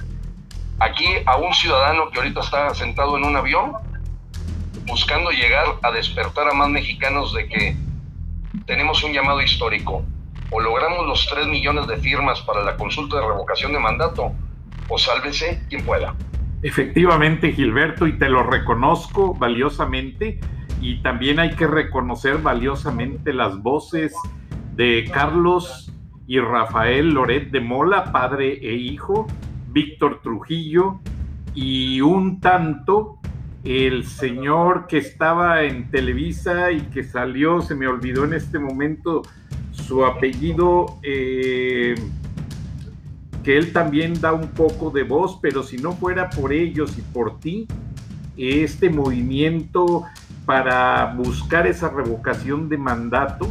Aquí 0.81 1.07
a 1.27 1.37
un 1.37 1.53
ciudadano 1.55 2.11
que 2.11 2.19
ahorita 2.19 2.41
está 2.41 2.75
sentado 2.75 3.17
en 3.17 3.25
un 3.25 3.37
avión 3.37 3.73
buscando 4.87 5.31
llegar 5.31 5.67
a 5.83 5.91
despertar 5.91 6.49
a 6.49 6.55
más 6.55 6.69
mexicanos 6.69 7.35
de 7.35 7.49
que 7.49 7.77
tenemos 8.67 9.03
un 9.03 9.13
llamado 9.13 9.41
histórico. 9.43 10.05
O 10.51 10.61
logramos 10.61 11.07
los 11.07 11.27
3 11.27 11.47
millones 11.49 11.87
de 11.87 11.97
firmas 11.97 12.41
para 12.43 12.63
la 12.63 12.77
consulta 12.77 13.17
de 13.17 13.27
revocación 13.27 13.73
de 13.73 13.79
mandato, 13.79 14.33
o 14.89 14.99
sálvese 14.99 15.65
quien 15.69 15.85
pueda. 15.85 16.15
Efectivamente, 16.65 17.53
Gilberto, 17.53 18.07
y 18.07 18.17
te 18.17 18.31
lo 18.31 18.43
reconozco 18.43 19.35
valiosamente, 19.35 20.41
y 20.81 21.03
también 21.03 21.39
hay 21.39 21.51
que 21.51 21.67
reconocer 21.67 22.39
valiosamente 22.39 23.35
las 23.35 23.63
voces 23.63 24.15
de 24.75 25.05
Carlos 25.13 25.93
y 26.27 26.41
Rafael 26.41 27.11
Loret 27.11 27.51
de 27.51 27.61
Mola, 27.61 28.11
padre 28.13 28.55
e 28.63 28.77
hijo, 28.77 29.27
Víctor 29.73 30.23
Trujillo, 30.23 31.01
y 31.55 32.01
un 32.01 32.41
tanto 32.41 33.19
el 33.63 34.07
señor 34.07 34.87
que 34.87 34.97
estaba 34.97 35.65
en 35.65 35.91
Televisa 35.91 36.73
y 36.73 36.81
que 36.81 37.05
salió, 37.05 37.61
se 37.61 37.75
me 37.75 37.87
olvidó 37.89 38.25
en 38.25 38.33
este 38.33 38.59
momento 38.59 39.21
su 39.71 40.03
apellido. 40.07 40.99
Eh, 41.03 41.95
que 43.45 43.59
él 43.59 43.73
también 43.73 44.21
da 44.21 44.33
un 44.33 44.49
poco 44.49 44.91
de 44.91 45.05
voz, 45.05 45.39
pero 45.41 45.63
si 45.63 45.77
no 45.77 45.93
fuera 45.93 46.31
por 46.31 46.53
ellos 46.53 46.97
y 46.99 47.03
por 47.03 47.39
ti, 47.39 47.69
este 48.37 48.91
movimiento 48.91 50.05
para 50.47 51.15
buscar 51.15 51.67
esa 51.67 51.91
revocación 51.91 52.69
de 52.69 52.79
mandato 52.79 53.49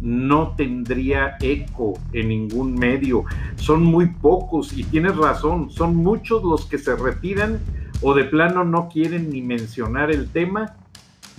no 0.00 0.54
tendría 0.56 1.36
eco 1.40 1.94
en 2.12 2.28
ningún 2.28 2.74
medio. 2.74 3.24
Son 3.56 3.82
muy 3.82 4.06
pocos 4.06 4.76
y 4.76 4.84
tienes 4.84 5.16
razón, 5.16 5.70
son 5.70 5.96
muchos 5.96 6.44
los 6.44 6.66
que 6.66 6.76
se 6.76 6.94
retiran 6.94 7.58
o 8.02 8.12
de 8.12 8.24
plano 8.24 8.64
no 8.64 8.90
quieren 8.90 9.30
ni 9.30 9.40
mencionar 9.40 10.10
el 10.10 10.28
tema 10.28 10.76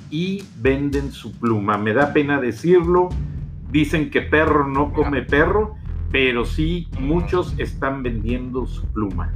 y 0.09 0.43
venden 0.59 1.11
su 1.11 1.31
pluma. 1.33 1.77
Me 1.77 1.93
da 1.93 2.11
pena 2.11 2.41
decirlo, 2.41 3.09
dicen 3.71 4.09
que 4.09 4.21
perro 4.21 4.67
no 4.67 4.91
come 4.91 5.21
perro 5.21 5.75
pero 6.15 6.45
sí 6.45 6.87
muchos 6.97 7.53
están 7.59 8.01
vendiendo 8.01 8.65
su 8.65 8.87
pluma. 8.93 9.33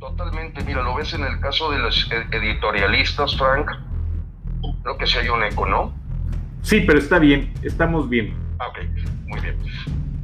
Totalmente, 0.00 0.64
mira, 0.64 0.82
lo 0.82 0.96
ves 0.96 1.14
en 1.14 1.22
el 1.22 1.38
caso 1.38 1.70
de 1.70 1.78
los 1.78 2.10
editorialistas, 2.32 3.36
Frank. 3.36 3.70
Creo 4.82 4.98
que 4.98 5.06
sí 5.06 5.18
hay 5.18 5.28
un 5.28 5.44
eco, 5.44 5.64
¿no? 5.64 5.94
Sí, 6.62 6.80
pero 6.80 6.98
está 6.98 7.20
bien, 7.20 7.54
estamos 7.62 8.08
bien. 8.08 8.34
Ah, 8.58 8.66
ok, 8.66 8.78
muy 9.28 9.38
bien. 9.38 9.56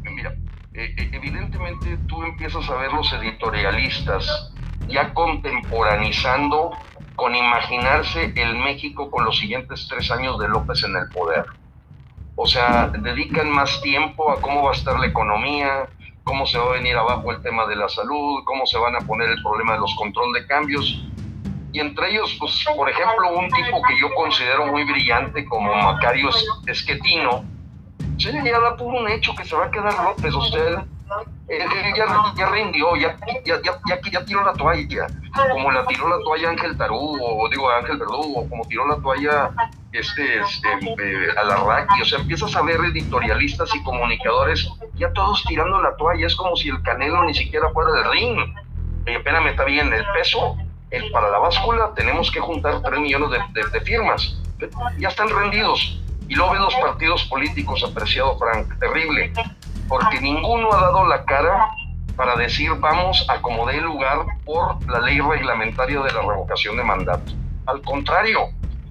Mira, 0.03 0.31
eh, 0.75 0.93
eh, 0.97 1.11
evidentemente 1.13 1.99
tú 2.09 2.25
empiezas 2.25 2.69
a 2.69 2.75
ver 2.79 2.93
los 2.93 3.13
editorialistas 3.13 4.53
ya 4.89 5.15
contemporanizando 5.15 6.73
con 7.15 7.37
imaginarse 7.37 8.33
el 8.35 8.57
México 8.57 9.09
con 9.09 9.25
los 9.25 9.39
siguientes 9.39 9.87
tres 9.89 10.11
años 10.11 10.41
de 10.41 10.49
López 10.49 10.83
en 10.83 10.97
el 10.97 11.09
poder. 11.11 11.45
O 12.43 12.47
sea, 12.49 12.89
dedican 12.89 13.49
más 13.51 13.81
tiempo 13.83 14.29
a 14.33 14.41
cómo 14.41 14.65
va 14.65 14.71
a 14.71 14.75
estar 14.75 14.99
la 14.99 15.07
economía, 15.07 15.89
cómo 16.25 16.45
se 16.45 16.59
va 16.59 16.71
a 16.71 16.73
venir 16.73 16.97
abajo 16.97 17.31
el 17.31 17.41
tema 17.41 17.67
de 17.67 17.77
la 17.77 17.89
salud, 17.89 18.43
cómo 18.45 18.67
se 18.67 18.79
van 18.79 18.97
a 18.97 18.99
poner 18.99 19.31
el 19.31 19.41
problema 19.45 19.75
de 19.75 19.79
los 19.79 19.95
control 19.95 20.33
de 20.33 20.45
cambios. 20.49 21.05
Y 21.73 21.79
entre 21.79 22.11
ellos, 22.11 22.37
pues, 22.41 22.65
por 22.77 22.91
ejemplo, 22.91 23.39
un 23.39 23.49
tipo 23.49 23.81
que 23.87 23.97
yo 23.97 24.13
considero 24.17 24.67
muy 24.67 24.83
brillante 24.83 25.45
como 25.45 25.73
Macario 25.73 26.31
Esquetino, 26.67 27.45
se 28.19 28.33
le 28.33 28.51
da 28.51 28.77
por 28.77 28.93
un 28.93 29.09
hecho 29.09 29.37
que 29.37 29.45
se 29.45 29.55
va 29.55 29.67
a 29.67 29.71
quedar 29.71 29.95
López. 30.03 30.35
O 30.35 30.43
Él, 31.49 31.61
ya, 31.97 32.07
ya, 32.37 32.51
rindió, 32.51 32.97
ya, 32.97 33.17
ya, 33.45 33.61
ya, 33.63 34.01
ya, 34.11 34.25
tiró 34.25 34.45
la 34.45 34.53
toalla, 34.55 35.07
como 35.51 35.71
la 35.71 35.85
tiró 35.87 36.09
la 36.09 36.23
toalla 36.25 36.51
Ángel 36.51 36.79
Tarú, 36.79 37.19
o 37.21 37.49
digo 37.51 37.69
Ángel 37.71 37.99
Verdugo, 37.99 38.49
como 38.49 38.65
tiró 38.65 38.87
la 38.87 38.97
toalla 38.97 39.51
este, 39.93 40.41
este 40.41 40.69
eh, 40.69 41.29
Alarraqui, 41.37 42.01
o 42.01 42.05
sea, 42.05 42.21
empiezas 42.21 42.57
a 42.57 42.63
ver 42.63 42.81
editorialistas 42.81 43.75
y 43.75 43.83
comunicadores 43.83 44.67
ya 44.95 45.13
todos 45.13 45.45
tirando 45.45 45.83
la 45.83 45.95
toalla, 45.97 46.27
es 46.27 46.37
como 46.37 46.57
si 46.57 46.69
el 46.69 46.81
Canelo 46.83 47.25
ni 47.25 47.35
siquiera 47.35 47.71
fuera 47.71 47.93
del 47.93 48.13
ring. 48.13 48.39
Eh, 49.07 49.17
espérame, 49.17 49.49
está 49.49 49.65
bien, 49.65 49.93
el 49.93 50.07
peso, 50.15 50.57
el, 50.91 51.11
para 51.11 51.29
la 51.29 51.39
báscula 51.39 51.93
tenemos 51.95 52.31
que 52.31 52.41
juntar 52.41 52.81
3 52.83 53.01
millones 53.01 53.31
de, 53.53 53.63
de 53.71 53.81
firmas, 53.81 54.39
ya 54.99 55.09
están 55.09 55.29
rendidos. 55.29 55.99
Y 56.29 56.35
luego 56.35 56.53
ven 56.53 56.63
los 56.63 56.75
partidos 56.77 57.25
políticos, 57.25 57.85
apreciado 57.85 58.39
Frank, 58.39 58.79
terrible, 58.79 59.33
porque 59.89 60.21
ninguno 60.21 60.73
ha 60.73 60.81
dado 60.81 61.07
la 61.07 61.25
cara 61.25 61.69
para 62.17 62.37
decir 62.37 62.71
vamos 62.79 63.27
a 63.29 63.41
como 63.41 63.67
dé 63.67 63.81
lugar 63.81 64.19
por 64.45 64.85
la 64.89 65.01
ley 65.01 65.21
reglamentaria 65.21 66.01
de 66.01 66.13
la 66.13 66.21
revocación 66.21 66.77
de 66.77 66.85
mandato. 66.85 67.33
Al 67.67 67.81
contrario, 67.83 68.49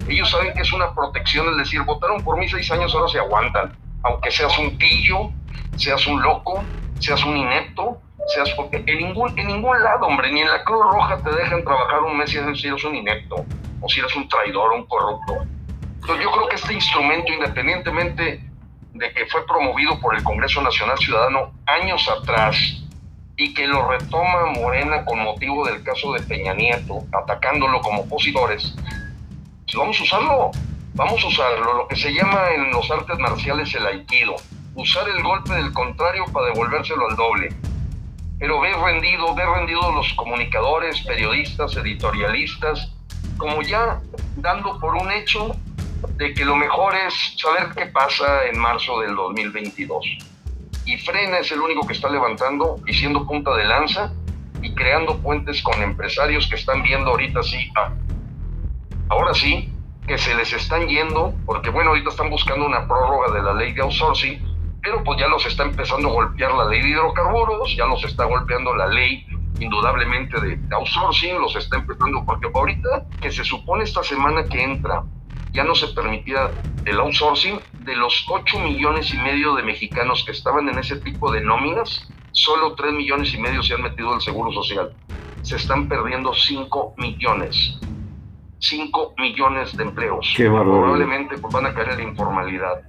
ellos 0.08 0.30
saben 0.30 0.52
que 0.54 0.62
es 0.62 0.72
una 0.72 0.92
protección, 0.94 1.48
es 1.50 1.56
decir, 1.58 1.82
votaron 1.82 2.22
por 2.22 2.38
mí 2.38 2.48
seis 2.48 2.70
años, 2.70 2.94
ahora 2.94 3.08
se 3.08 3.18
aguantan. 3.18 3.76
Aunque 4.02 4.30
seas 4.30 4.58
un 4.58 4.76
pillo, 4.76 5.30
seas 5.76 6.06
un 6.06 6.20
loco, 6.20 6.62
seas 6.98 7.24
un 7.24 7.36
inepto, 7.36 7.98
seas 8.26 8.50
porque 8.50 8.82
en 8.86 8.98
ningún, 8.98 9.38
en 9.38 9.46
ningún 9.46 9.80
lado, 9.82 10.06
hombre, 10.06 10.32
ni 10.32 10.40
en 10.40 10.50
la 10.50 10.64
Cruz 10.64 10.84
Roja 10.92 11.18
te 11.18 11.30
dejan 11.30 11.62
trabajar 11.62 12.00
un 12.00 12.16
mes 12.16 12.30
si 12.30 12.38
eres 12.38 12.84
un 12.84 12.96
inepto, 12.96 13.44
o 13.80 13.88
si 13.88 14.00
eres 14.00 14.14
un 14.16 14.28
traidor 14.28 14.72
o 14.72 14.76
un 14.76 14.86
corrupto. 14.86 15.46
Entonces 16.00 16.24
yo 16.24 16.32
creo 16.32 16.48
que 16.48 16.56
este 16.56 16.74
instrumento, 16.74 17.32
independientemente 17.32 18.51
de 18.94 19.12
que 19.12 19.26
fue 19.26 19.46
promovido 19.46 19.98
por 20.00 20.14
el 20.14 20.22
Congreso 20.22 20.60
Nacional 20.62 20.98
Ciudadano 20.98 21.52
años 21.66 22.08
atrás 22.08 22.56
y 23.36 23.54
que 23.54 23.66
lo 23.66 23.88
retoma 23.88 24.52
Morena 24.54 25.04
con 25.04 25.18
motivo 25.20 25.66
del 25.66 25.82
caso 25.82 26.12
de 26.12 26.22
Peña 26.22 26.54
Nieto, 26.54 27.04
atacándolo 27.12 27.80
como 27.80 28.02
opositores, 28.02 28.74
pues 29.64 29.76
vamos 29.76 29.98
a 30.00 30.02
usarlo, 30.02 30.50
vamos 30.94 31.24
a 31.24 31.26
usarlo, 31.26 31.74
lo 31.74 31.88
que 31.88 31.96
se 31.96 32.12
llama 32.12 32.50
en 32.54 32.70
los 32.70 32.90
artes 32.90 33.18
marciales 33.18 33.74
el 33.74 33.86
aikido, 33.86 34.36
usar 34.74 35.08
el 35.08 35.22
golpe 35.22 35.54
del 35.54 35.72
contrario 35.72 36.24
para 36.32 36.46
devolvérselo 36.48 37.08
al 37.08 37.16
doble. 37.16 37.48
Pero 38.38 38.60
ve 38.60 38.72
rendido, 38.74 39.34
ve 39.34 39.44
rendido 39.46 39.92
los 39.92 40.12
comunicadores, 40.14 41.00
periodistas, 41.02 41.76
editorialistas, 41.76 42.92
como 43.38 43.62
ya 43.62 44.00
dando 44.36 44.78
por 44.78 44.94
un 44.96 45.10
hecho 45.12 45.56
de 46.16 46.34
que 46.34 46.44
lo 46.44 46.56
mejor 46.56 46.94
es 46.94 47.14
saber 47.36 47.70
qué 47.76 47.86
pasa 47.86 48.46
en 48.46 48.58
marzo 48.58 49.00
del 49.00 49.14
2022. 49.14 50.06
Y 50.84 50.98
Frena 50.98 51.38
es 51.38 51.50
el 51.52 51.60
único 51.60 51.86
que 51.86 51.92
está 51.92 52.08
levantando 52.08 52.80
y 52.86 52.92
siendo 52.92 53.26
punta 53.26 53.54
de 53.54 53.64
lanza 53.64 54.12
y 54.60 54.74
creando 54.74 55.18
puentes 55.18 55.62
con 55.62 55.80
empresarios 55.82 56.48
que 56.48 56.56
están 56.56 56.82
viendo 56.82 57.10
ahorita 57.10 57.42
sí, 57.42 57.70
ah, 57.76 57.92
ahora 59.08 59.34
sí, 59.34 59.72
que 60.06 60.18
se 60.18 60.34
les 60.34 60.52
están 60.52 60.88
yendo, 60.88 61.34
porque 61.46 61.70
bueno, 61.70 61.90
ahorita 61.90 62.10
están 62.10 62.30
buscando 62.30 62.66
una 62.66 62.86
prórroga 62.86 63.32
de 63.32 63.42
la 63.42 63.54
ley 63.54 63.72
de 63.72 63.82
outsourcing, 63.82 64.40
pero 64.82 65.02
pues 65.04 65.20
ya 65.20 65.28
los 65.28 65.46
está 65.46 65.62
empezando 65.62 66.08
a 66.08 66.12
golpear 66.12 66.52
la 66.54 66.64
ley 66.64 66.82
de 66.82 66.88
hidrocarburos, 66.88 67.76
ya 67.76 67.86
los 67.86 68.02
está 68.04 68.24
golpeando 68.24 68.74
la 68.74 68.88
ley 68.88 69.24
indudablemente 69.60 70.40
de 70.40 70.58
outsourcing, 70.74 71.38
los 71.40 71.54
está 71.54 71.76
empezando, 71.76 72.24
porque 72.24 72.48
ahorita 72.52 73.06
que 73.20 73.30
se 73.30 73.44
supone 73.44 73.84
esta 73.84 74.02
semana 74.02 74.44
que 74.44 74.62
entra 74.62 75.04
ya 75.52 75.64
no 75.64 75.74
se 75.74 75.88
permitía 75.88 76.50
el 76.84 76.98
outsourcing. 76.98 77.60
De 77.80 77.96
los 77.96 78.24
8 78.28 78.60
millones 78.60 79.12
y 79.12 79.18
medio 79.18 79.54
de 79.54 79.62
mexicanos 79.62 80.24
que 80.24 80.32
estaban 80.32 80.68
en 80.68 80.78
ese 80.78 80.96
tipo 80.96 81.32
de 81.32 81.40
nóminas, 81.40 82.08
solo 82.30 82.74
3 82.74 82.92
millones 82.92 83.34
y 83.34 83.38
medio 83.38 83.62
se 83.62 83.74
han 83.74 83.82
metido 83.82 84.14
al 84.14 84.20
Seguro 84.20 84.52
Social. 84.52 84.94
Se 85.42 85.56
están 85.56 85.88
perdiendo 85.88 86.32
5 86.32 86.94
millones. 86.98 87.78
5 88.60 89.14
millones 89.18 89.76
de 89.76 89.82
empleos. 89.82 90.32
Probablemente 90.36 91.36
pues, 91.38 91.52
van 91.52 91.66
a 91.66 91.74
caer 91.74 91.90
en 91.90 91.96
la 91.96 92.02
informalidad. 92.04 92.82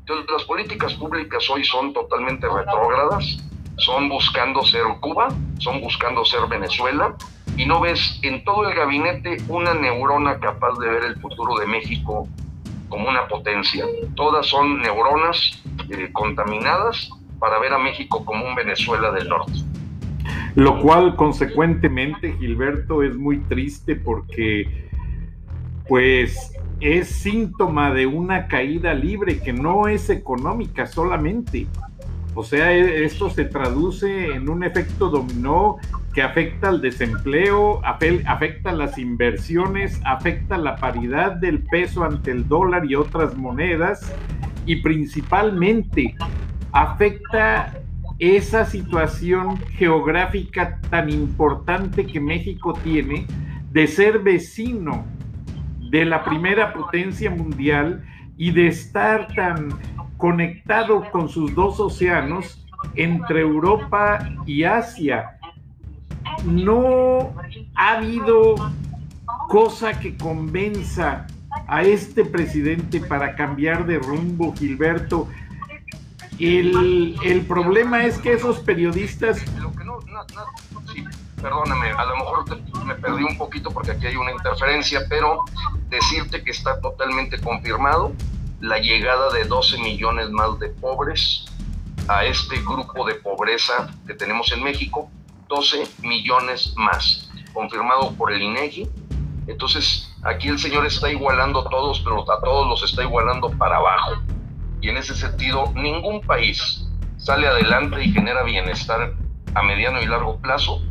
Entonces, 0.00 0.30
las 0.30 0.44
políticas 0.44 0.94
públicas 0.94 1.50
hoy 1.50 1.64
son 1.64 1.92
totalmente 1.92 2.46
retrógradas, 2.48 3.44
son 3.76 4.08
buscando 4.08 4.64
ser 4.64 4.84
Cuba, 5.00 5.28
son 5.58 5.80
buscando 5.80 6.24
ser 6.24 6.46
Venezuela, 6.48 7.14
y 7.58 7.66
no 7.66 7.80
ves 7.80 8.20
en 8.22 8.44
todo 8.44 8.68
el 8.68 8.74
gabinete 8.74 9.38
una 9.48 9.74
neurona 9.74 10.38
capaz 10.38 10.78
de 10.78 10.88
ver 10.88 11.04
el 11.04 11.16
futuro 11.16 11.58
de 11.58 11.66
México 11.66 12.28
como 12.88 13.08
una 13.08 13.26
potencia. 13.26 13.84
Todas 14.14 14.46
son 14.46 14.80
neuronas 14.80 15.60
eh, 15.90 16.08
contaminadas 16.12 17.10
para 17.40 17.58
ver 17.58 17.72
a 17.72 17.78
México 17.78 18.24
como 18.24 18.46
un 18.46 18.54
Venezuela 18.54 19.10
del 19.10 19.28
norte. 19.28 19.52
Lo 20.54 20.80
cual 20.80 21.16
consecuentemente, 21.16 22.32
Gilberto, 22.38 23.02
es 23.02 23.16
muy 23.16 23.38
triste 23.40 23.96
porque 23.96 24.88
pues 25.88 26.52
es 26.80 27.08
síntoma 27.08 27.92
de 27.92 28.06
una 28.06 28.46
caída 28.46 28.94
libre 28.94 29.40
que 29.40 29.52
no 29.52 29.88
es 29.88 30.10
económica 30.10 30.86
solamente. 30.86 31.66
O 32.34 32.44
sea, 32.44 32.72
e, 32.72 33.04
esto 33.04 33.30
se 33.30 33.46
traduce 33.46 34.26
en 34.26 34.48
un 34.48 34.62
efecto 34.62 35.08
dominó 35.08 35.78
que 36.18 36.24
afecta 36.24 36.70
al 36.70 36.80
desempleo, 36.80 37.80
afecta 37.84 38.72
las 38.72 38.98
inversiones, 38.98 40.00
afecta 40.04 40.58
la 40.58 40.74
paridad 40.74 41.36
del 41.36 41.62
peso 41.62 42.02
ante 42.02 42.32
el 42.32 42.48
dólar 42.48 42.86
y 42.86 42.96
otras 42.96 43.36
monedas 43.36 44.12
y 44.66 44.82
principalmente 44.82 46.16
afecta 46.72 47.72
esa 48.18 48.64
situación 48.64 49.58
geográfica 49.76 50.80
tan 50.90 51.08
importante 51.08 52.04
que 52.04 52.18
México 52.18 52.72
tiene 52.82 53.24
de 53.70 53.86
ser 53.86 54.18
vecino 54.18 55.06
de 55.88 56.04
la 56.04 56.24
primera 56.24 56.72
potencia 56.72 57.30
mundial 57.30 58.04
y 58.36 58.50
de 58.50 58.66
estar 58.66 59.32
tan 59.36 59.68
conectado 60.16 61.08
con 61.12 61.28
sus 61.28 61.54
dos 61.54 61.78
océanos 61.78 62.66
entre 62.96 63.42
Europa 63.42 64.18
y 64.46 64.64
Asia 64.64 65.37
no 66.44 67.34
ha 67.74 67.92
habido 67.92 68.54
cosa 69.48 69.98
que 69.98 70.16
convenza 70.16 71.26
a 71.66 71.82
este 71.82 72.24
presidente 72.24 73.00
para 73.00 73.34
cambiar 73.34 73.86
de 73.86 73.98
rumbo, 73.98 74.54
Gilberto. 74.54 75.28
El, 76.38 77.44
problema 77.48 78.04
es 78.04 78.18
que 78.18 78.32
esos 78.32 78.60
periodistas... 78.60 79.42
perdóname, 81.40 81.90
a 81.90 82.04
lo 82.04 82.16
mejor 82.16 82.84
me 82.84 82.94
perdí 82.94 83.24
un 83.24 83.36
poquito 83.36 83.70
porque 83.70 83.92
aquí 83.92 84.06
hay 84.06 84.16
una 84.16 84.32
interferencia, 84.32 85.00
pero 85.08 85.44
decirte 85.88 86.42
que 86.42 86.50
está 86.50 86.80
totalmente 86.80 87.40
confirmado 87.40 88.12
la 88.60 88.78
llegada 88.78 89.32
de 89.32 89.44
12 89.44 89.78
millones 89.78 90.30
más 90.30 90.58
de 90.58 90.68
pobres 90.68 91.46
a 92.08 92.24
este 92.24 92.56
grupo 92.60 93.06
de 93.06 93.14
pobreza 93.14 93.90
que 94.06 94.14
tenemos 94.14 94.50
en 94.52 94.62
México 94.62 95.10
12 95.48 95.88
millones 96.02 96.74
más, 96.76 97.30
confirmado 97.52 98.12
por 98.12 98.32
el 98.32 98.42
INEGI. 98.42 98.88
Entonces, 99.46 100.14
aquí 100.22 100.48
el 100.48 100.58
señor 100.58 100.86
está 100.86 101.10
igualando 101.10 101.66
a 101.66 101.70
todos, 101.70 102.00
pero 102.00 102.30
a 102.30 102.40
todos 102.40 102.68
los 102.68 102.82
está 102.90 103.02
igualando 103.02 103.50
para 103.50 103.76
abajo. 103.76 104.22
Y 104.80 104.90
en 104.90 104.98
ese 104.98 105.14
sentido, 105.14 105.72
ningún 105.74 106.20
país 106.20 106.86
sale 107.16 107.46
adelante 107.46 108.04
y 108.04 108.12
genera 108.12 108.42
bienestar 108.42 109.14
a 109.54 109.62
mediano 109.62 110.00
y 110.00 110.06
largo 110.06 110.38
plazo 110.38 110.82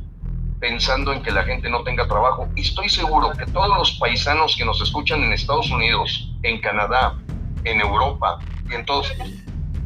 pensando 0.60 1.14
en 1.14 1.22
que 1.22 1.32
la 1.32 1.44
gente 1.44 1.70
no 1.70 1.84
tenga 1.84 2.08
trabajo. 2.08 2.50
Y 2.56 2.62
estoy 2.62 2.90
seguro 2.90 3.32
que 3.32 3.46
todos 3.46 3.70
los 3.78 3.92
paisanos 4.00 4.56
que 4.58 4.66
nos 4.66 4.82
escuchan 4.82 5.24
en 5.24 5.34
Estados 5.34 5.70
Unidos, 5.70 6.32
en 6.44 6.60
Canadá, 6.62 7.16
en 7.64 7.80
Europa 7.80 8.40
y 8.70 8.76
en 8.76 8.86
todos, 8.86 9.12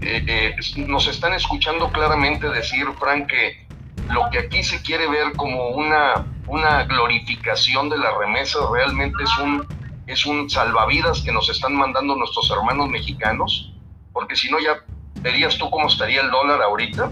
eh, 0.01 0.23
eh, 0.27 0.55
nos 0.77 1.07
están 1.07 1.33
escuchando 1.33 1.91
claramente 1.91 2.49
decir, 2.49 2.85
Frank, 2.97 3.27
que 3.27 3.67
lo 4.11 4.29
que 4.29 4.39
aquí 4.39 4.63
se 4.63 4.81
quiere 4.81 5.07
ver 5.07 5.33
como 5.35 5.69
una, 5.69 6.25
una 6.47 6.83
glorificación 6.83 7.89
de 7.89 7.97
la 7.97 8.11
remesa 8.17 8.59
realmente 8.71 9.23
es 9.23 9.37
un, 9.37 9.65
es 10.07 10.25
un 10.25 10.49
salvavidas 10.49 11.21
que 11.21 11.31
nos 11.31 11.49
están 11.49 11.75
mandando 11.75 12.15
nuestros 12.15 12.49
hermanos 12.51 12.89
mexicanos, 12.89 13.73
porque 14.11 14.35
si 14.35 14.51
no 14.51 14.59
ya 14.59 14.83
verías 15.21 15.57
tú 15.57 15.69
cómo 15.69 15.87
estaría 15.87 16.21
el 16.21 16.31
dólar 16.31 16.61
ahorita. 16.61 17.11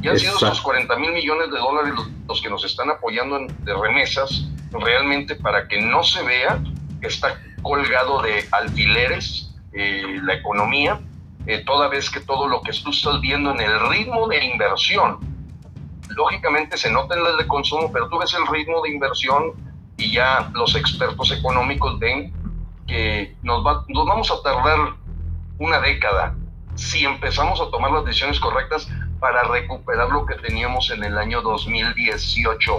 Ya 0.00 0.10
han 0.10 0.18
sido 0.18 0.34
estos 0.34 0.60
40 0.60 0.96
mil 0.96 1.12
millones 1.12 1.50
de 1.50 1.58
dólares 1.58 1.94
los, 2.28 2.42
que 2.42 2.50
nos 2.50 2.62
están 2.64 2.90
apoyando 2.90 3.38
en, 3.38 3.64
de 3.64 3.74
remesas, 3.74 4.48
realmente 4.70 5.34
para 5.36 5.66
que 5.66 5.80
no 5.80 6.02
se 6.02 6.22
vea 6.22 6.58
que 7.00 7.06
está 7.06 7.40
colgado 7.62 8.20
de 8.20 8.46
alfileres 8.52 9.54
eh, 9.72 10.18
la 10.22 10.34
economía, 10.34 11.00
eh, 11.46 11.62
toda 11.64 11.88
vez 11.88 12.10
que 12.10 12.20
todo 12.20 12.48
lo 12.48 12.60
que 12.60 12.72
tú 12.72 12.90
estás 12.90 13.20
viendo 13.20 13.50
en 13.52 13.60
el 13.60 13.88
ritmo 13.88 14.28
de 14.28 14.44
inversión, 14.44 15.33
lógicamente 16.08 16.76
se 16.76 16.90
nota 16.90 17.14
en 17.14 17.26
el 17.26 17.36
de 17.36 17.46
consumo, 17.46 17.90
pero 17.92 18.08
tú 18.08 18.18
ves 18.18 18.34
el 18.34 18.46
ritmo 18.46 18.82
de 18.82 18.90
inversión 18.90 19.52
y 19.96 20.12
ya 20.12 20.50
los 20.54 20.74
expertos 20.74 21.32
económicos 21.32 21.98
ven 21.98 22.32
que 22.86 23.36
nos, 23.42 23.64
va, 23.64 23.84
nos 23.88 24.06
vamos 24.06 24.30
a 24.30 24.42
tardar 24.42 24.94
una 25.58 25.80
década 25.80 26.34
si 26.74 27.04
empezamos 27.04 27.60
a 27.60 27.70
tomar 27.70 27.92
las 27.92 28.04
decisiones 28.04 28.40
correctas 28.40 28.88
para 29.20 29.44
recuperar 29.44 30.10
lo 30.10 30.26
que 30.26 30.34
teníamos 30.34 30.90
en 30.90 31.04
el 31.04 31.16
año 31.16 31.40
2018. 31.40 32.72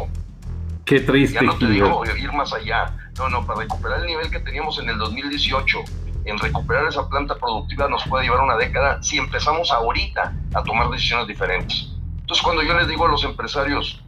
Qué 0.85 0.99
triste. 0.99 1.35
Ya 1.35 1.41
no 1.41 1.57
te 1.57 1.67
digo 1.67 2.03
ir 2.05 2.31
más 2.33 2.53
allá. 2.53 2.93
No, 3.17 3.29
no, 3.29 3.45
para 3.45 3.61
recuperar 3.61 4.01
el 4.01 4.07
nivel 4.07 4.29
que 4.29 4.39
teníamos 4.39 4.77
en 4.77 4.89
el 4.89 4.97
2018, 4.97 5.79
en 6.25 6.37
recuperar 6.37 6.87
esa 6.87 7.07
planta 7.07 7.35
productiva 7.35 7.87
nos 7.87 8.03
puede 8.03 8.25
llevar 8.25 8.41
una 8.41 8.57
década 8.57 9.01
si 9.01 9.17
empezamos 9.17 9.71
ahorita 9.71 10.33
a 10.53 10.63
tomar 10.63 10.89
decisiones 10.89 11.27
diferentes. 11.27 11.94
Entonces, 12.25 12.43
cuando 12.43 12.63
yo 12.63 12.73
les 12.73 12.87
digo 12.87 13.05
a 13.05 13.09
los 13.09 13.23
empresarios, 13.23 14.03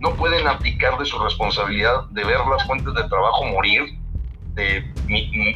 no 0.00 0.14
pueden 0.14 0.44
abdicar 0.48 0.98
de 0.98 1.04
su 1.04 1.16
responsabilidad 1.20 2.02
de 2.10 2.24
ver 2.24 2.40
las 2.50 2.66
fuentes 2.66 2.92
de 2.94 3.04
trabajo 3.04 3.44
morir, 3.44 3.96
de 4.54 4.92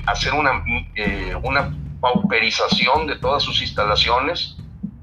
hacer 0.06 0.32
una, 0.32 0.62
eh, 0.94 1.34
una 1.42 1.74
pauperización 2.00 3.08
de 3.08 3.16
todas 3.16 3.42
sus 3.42 3.60
instalaciones, 3.62 4.56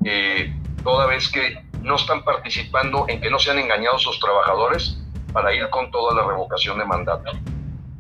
eh, 0.06 0.56
toda 0.86 1.06
vez 1.06 1.30
que 1.30 1.62
no 1.82 1.98
están 1.98 2.24
participando 2.24 3.04
en 3.10 3.20
que 3.20 3.30
no 3.30 3.40
sean 3.40 3.60
engañados 3.60 4.04
sus 4.04 4.18
trabajadores 4.18 4.98
para 5.34 5.54
ir 5.54 5.70
con 5.70 5.92
toda 5.92 6.16
la 6.16 6.26
revocación 6.26 6.80
de 6.80 6.86
mandato. 6.86 7.34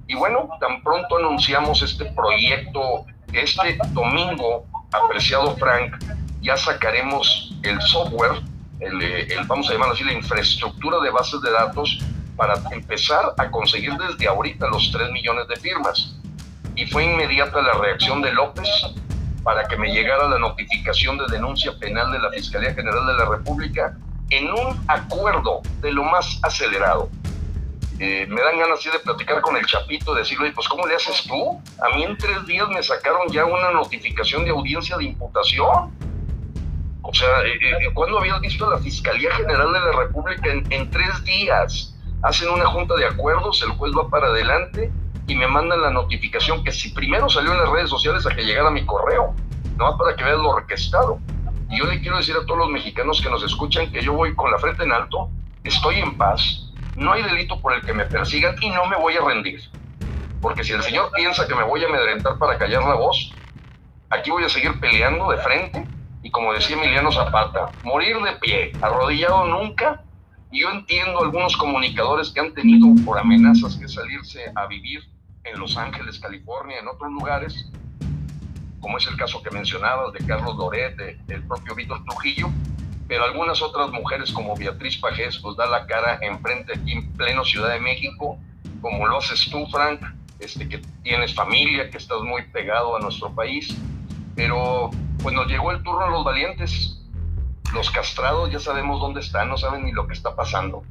Y 0.07 0.16
bueno, 0.16 0.47
tan 0.62 0.82
pronto 0.84 1.18
anunciamos 1.18 1.82
este 1.82 2.05
proyecto, 2.14 3.03
este 3.34 3.78
domingo, 3.89 4.64
apreciado 4.93 5.53
Frank, 5.57 5.95
ya 6.41 6.55
sacaremos 6.55 7.53
el 7.64 7.82
software, 7.82 8.41
el, 8.82 9.48
vamos 9.48 9.70
a 9.70 9.74
llamarlo 9.74 9.94
así, 9.94 10.04
la 10.04 10.14
infraestructura 10.14 11.00
de 11.00 11.12
bases 11.12 11.42
de 11.42 11.52
datos 11.52 12.00
para 12.36 12.56
empezar 12.72 13.34
a 13.38 13.52
conseguir 13.52 13.94
desde 13.94 14.28
ahorita 14.28 14.68
los 14.68 14.92
3 14.92 15.12
millones 15.12 15.48
de 15.48 15.56
firmas. 15.58 16.16
Y 16.76 16.88
fue 16.88 17.06
inmediata 17.06 17.62
la 17.62 17.74
reacción 17.74 18.22
de 18.22 18.34
López 18.34 18.68
para 19.44 19.68
que 19.68 19.78
me 19.78 19.92
llegara 19.92 20.28
la 20.28 20.40
notificación 20.40 21.18
de 21.18 21.26
denuncia 21.30 21.78
penal 21.80 22.12
de 22.12 22.20
la 22.20 22.30
Fiscalía 22.32 22.74
General 22.74 23.06
de 23.06 23.14
la 23.14 23.26
República 23.26 23.98
en 24.30 24.50
un 24.50 24.84
acuerdo 24.88 25.62
de 25.82 25.92
lo 25.92 26.04
más 26.04 26.40
acelerado. 26.44 27.10
Eh, 28.00 28.26
me 28.28 28.42
dan 28.42 28.58
ganas 28.58 28.80
así 28.80 28.90
de 28.90 28.98
platicar 28.98 29.42
con 29.42 29.56
el 29.58 29.66
Chapito, 29.68 30.16
de 30.16 30.22
decirle, 30.22 30.52
pues 30.54 30.68
¿cómo 30.68 30.88
le 30.88 30.96
haces 30.96 31.24
tú? 31.28 31.62
A 31.84 31.96
mí 31.96 32.04
en 32.04 32.18
tres 32.18 32.44
días 32.48 32.68
me 32.70 32.82
sacaron 32.82 33.28
ya 33.32 33.46
una 33.46 33.70
notificación 33.72 34.44
de 34.44 34.50
audiencia 34.50 34.98
de 34.98 35.04
imputación. 35.04 35.92
O 37.04 37.14
sea, 37.14 37.41
eh, 37.43 37.58
eh, 37.62 37.93
¿cuándo 37.93 38.20
habías 38.20 38.39
visto 38.41 38.68
a 38.68 38.76
la 38.76 38.78
Fiscalía 38.78 39.34
General 39.36 39.74
de 39.74 39.80
la 39.80 39.91
República 39.91 40.52
en, 40.52 40.72
en 40.72 40.89
tres 40.91 41.24
días? 41.24 41.95
Hacen 42.22 42.49
una 42.49 42.68
junta 42.68 42.95
de 42.95 43.06
acuerdos, 43.06 43.64
el 43.64 43.72
juez 43.72 43.91
va 43.97 44.08
para 44.10 44.28
adelante 44.28 44.91
y 45.28 45.36
me 45.36 45.47
mandan 45.47 45.82
la 45.82 45.89
notificación 45.89 46.64
que 46.64 46.72
si 46.72 46.89
primero 46.89 47.30
salió 47.30 47.54
en 47.54 47.60
las 47.60 47.70
redes 47.70 47.89
sociales 47.89 48.26
a 48.28 48.36
que 48.36 48.43
llegara 48.43 48.70
mi 48.70 48.86
correo, 48.86 49.34
no 49.78 49.97
para 49.97 50.16
que 50.16 50.24
veas 50.24 50.38
lo 50.38 50.58
requestado. 50.58 51.20
Y 51.70 51.80
yo 51.80 51.86
le 51.86 52.02
quiero 52.02 52.18
decir 52.18 52.36
a 52.36 52.45
todos 52.45 52.60
los 52.60 52.70
mexicanos 52.70 53.22
que 53.22 53.30
nos 53.30 53.43
escuchan 53.43 53.91
que 53.91 54.02
yo 54.02 54.14
voy 54.14 54.36
con 54.36 54.52
la 54.52 54.60
frente 54.60 54.84
en 54.84 54.91
alto, 54.91 55.30
estoy 55.64 55.99
en 55.99 56.18
paz, 56.18 56.72
no 56.95 57.14
hay 57.14 57.24
delito 57.24 57.60
por 57.60 57.74
el 57.74 57.82
que 57.82 57.93
me 57.93 58.06
persigan 58.06 58.56
y 58.62 58.70
no 58.70 58.86
me 58.86 58.97
voy 58.97 59.16
a 59.16 59.22
rendir. 59.22 59.62
Porque 60.41 60.64
si 60.64 60.74
el 60.74 60.84
Señor 60.84 61.12
piensa 61.16 61.47
que 61.47 61.56
me 61.56 61.64
voy 61.64 61.84
a 61.84 61.88
amedrentar 61.88 62.38
para 62.38 62.58
callar 62.58 62.84
la 62.84 62.95
voz, 62.95 63.34
aquí 64.10 64.30
voy 64.30 64.43
a 64.43 64.49
seguir 64.49 64.80
peleando 64.80 65.32
de 65.32 65.38
frente 65.38 65.88
como 66.32 66.54
decía 66.54 66.78
Emiliano 66.78 67.12
Zapata, 67.12 67.72
morir 67.84 68.18
de 68.18 68.32
pie, 68.34 68.72
arrodillado 68.82 69.46
nunca. 69.46 70.04
Y 70.52 70.62
yo 70.62 70.70
entiendo 70.70 71.22
algunos 71.22 71.56
comunicadores 71.56 72.30
que 72.30 72.42
han 72.42 72.54
tenido 72.54 72.88
por 73.06 73.18
amenazas 73.18 73.78
que 73.78 73.88
salirse 73.88 74.52
a 74.56 74.66
vivir 74.68 75.02
en 75.44 75.60
Los 75.60 75.78
Ángeles, 75.78 76.20
California, 76.20 76.80
en 76.80 76.88
otros 76.88 77.12
lugares, 77.12 77.70
como 78.80 78.98
es 78.98 79.08
el 79.08 79.16
caso 79.16 79.42
que 79.42 79.52
mencionabas 79.52 80.12
de 80.14 80.26
Carlos 80.26 80.58
Loret, 80.58 80.98
del 80.98 81.44
propio 81.48 81.76
Víctor 81.76 82.04
Trujillo, 82.04 82.50
pero 83.08 83.24
algunas 83.24 83.62
otras 83.62 83.92
mujeres 83.92 84.32
como 84.32 84.56
Beatriz 84.56 84.98
Pajés 84.98 85.38
pues 85.40 85.56
da 85.56 85.66
la 85.68 85.86
cara 85.86 86.20
enfrente 86.22 86.74
aquí 86.76 86.94
en 86.94 87.12
pleno 87.14 87.46
Ciudad 87.46 87.72
de 87.72 87.80
México, 87.80 88.38
como 88.82 89.08
lo 89.08 89.18
haces 89.18 89.50
tú, 89.50 89.66
Frank, 89.68 90.02
este, 90.40 90.68
que 90.68 90.80
tienes 91.04 91.34
familia, 91.34 91.90
que 91.90 91.98
estás 91.98 92.22
muy 92.22 92.44
pegado 92.52 92.96
a 92.96 93.00
nuestro 93.00 93.34
país, 93.34 93.76
pero 94.36 94.90
pues 95.22 95.36
nos 95.36 95.48
llegó 95.48 95.72
el 95.72 95.84
turno 95.84 96.02
a 96.02 96.10
los 96.10 96.24
valientes. 96.24 96.98
Los 97.74 97.90
castrados 97.90 98.52
ya 98.52 98.60
sabemos 98.60 99.00
dónde 99.00 99.22
están, 99.22 99.50
no 99.50 99.58
saben 99.58 99.86
ni 99.86 99.92
lo 99.92 100.08
que 100.08 100.14
está 100.14 100.36
pasando. 100.36 100.84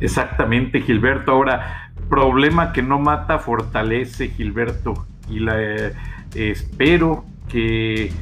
Exactamente, 0.00 0.80
Gilberto. 0.80 1.32
Ahora, 1.32 1.92
problema 2.08 2.72
que 2.72 2.82
no 2.82 2.98
mata, 2.98 3.38
fortalece, 3.38 4.30
Gilberto. 4.30 5.06
Y 5.28 5.38
la, 5.38 5.54
eh, 5.60 5.94
espero 6.34 7.24
que 7.48 8.12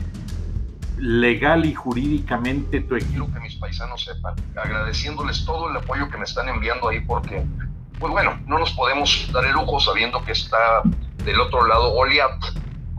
legal 0.99 1.65
y 1.65 1.75
jurídicamente 1.75 2.81
tu 2.81 2.97
equipo. 2.97 3.11
Quiero 3.11 3.33
que 3.33 3.41
mis 3.41 3.57
paisanos 3.57 4.05
sepan, 4.05 4.35
agradeciéndoles 4.55 5.45
todo 5.47 5.71
el 5.71 5.77
apoyo 5.77 6.09
que 6.11 6.19
me 6.19 6.25
están 6.25 6.49
enviando 6.49 6.89
ahí, 6.89 7.01
porque, 7.01 7.43
pues 7.99 8.13
bueno, 8.13 8.39
no 8.47 8.59
nos 8.59 8.73
podemos 8.73 9.31
dar 9.33 9.47
el 9.47 9.53
lujo 9.53 9.81
sabiendo 9.81 10.23
que 10.23 10.33
está 10.33 10.83
del 11.25 11.41
otro 11.41 11.67
lado 11.67 11.93
Goliat 11.93 12.45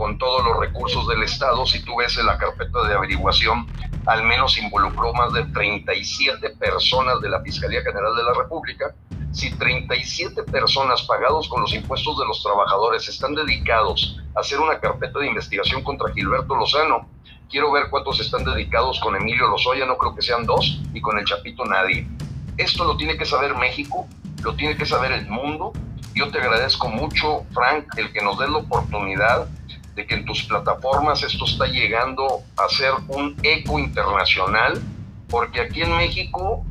con 0.02 0.18
todos 0.18 0.44
los 0.44 0.58
recursos 0.58 1.08
del 1.08 1.22
Estado. 1.22 1.64
Si 1.68 1.86
tú 1.86 1.98
ves 1.98 2.18
en 2.18 2.26
la 2.26 2.36
carpeta 2.36 2.88
de 2.88 2.96
averiguación, 2.96 3.68
al 4.08 4.24
menos 4.24 4.58
involucró 4.58 5.14
más 5.14 5.32
de 5.32 5.44
37 5.46 6.50
personas 6.58 7.22
de 7.22 7.30
la 7.30 7.40
Fiscalía 7.42 7.84
General 7.84 8.16
de 8.16 8.24
la 8.24 8.34
República 8.34 8.96
si 9.32 9.56
37 9.56 10.42
personas 10.46 11.04
pagados 11.04 11.48
con 11.48 11.62
los 11.62 11.72
impuestos 11.76 12.18
de 12.18 12.26
los 12.26 12.42
trabajadores 12.42 13.08
están 13.08 13.36
dedicados 13.36 14.20
a 14.36 14.40
hacer 14.40 14.60
una 14.60 14.80
carpeta 14.80 15.20
de 15.20 15.28
investigación 15.28 15.84
contra 15.84 16.12
Gilberto 16.12 16.56
Lozano, 16.56 17.08
quiero 17.48 17.72
ver 17.72 17.84
cuántos 17.92 18.20
están 18.20 18.44
dedicados 18.44 19.00
con 19.02 19.16
Emilio 19.16 19.50
Lozoya, 19.50 19.86
no 19.86 20.00
creo 20.00 20.16
que 20.16 20.24
sean 20.24 20.48
dos, 20.48 20.82
y 20.96 21.00
con 21.00 21.20
el 21.20 21.26
Chapito 21.26 21.64
nadie. 21.64 22.08
Esto 22.58 22.86
lo 22.86 22.98
tiene 22.98 23.18
que 23.18 23.26
saber 23.26 23.56
México, 23.56 24.08
lo 24.42 24.56
tiene 24.56 24.76
que 24.76 24.86
saber 24.88 25.12
el 25.12 25.28
mundo. 25.28 25.72
Yo 26.16 26.32
te 26.32 26.40
agradezco 26.40 26.90
mucho, 26.90 27.46
Frank, 27.54 27.86
el 27.98 28.12
que 28.12 28.22
nos 28.22 28.40
des 28.40 28.50
la 28.50 28.58
oportunidad 28.58 29.48
que 30.06 30.16
en 30.16 30.26
tus 30.26 30.44
plataformas 30.44 31.24
esto 31.24 31.46
está 31.46 31.66
llegando 31.66 32.42
a 32.58 32.70
ser 32.70 32.94
un 33.08 33.38
eco 33.44 33.80
internacional, 33.80 34.82
porque 35.30 35.62
aquí 35.62 35.82
en 35.82 35.96
México 35.96 36.66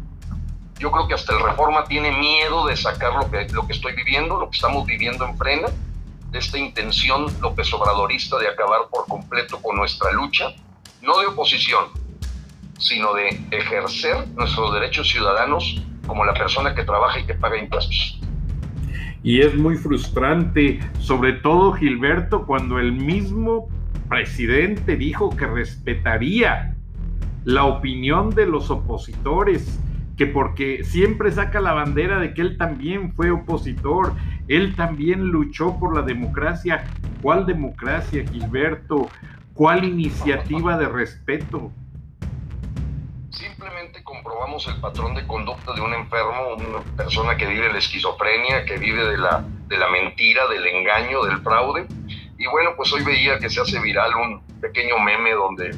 yo 0.78 0.90
creo 0.90 1.06
que 1.08 1.14
hasta 1.14 1.34
el 1.34 1.42
Reforma 1.42 1.84
tiene 1.84 2.10
miedo 2.12 2.66
de 2.66 2.76
sacar 2.76 3.14
lo 3.14 3.30
que, 3.30 3.46
lo 3.52 3.66
que 3.66 3.72
estoy 3.74 3.94
viviendo, 3.94 4.38
lo 4.38 4.48
que 4.48 4.56
estamos 4.56 4.86
viviendo 4.86 5.26
en 5.26 5.36
frena, 5.36 5.68
de 6.30 6.38
esta 6.38 6.58
intención 6.58 7.26
López 7.40 7.72
Obradorista 7.74 8.38
de 8.38 8.48
acabar 8.48 8.82
por 8.90 9.06
completo 9.06 9.60
con 9.60 9.76
nuestra 9.76 10.12
lucha, 10.12 10.54
no 11.02 11.18
de 11.18 11.26
oposición, 11.26 11.86
sino 12.78 13.12
de 13.14 13.28
ejercer 13.50 14.28
nuestros 14.28 14.72
derechos 14.72 15.08
ciudadanos 15.08 15.82
como 16.06 16.24
la 16.24 16.34
persona 16.34 16.74
que 16.74 16.84
trabaja 16.84 17.18
y 17.18 17.26
que 17.26 17.34
paga 17.34 17.58
impuestos. 17.58 18.19
Y 19.22 19.40
es 19.40 19.54
muy 19.54 19.76
frustrante, 19.76 20.80
sobre 20.98 21.34
todo 21.34 21.72
Gilberto, 21.72 22.46
cuando 22.46 22.78
el 22.78 22.92
mismo 22.92 23.68
presidente 24.08 24.96
dijo 24.96 25.36
que 25.36 25.46
respetaría 25.46 26.74
la 27.44 27.64
opinión 27.64 28.30
de 28.30 28.46
los 28.46 28.70
opositores 28.70 29.80
que 30.20 30.26
porque 30.26 30.84
siempre 30.84 31.32
saca 31.32 31.62
la 31.62 31.72
bandera 31.72 32.20
de 32.20 32.34
que 32.34 32.42
él 32.42 32.58
también 32.58 33.14
fue 33.14 33.30
opositor, 33.30 34.12
él 34.48 34.74
también 34.76 35.28
luchó 35.28 35.78
por 35.80 35.96
la 35.96 36.02
democracia. 36.02 36.84
¿Cuál 37.22 37.46
democracia, 37.46 38.22
Gilberto? 38.30 39.08
¿Cuál 39.54 39.82
iniciativa 39.84 40.76
de 40.76 40.90
respeto? 40.90 41.72
Simplemente 43.30 43.79
comprobamos 44.02 44.66
el 44.68 44.80
patrón 44.80 45.14
de 45.14 45.26
conducta 45.26 45.72
de 45.72 45.80
un 45.80 45.94
enfermo, 45.94 46.54
una 46.56 46.80
persona 46.96 47.36
que 47.36 47.46
vive 47.46 47.72
la 47.72 47.78
esquizofrenia, 47.78 48.64
que 48.64 48.78
vive 48.78 49.04
de 49.04 49.18
la, 49.18 49.44
de 49.68 49.78
la 49.78 49.88
mentira, 49.88 50.46
del 50.48 50.66
engaño, 50.66 51.22
del 51.24 51.40
fraude. 51.42 51.86
Y 52.38 52.46
bueno, 52.46 52.70
pues 52.76 52.92
hoy 52.92 53.04
veía 53.04 53.38
que 53.38 53.50
se 53.50 53.60
hace 53.60 53.80
viral 53.80 54.14
un 54.16 54.42
pequeño 54.60 54.98
meme 54.98 55.32
donde, 55.32 55.76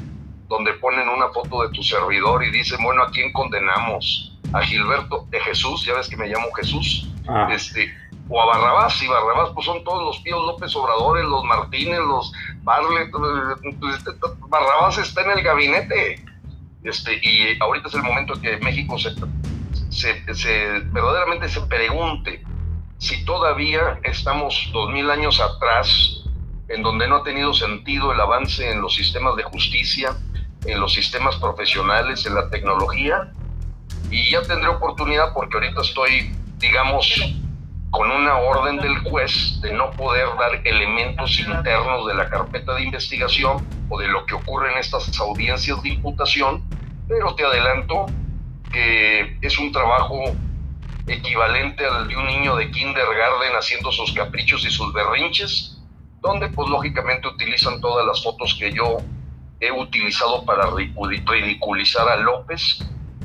donde 0.49 0.73
ponen 0.75 1.09
una 1.09 1.29
foto 1.29 1.63
de 1.63 1.75
tu 1.75 1.83
servidor 1.83 2.45
y 2.45 2.51
dicen, 2.51 2.83
bueno, 2.83 3.03
¿a 3.03 3.11
quién 3.11 3.33
condenamos? 3.33 4.33
a 4.53 4.61
Gilberto 4.63 5.27
de 5.31 5.41
Jesús, 5.41 5.85
ya 5.85 5.95
ves 5.95 6.09
que 6.09 6.17
me 6.17 6.29
llamo 6.29 6.53
Jesús, 6.55 7.09
ah. 7.29 7.49
este, 7.51 7.93
o 8.29 8.41
a 8.41 8.47
Barrabás, 8.47 9.03
y 9.03 9.09
Barrabás 9.09 9.51
pues 9.55 9.67
son 9.67 9.83
todos 9.85 10.03
los 10.05 10.19
Píos 10.21 10.45
López 10.45 10.75
Obradores, 10.77 11.25
los 11.25 11.45
Martínez, 11.45 11.99
los 12.01 12.33
Barlet, 12.63 13.11
pues, 13.11 13.97
este, 13.97 14.11
Barrabás 14.49 14.99
está 14.99 15.23
en 15.23 15.31
el 15.31 15.43
gabinete, 15.43 16.25
este, 16.85 17.21
y 17.23 17.57
ahorita 17.61 17.89
es 17.89 17.95
el 17.95 18.03
momento 18.03 18.41
que 18.41 18.57
México 18.59 18.99
se, 18.99 19.15
se, 19.91 20.81
verdaderamente 20.93 21.49
se 21.49 21.61
pregunte 21.63 22.43
si 22.99 23.25
todavía 23.25 24.01
estamos 24.05 24.71
dos 24.73 24.91
mil 24.91 25.11
años 25.11 25.41
atrás, 25.41 26.25
en 26.69 26.83
donde 26.83 27.09
no 27.09 27.17
ha 27.17 27.25
tenido 27.25 27.53
sentido 27.53 28.13
el 28.13 28.21
avance 28.21 28.71
en 28.71 28.81
los 28.81 28.95
sistemas 28.95 29.37
de 29.37 29.43
justicia, 29.43 30.17
en 30.65 30.81
los 30.81 30.95
sistemas 30.95 31.37
profesionales, 31.37 32.25
en 32.27 32.35
la 32.35 32.49
tecnología, 32.49 33.33
y 34.11 34.31
ya 34.31 34.43
tendré 34.43 34.69
oportunidad 34.69 35.33
porque 35.35 35.57
ahorita 35.57 35.81
estoy, 35.83 36.35
digamos, 36.59 37.13
con 37.93 38.11
una 38.11 38.39
orden 38.39 38.79
del 38.79 38.99
juez 39.01 39.61
de 39.61 39.71
no 39.75 39.91
poder 39.91 40.27
dar 40.39 40.67
elementos 40.67 41.39
internos 41.39 42.07
de 42.07 42.15
la 42.15 42.29
carpeta 42.31 42.75
de 42.75 42.85
investigación 42.85 43.59
o 43.91 44.01
de 44.01 44.09
lo 44.09 44.25
que 44.25 44.35
ocurre 44.35 44.73
en 44.73 44.79
estas 44.79 45.21
audiencias 45.21 45.83
de 45.83 45.91
imputación, 45.91 46.65
pero 47.07 47.35
te 47.35 47.45
adelanto 47.45 48.07
que 48.73 49.37
es 49.43 49.59
un 49.59 49.71
trabajo 49.73 50.25
equivalente 51.07 51.85
al 51.85 52.09
de 52.09 52.17
un 52.17 52.27
niño 52.27 52.57
de 52.57 52.71
kindergarten 52.71 53.53
haciendo 53.59 53.93
sus 53.93 54.11
caprichos 54.13 54.65
y 54.65 54.71
sus 54.71 54.91
berrinches, 54.95 55.79
donde 56.23 56.49
pues 56.49 56.71
lógicamente 56.71 57.29
utilizan 57.29 57.79
todas 57.83 58.07
las 58.07 58.25
fotos 58.25 58.57
que 58.59 58.73
yo 58.73 58.97
he 59.61 59.71
utilizado 59.71 60.47
para 60.47 60.65
ridiculizar 60.71 62.09
a 62.09 62.17
López. 62.17 62.79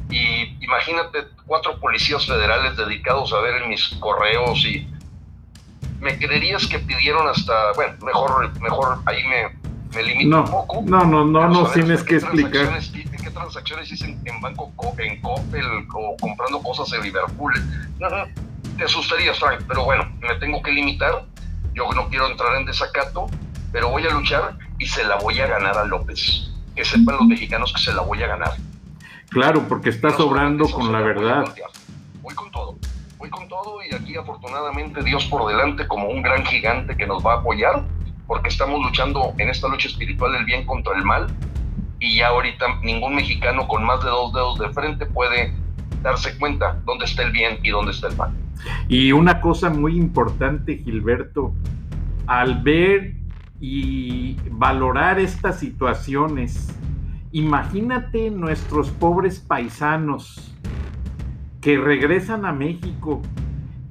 Y 0.09 0.63
imagínate 0.63 1.25
cuatro 1.45 1.79
policías 1.79 2.25
federales 2.25 2.77
dedicados 2.77 3.33
a 3.33 3.39
ver 3.41 3.61
en 3.61 3.69
mis 3.69 3.87
correos 3.99 4.65
y 4.65 4.87
me 5.99 6.17
creerías 6.17 6.65
que 6.67 6.79
pidieron 6.79 7.27
hasta, 7.27 7.73
bueno, 7.73 7.93
mejor, 8.03 8.61
mejor 8.61 8.99
ahí 9.05 9.23
me, 9.27 9.57
me 9.95 10.03
limito 10.03 10.41
un 10.41 10.45
poco. 10.45 10.83
No, 10.85 11.03
no, 11.05 11.25
no, 11.25 11.49
no 11.49 11.69
tienes 11.71 12.03
que 12.03 12.15
explicar. 12.15 12.79
¿Qué 13.27 13.31
transacciones 13.31 13.89
dicen 13.89 14.21
en 14.23 14.39
banco, 14.39 14.71
en 14.97 15.21
Coppel 15.21 15.65
o 15.93 16.15
comprando 16.19 16.61
cosas 16.61 16.93
en 16.93 17.03
Liverpool? 17.03 17.53
te 18.77 18.83
asustarías, 18.83 19.39
Frank, 19.39 19.61
pero 19.67 19.83
bueno, 19.83 20.09
me 20.21 20.35
tengo 20.35 20.61
que 20.61 20.71
limitar. 20.71 21.25
Yo 21.73 21.91
no 21.93 22.07
quiero 22.09 22.27
entrar 22.27 22.55
en 22.55 22.65
desacato, 22.65 23.27
pero 23.71 23.89
voy 23.89 24.05
a 24.05 24.11
luchar 24.11 24.57
y 24.79 24.85
se 24.85 25.03
la 25.03 25.15
voy 25.17 25.39
a 25.39 25.47
ganar 25.47 25.77
a 25.77 25.83
López. 25.83 26.51
Que 26.75 26.85
sepan 26.85 27.15
los 27.17 27.25
mexicanos 27.25 27.73
que 27.73 27.81
se 27.81 27.93
la 27.93 28.01
voy 28.01 28.21
a 28.21 28.27
ganar. 28.27 28.53
Claro, 29.37 29.67
porque 29.69 29.89
está 29.91 30.09
sobrando 30.09 30.67
con 30.67 30.91
la 30.91 30.99
verdad. 30.99 31.45
Voy 32.23 32.33
con 32.33 32.49
todo, 32.49 32.75
voy 33.19 33.29
con 33.29 33.47
todo 33.47 33.77
y 33.87 33.93
aquí 33.93 34.17
afortunadamente 34.17 35.03
Dios 35.03 35.25
por 35.25 35.47
delante 35.47 35.87
como 35.87 36.09
un 36.09 36.23
gran 36.23 36.43
gigante 36.43 36.97
que 36.97 37.05
nos 37.05 37.23
va 37.23 37.33
a 37.33 37.37
apoyar, 37.37 37.83
porque 38.25 38.49
estamos 38.49 38.83
luchando 38.83 39.35
en 39.37 39.49
esta 39.49 39.67
lucha 39.67 39.89
espiritual 39.89 40.31
del 40.31 40.45
bien 40.45 40.65
contra 40.65 40.97
el 40.97 41.03
mal 41.03 41.27
y 41.99 42.17
ya 42.17 42.29
ahorita 42.29 42.79
ningún 42.81 43.13
mexicano 43.13 43.67
con 43.67 43.83
más 43.83 44.03
de 44.03 44.09
dos 44.09 44.33
dedos 44.33 44.57
de 44.57 44.69
frente 44.69 45.05
puede 45.05 45.53
darse 46.01 46.35
cuenta 46.39 46.79
dónde 46.85 47.05
está 47.05 47.21
el 47.21 47.31
bien 47.31 47.59
y 47.61 47.69
dónde 47.69 47.91
está 47.91 48.07
el 48.07 48.17
mal. 48.17 48.31
Y 48.87 49.11
una 49.11 49.39
cosa 49.39 49.69
muy 49.69 49.97
importante, 49.97 50.77
Gilberto, 50.77 51.53
al 52.25 52.63
ver 52.63 53.13
y 53.61 54.35
valorar 54.49 55.19
estas 55.19 55.59
situaciones, 55.59 56.73
imagínate 57.37 58.31
nuestros 58.31 58.89
pobres 58.89 59.39
paisanos 59.39 60.55
que 61.61 61.77
regresan 61.77 62.47
a 62.47 62.51
México, 62.51 63.21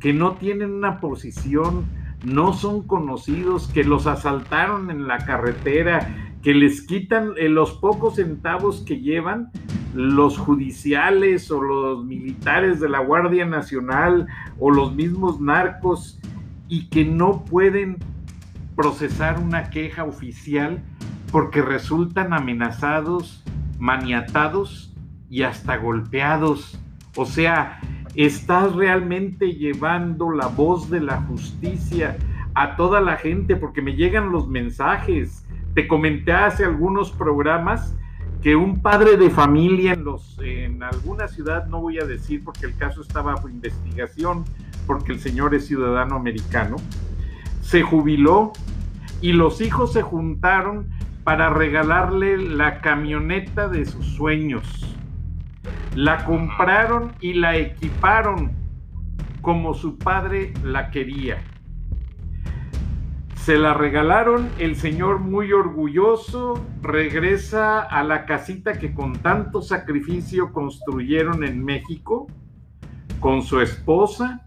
que 0.00 0.12
no 0.12 0.32
tienen 0.32 0.72
una 0.72 0.98
posición, 0.98 1.84
no 2.24 2.52
son 2.52 2.84
conocidos, 2.88 3.68
que 3.68 3.84
los 3.84 4.08
asaltaron 4.08 4.90
en 4.90 5.06
la 5.06 5.18
carretera, 5.18 6.32
que 6.42 6.54
les 6.54 6.82
quitan 6.82 7.34
eh, 7.36 7.48
los 7.48 7.74
pocos 7.74 8.16
centavos 8.16 8.80
que 8.80 9.00
llevan 9.00 9.52
los 9.94 10.38
judiciales 10.38 11.48
o 11.52 11.62
los 11.62 12.04
militares 12.04 12.80
de 12.80 12.88
la 12.88 12.98
Guardia 12.98 13.46
Nacional 13.46 14.26
o 14.58 14.72
los 14.72 14.92
mismos 14.92 15.40
narcos 15.40 16.18
y 16.68 16.88
que 16.88 17.04
no 17.04 17.44
pueden 17.44 17.98
procesar 18.74 19.38
una 19.38 19.70
queja 19.70 20.02
oficial 20.02 20.82
porque 21.36 21.60
resultan 21.60 22.32
amenazados, 22.32 23.44
maniatados 23.78 24.96
y 25.28 25.42
hasta 25.42 25.76
golpeados. 25.76 26.80
O 27.14 27.26
sea, 27.26 27.78
estás 28.14 28.74
realmente 28.74 29.52
llevando 29.52 30.30
la 30.30 30.46
voz 30.46 30.88
de 30.88 31.02
la 31.02 31.20
justicia 31.20 32.16
a 32.54 32.74
toda 32.76 33.02
la 33.02 33.16
gente 33.16 33.54
porque 33.54 33.82
me 33.82 33.96
llegan 33.96 34.32
los 34.32 34.48
mensajes 34.48 35.46
te 35.74 35.86
comenté 35.86 36.32
hace 36.32 36.64
algunos 36.64 37.10
programas 37.10 37.94
que 38.40 38.56
un 38.56 38.80
padre 38.80 39.18
de 39.18 39.28
familia 39.28 39.92
en, 39.92 40.04
los, 40.04 40.38
en 40.38 40.82
alguna 40.82 41.28
ciudad, 41.28 41.66
no 41.66 41.82
voy 41.82 41.98
a 41.98 42.06
decir 42.06 42.42
porque 42.44 42.64
el 42.64 42.74
caso 42.78 43.02
estaba 43.02 43.34
bajo 43.34 43.50
investigación, 43.50 44.46
porque 44.86 45.12
el 45.12 45.20
señor 45.20 45.54
es 45.54 45.66
ciudadano 45.66 46.16
americano, 46.16 46.76
se 47.60 47.82
jubiló 47.82 48.54
y 49.20 49.34
los 49.34 49.60
hijos 49.60 49.92
se 49.92 50.00
juntaron 50.00 50.95
para 51.26 51.50
regalarle 51.50 52.38
la 52.38 52.80
camioneta 52.80 53.68
de 53.68 53.84
sus 53.84 54.06
sueños. 54.14 54.96
La 55.94 56.24
compraron 56.24 57.12
y 57.20 57.34
la 57.34 57.56
equiparon 57.56 58.52
como 59.42 59.74
su 59.74 59.98
padre 59.98 60.54
la 60.62 60.90
quería 60.90 61.42
se 63.46 63.56
la 63.58 63.74
regalaron, 63.74 64.48
el 64.58 64.74
señor 64.74 65.20
muy 65.20 65.52
orgulloso 65.52 66.66
regresa 66.82 67.80
a 67.80 68.02
la 68.02 68.26
casita 68.26 68.72
que 68.72 68.92
con 68.92 69.12
tanto 69.12 69.62
sacrificio 69.62 70.52
construyeron 70.52 71.44
en 71.44 71.64
México 71.64 72.26
con 73.20 73.42
su 73.42 73.60
esposa 73.60 74.42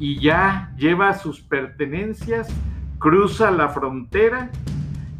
y 0.00 0.18
ya 0.18 0.74
lleva 0.76 1.14
sus 1.14 1.40
pertenencias, 1.40 2.48
cruza 2.98 3.52
la 3.52 3.68
frontera 3.68 4.50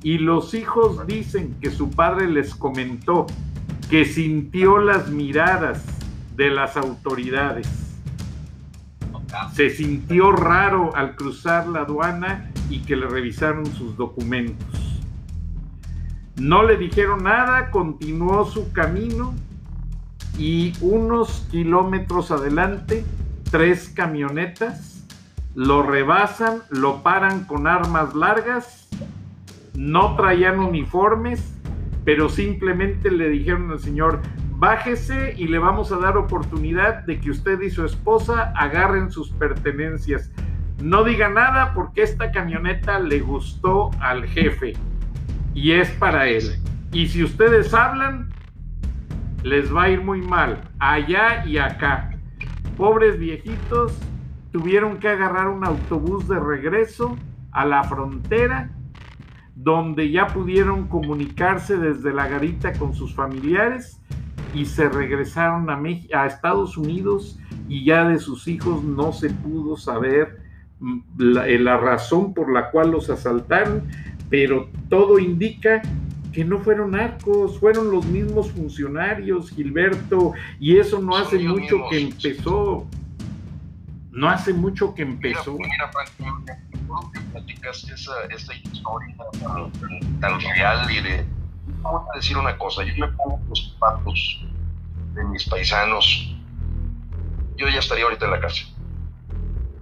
y 0.05 0.19
los 0.19 0.53
hijos 0.53 1.07
dicen 1.07 1.57
que 1.63 1.71
su 1.71 1.91
padre 1.91 2.29
les 2.29 2.55
comentó 2.55 3.27
que 3.89 4.05
sintió 4.05 4.79
las 4.79 5.09
miradas 5.09 5.83
de 6.37 6.51
las 6.51 6.77
autoridades. 6.77 7.67
Se 9.55 9.71
sintió 9.71 10.31
raro 10.31 10.95
al 10.95 11.17
cruzar 11.17 11.67
la 11.69 11.81
aduana 11.81 12.51
y 12.69 12.81
que 12.81 12.97
le 12.97 13.07
revisaron 13.07 13.65
sus 13.65 13.97
documentos. 13.97 15.01
No 16.37 16.65
le 16.65 16.77
dijeron 16.77 17.25
nada, 17.25 17.71
continuó 17.71 18.45
su 18.45 18.73
camino 18.73 19.33
y 20.39 20.75
unos 20.83 21.47
kilómetros 21.51 22.31
adelante, 22.31 23.07
tres 23.51 23.89
camionetas 23.89 24.95
lo 25.55 25.83
rebasan, 25.83 26.63
lo 26.69 27.03
paran 27.03 27.45
con 27.45 27.67
armas 27.67 28.15
largas, 28.15 28.84
no 29.77 30.17
traían 30.17 30.61
uniformes, 30.61 31.59
pero 32.05 32.29
simplemente 32.29 33.11
le 33.11 33.29
dijeron 33.29 33.71
al 33.71 33.81
señor, 33.81 34.21
bájese 34.57 35.35
y 35.37 35.49
le 35.49 35.59
vamos 35.59 35.93
a 35.93 35.99
dar 35.99 36.17
oportunidad 36.17 37.05
de 37.05 37.19
que 37.21 37.31
usted 37.31 37.61
y 37.61 37.71
su 37.71 37.85
esposa 37.85 38.53
agarren 38.57 39.11
sus 39.11 39.31
pertenencias. 39.31 40.31
No 40.83 41.05
diga 41.05 41.29
nada 41.29 41.73
porque 41.75 42.03
esta 42.03 42.31
camioneta 42.31 42.99
le 42.99 43.21
gustó 43.21 43.91
al 44.01 44.27
jefe 44.27 44.75
y 45.55 45.73
es 45.73 45.91
para 45.93 46.29
él. 46.29 46.59
Y 46.93 47.09
si 47.09 47.25
ustedes 47.25 47.75
hablan, 47.75 48.31
les 49.43 49.75
va 49.75 49.85
a 49.85 49.91
ir 49.91 50.03
muy 50.03 50.23
mal, 50.23 50.61
allá 50.79 51.45
y 51.47 51.59
acá. 51.59 52.11
Pobres 52.77 53.19
viejitos 53.19 53.99
tuvieron 54.53 54.99
que 54.99 55.09
agarrar 55.09 55.49
un 55.49 55.65
autobús 55.65 56.29
de 56.29 56.39
regreso 56.39 57.17
a 57.53 57.65
la 57.65 57.85
frontera, 57.85 58.71
donde 59.65 60.11
ya 60.11 60.27
pudieron 60.27 60.89
comunicarse 60.89 61.79
desde 61.79 62.13
la 62.13 62.29
garita 62.29 62.75
con 62.75 62.95
sus 62.95 63.15
familiares 63.15 63.99
y 64.53 64.67
se 64.67 64.91
regresaron 64.91 65.71
a, 65.71 65.81
a 66.19 66.27
Estados 66.27 66.77
Unidos 66.77 67.39
y 67.67 67.85
ya 67.85 68.07
de 68.07 68.19
sus 68.19 68.47
hijos 68.47 68.85
no 68.85 69.13
se 69.13 69.31
pudo 69.31 69.79
saber 69.79 70.39
eh, 71.41 71.59
la, 71.59 71.79
razón 71.79 72.35
por 72.35 72.53
la 72.53 72.71
cual 72.71 72.91
los 72.91 73.09
asaltaron, 73.09 73.85
pero 74.29 74.69
todo 74.91 75.19
indica 75.19 75.81
que 76.31 76.45
no 76.45 76.59
fueron 76.59 76.91
narcos, 76.91 77.59
fueron 77.59 77.91
los 77.91 78.05
mismos 78.05 78.51
funcionarios, 78.53 79.51
Gilberto, 79.51 80.33
y 80.61 80.77
eso 80.77 81.01
no 81.01 81.17
hace 81.17 81.39
mucho 81.39 81.77
que 81.91 82.01
empezó. 82.01 82.87
No 84.11 84.29
hace 84.29 84.53
mucho 84.53 84.95
que 84.95 85.03
empezó. 85.03 85.57
Mira, 85.57 85.91
mira 86.19 86.59
que 87.13 87.21
platicas 87.21 87.85
esa, 87.85 88.13
esta 88.31 88.55
historia 88.55 89.17
tan, 90.21 90.41
real 90.41 90.91
y 90.91 91.01
de... 91.01 91.27
Voy 91.83 92.03
a 92.13 92.17
decir 92.17 92.37
una 92.37 92.57
cosa, 92.57 92.83
yo 92.85 92.95
me 92.97 93.13
pongo 93.13 93.41
los 93.49 93.73
zapatos 93.73 94.45
de 95.15 95.25
mis 95.25 95.49
paisanos, 95.49 96.35
yo 97.57 97.69
ya 97.69 97.79
estaría 97.79 98.05
ahorita 98.05 98.27
en 98.27 98.31
la 98.31 98.41
cárcel 98.41 98.75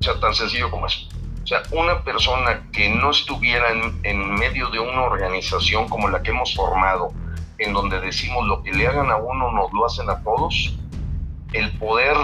o 0.02 0.04
sea, 0.04 0.18
tan 0.18 0.34
sencillo 0.34 0.68
como 0.68 0.86
eso. 0.86 1.06
O 1.44 1.46
sea, 1.46 1.62
una 1.70 2.02
persona 2.02 2.68
que 2.72 2.88
no 2.88 3.12
estuviera 3.12 3.66
en, 4.02 4.34
medio 4.34 4.68
de 4.70 4.80
una 4.80 5.02
organización 5.02 5.88
como 5.88 6.08
la 6.08 6.22
que 6.22 6.30
hemos 6.30 6.54
formado, 6.56 7.12
en 7.58 7.72
donde 7.72 8.00
decimos 8.00 8.44
lo 8.48 8.64
que 8.64 8.72
le 8.72 8.88
hagan 8.88 9.10
a 9.10 9.16
uno 9.16 9.52
nos 9.52 9.72
lo 9.72 9.86
hacen 9.86 10.10
a 10.10 10.20
todos, 10.22 10.76
el 11.52 11.70
poder... 11.78 12.16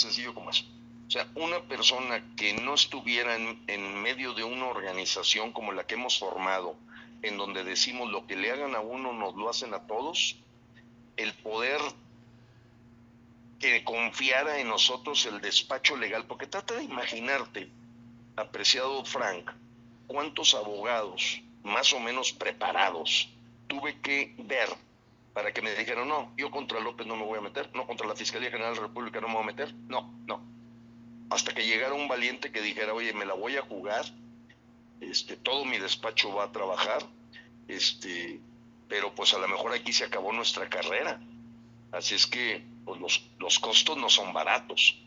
sencillo 0.00 0.34
como 0.34 0.50
eso. 0.50 0.64
O 1.06 1.10
sea, 1.10 1.28
una 1.34 1.60
persona 1.62 2.24
que 2.36 2.54
no 2.54 2.74
estuviera 2.74 3.34
en, 3.34 4.02
medio 4.02 4.32
de 4.32 4.44
una 4.44 4.66
organización 4.66 5.52
como 5.52 5.72
la 5.72 5.84
que 5.84 5.94
hemos 5.94 6.18
formado, 6.18 6.76
en 7.22 7.36
donde 7.36 7.64
decimos 7.64 8.10
lo 8.10 8.26
que 8.26 8.36
le 8.36 8.52
hagan 8.52 8.74
a 8.74 8.80
uno 8.80 9.12
nos 9.12 9.34
lo 9.34 9.50
hacen 9.50 9.74
a 9.74 9.86
todos, 9.86 10.36
el 11.16 11.34
poder 11.34 11.80
que 13.58 13.82
confiara 13.82 14.60
en 14.60 14.68
nosotros 14.68 15.26
el 15.26 15.40
despacho 15.40 15.96
legal, 15.96 16.26
porque 16.26 16.46
trata 16.46 16.74
de 16.74 16.84
imaginarte, 16.84 17.68
apreciado 18.36 19.04
Frank, 19.04 19.50
cuántos 20.06 20.54
abogados 20.54 21.42
más 21.62 21.92
o 21.92 22.00
menos 22.00 22.32
preparados 22.32 23.28
tuve 23.66 24.00
que 24.00 24.34
ver 24.38 24.68
para 25.32 25.52
que 25.52 25.62
me 25.62 25.74
dijeran, 25.74 26.08
no, 26.08 26.32
yo 26.36 26.50
contra 26.50 26.80
López 26.80 27.06
no 27.06 27.16
me 27.16 27.24
voy 27.24 27.38
a 27.38 27.42
meter, 27.42 27.70
no, 27.74 27.86
contra 27.86 28.06
la 28.06 28.16
Fiscalía 28.16 28.50
General 28.50 28.74
de 28.74 28.80
la 28.80 28.86
República 28.88 29.20
no 29.20 29.28
me 29.28 29.34
voy 29.34 29.42
a 29.44 29.46
meter, 29.46 29.74
no, 29.88 30.12
no. 30.26 30.42
Hasta 31.30 31.54
que 31.54 31.66
llegara 31.66 31.94
un 31.94 32.08
valiente 32.08 32.50
que 32.50 32.60
dijera, 32.60 32.92
oye, 32.92 33.12
me 33.12 33.24
la 33.24 33.34
voy 33.34 33.56
a 33.56 33.62
jugar, 33.62 34.04
este, 35.00 35.36
todo 35.36 35.64
mi 35.64 35.78
despacho 35.78 36.34
va 36.34 36.44
a 36.44 36.52
trabajar, 36.52 37.02
este, 37.68 38.40
pero 38.88 39.14
pues 39.14 39.32
a 39.34 39.38
lo 39.38 39.46
mejor 39.46 39.72
aquí 39.72 39.92
se 39.92 40.04
acabó 40.04 40.32
nuestra 40.32 40.68
carrera. 40.68 41.20
Así 41.92 42.14
es 42.14 42.26
que 42.26 42.64
pues 42.84 43.00
los, 43.00 43.30
los 43.38 43.58
costos 43.58 43.96
no 43.96 44.08
son 44.08 44.32
baratos. 44.32 44.98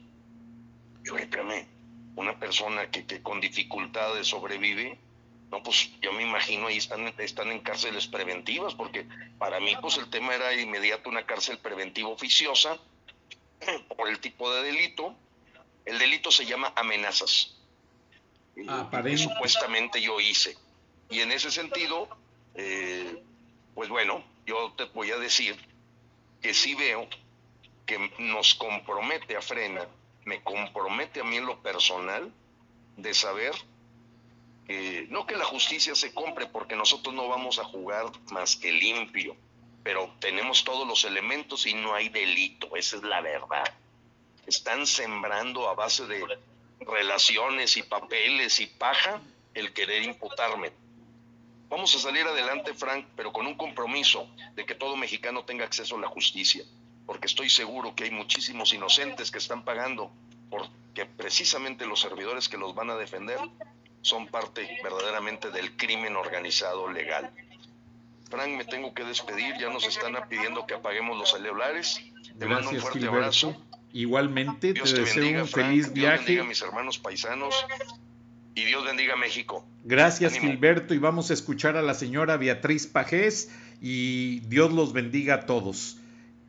Yo, 1.03 1.17
espérame, 1.17 1.67
una 2.15 2.39
persona 2.39 2.89
que, 2.89 3.05
que 3.05 3.21
con 3.21 3.41
dificultades 3.41 4.28
sobrevive, 4.28 4.97
no, 5.54 5.62
pues 5.62 5.91
yo 6.01 6.12
me 6.14 6.24
imagino 6.24 6.66
ahí 6.66 6.78
están, 6.78 7.14
están 7.20 7.51
en 7.51 7.60
cárceles 7.60 8.08
preventivas, 8.08 8.74
porque 8.74 9.06
para 9.38 9.60
mí 9.60 9.76
pues 9.80 9.97
el 9.99 10.10
tema 10.10 10.34
era 10.34 10.51
inmediato 10.60 11.12
una 11.12 11.28
cárcel 11.28 11.60
preventiva 11.60 12.10
oficiosa 12.10 12.80
por 13.95 14.10
el 14.10 14.18
tipo 14.20 14.51
de 14.51 14.64
delito. 14.64 15.16
El 15.86 15.99
delito 15.99 16.32
se 16.32 16.47
llama 16.47 16.74
amenazas. 16.76 17.56
Ah, 18.68 18.89
que 19.04 19.16
supuestamente 19.16 20.01
yo 20.01 20.20
hice. 20.20 20.58
Y 21.12 21.20
en 21.20 21.32
ese 21.32 21.51
sentido, 21.51 22.10
eh, 22.56 23.22
pues 23.76 23.89
bueno, 23.89 24.24
yo 24.47 24.74
te 24.76 24.86
voy 24.86 25.12
a 25.12 25.18
decir 25.18 25.56
que 26.41 26.56
sí 26.56 26.74
veo 26.74 27.08
que 27.86 28.12
nos 28.18 28.56
compromete 28.56 29.38
a 29.38 29.41
Frena, 29.43 29.88
me 30.26 30.41
compromete 30.41 31.20
a 31.20 31.24
mí 31.24 31.38
en 31.38 31.45
lo 31.45 31.62
personal 31.62 32.34
de 32.97 33.14
saber 33.14 33.54
no 35.09 35.26
que 35.26 35.36
la 35.36 35.45
justicia 35.45 35.95
se 35.95 36.14
compre, 36.14 36.47
porque 36.47 36.76
nosotros 36.76 37.14
no 37.14 37.28
vamos 37.28 37.59
a 37.59 37.64
jugar 37.66 38.05
más 38.32 38.55
que 38.55 38.72
limpio, 38.72 39.36
pero 39.84 40.14
tenemos 40.20 40.64
todos 40.64 40.88
los 40.88 41.03
elementos 41.03 41.66
y 41.66 41.74
no 41.74 41.93
hay 41.93 42.09
delito, 42.09 42.76
esa 42.76 42.97
es 42.97 43.03
la 43.03 43.22
verdad. 43.22 43.74
Están 44.47 44.88
sembrando 44.88 45.70
a 45.70 45.76
base 45.76 46.05
de 46.07 46.24
relaciones 46.80 47.78
y 47.78 47.84
papeles 47.84 48.59
y 48.59 48.68
paja 48.68 49.22
el 49.53 49.74
querer 49.74 50.03
imputarme. 50.03 50.72
Vamos 51.70 51.95
a 51.95 51.99
salir 51.99 52.26
adelante, 52.26 52.74
Frank, 52.74 53.07
pero 53.16 53.34
con 53.34 53.47
un 53.47 53.55
compromiso 53.55 54.28
de 54.55 54.66
que 54.66 54.76
todo 54.76 54.95
mexicano 54.95 55.43
tenga 55.43 55.66
acceso 55.66 55.95
a 55.95 55.99
la 55.99 56.07
justicia, 56.07 56.64
porque 57.05 57.28
estoy 57.28 57.49
seguro 57.49 57.95
que 57.95 58.05
hay 58.05 58.11
muchísimos 58.11 58.74
inocentes 58.74 59.32
que 59.32 59.39
están 59.39 59.66
pagando 59.66 60.11
porque 60.53 61.07
precisamente 61.07 61.88
los 61.88 61.99
servidores 61.99 62.47
que 62.47 62.59
los 62.59 62.76
van 62.76 62.91
a 62.91 62.95
defender 62.95 63.39
son 64.04 64.28
parte 64.28 64.68
verdaderamente 64.84 65.49
del 65.49 65.76
crimen 65.76 66.16
organizado 66.16 66.91
legal. 66.91 67.32
Frank, 68.30 68.49
me 68.58 68.66
tengo 68.66 68.93
que 68.93 69.04
despedir, 69.04 69.56
ya 69.60 69.70
nos 69.70 69.88
están 69.88 70.14
pidiendo 70.30 70.68
que 70.68 70.76
apaguemos 70.76 71.18
los 71.18 71.32
celulares. 71.32 71.99
Te 72.38 72.45
mando 72.45 72.70
un 72.70 72.80
fuerte 72.80 73.08
abrazo. 73.08 73.56
Igualmente, 73.93 74.74
te, 74.74 74.82
deseo 74.82 75.43
un 75.43 75.47
feliz 75.47 75.93
viaje. 75.93 76.18
Dios 76.18 76.26
bendiga 76.26 76.43
a 76.43 76.47
mis 76.47 76.62
hermanos 76.62 76.97
paisanos 76.99 77.56
y 78.56 78.66
Dios 78.66 78.84
bendiga 78.84 79.14
a 79.14 79.18
México. 79.18 79.66
Gracias, 79.84 80.38
Gilberto, 80.38 80.93
y 80.93 80.97
vamos 80.97 81.32
a 81.32 81.34
escuchar 81.34 81.78
a 81.78 81.82
la 81.82 81.93
señora 81.93 82.38
Beatriz 82.38 82.88
Pajés 82.88 83.51
y 83.82 84.39
Dios 84.41 84.74
los 84.74 84.93
bendiga 84.93 85.36
a 85.36 85.45
todos. 85.45 85.97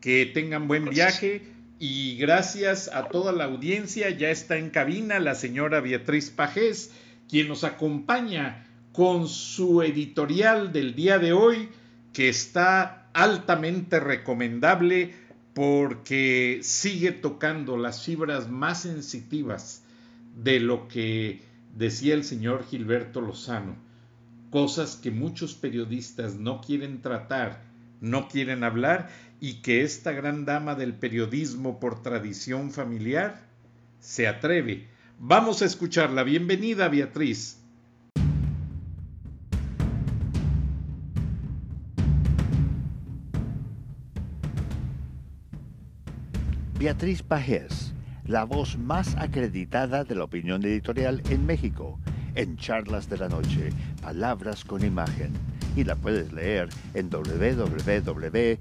Que 0.00 0.26
tengan 0.26 0.66
buen 0.68 0.86
viaje 0.86 1.42
y 1.78 2.16
gracias 2.16 2.88
a 2.88 3.08
toda 3.08 3.32
la 3.32 3.44
audiencia. 3.44 4.10
Ya 4.10 4.30
está 4.30 4.56
en 4.56 4.70
cabina 4.70 5.20
la 5.20 5.34
señora 5.34 5.80
Beatriz 5.80 6.30
Pajés 6.30 6.92
quien 7.28 7.48
nos 7.48 7.64
acompaña 7.64 8.66
con 8.92 9.28
su 9.28 9.82
editorial 9.82 10.72
del 10.72 10.94
día 10.94 11.18
de 11.18 11.32
hoy, 11.32 11.68
que 12.12 12.28
está 12.28 13.08
altamente 13.12 14.00
recomendable 14.00 15.14
porque 15.54 16.60
sigue 16.62 17.12
tocando 17.12 17.76
las 17.76 18.04
fibras 18.04 18.48
más 18.48 18.82
sensitivas 18.82 19.82
de 20.36 20.60
lo 20.60 20.88
que 20.88 21.42
decía 21.76 22.14
el 22.14 22.24
señor 22.24 22.64
Gilberto 22.66 23.20
Lozano, 23.20 23.76
cosas 24.50 24.96
que 24.96 25.10
muchos 25.10 25.54
periodistas 25.54 26.34
no 26.34 26.60
quieren 26.60 27.02
tratar, 27.02 27.62
no 28.00 28.28
quieren 28.28 28.64
hablar 28.64 29.10
y 29.40 29.62
que 29.62 29.82
esta 29.82 30.12
gran 30.12 30.44
dama 30.44 30.74
del 30.74 30.94
periodismo 30.94 31.80
por 31.80 32.02
tradición 32.02 32.70
familiar 32.70 33.44
se 34.00 34.28
atreve 34.28 34.88
Vamos 35.18 35.62
a 35.62 35.64
escucharla. 35.64 36.22
Bienvenida, 36.22 36.88
Beatriz. 36.88 37.60
Beatriz 46.78 47.22
Pajés, 47.22 47.94
la 48.26 48.44
voz 48.44 48.76
más 48.76 49.16
acreditada 49.16 50.04
de 50.04 50.14
la 50.14 50.24
opinión 50.24 50.62
editorial 50.64 51.22
en 51.30 51.46
México, 51.46 51.98
en 52.34 52.58
Charlas 52.58 53.08
de 53.08 53.16
la 53.16 53.28
Noche, 53.28 53.70
Palabras 54.02 54.64
con 54.64 54.84
Imagen. 54.84 55.32
Y 55.76 55.84
la 55.84 55.96
puedes 55.96 56.32
leer 56.32 56.68
en 56.92 57.08
www.siempre.mx. 57.08 58.54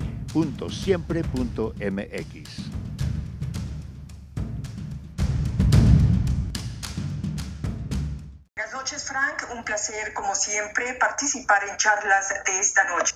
un 9.53 9.63
placer 9.63 10.13
como 10.13 10.35
siempre 10.35 10.93
participar 10.95 11.63
en 11.69 11.77
charlas 11.77 12.29
de 12.45 12.59
esta 12.59 12.83
noche. 12.85 13.13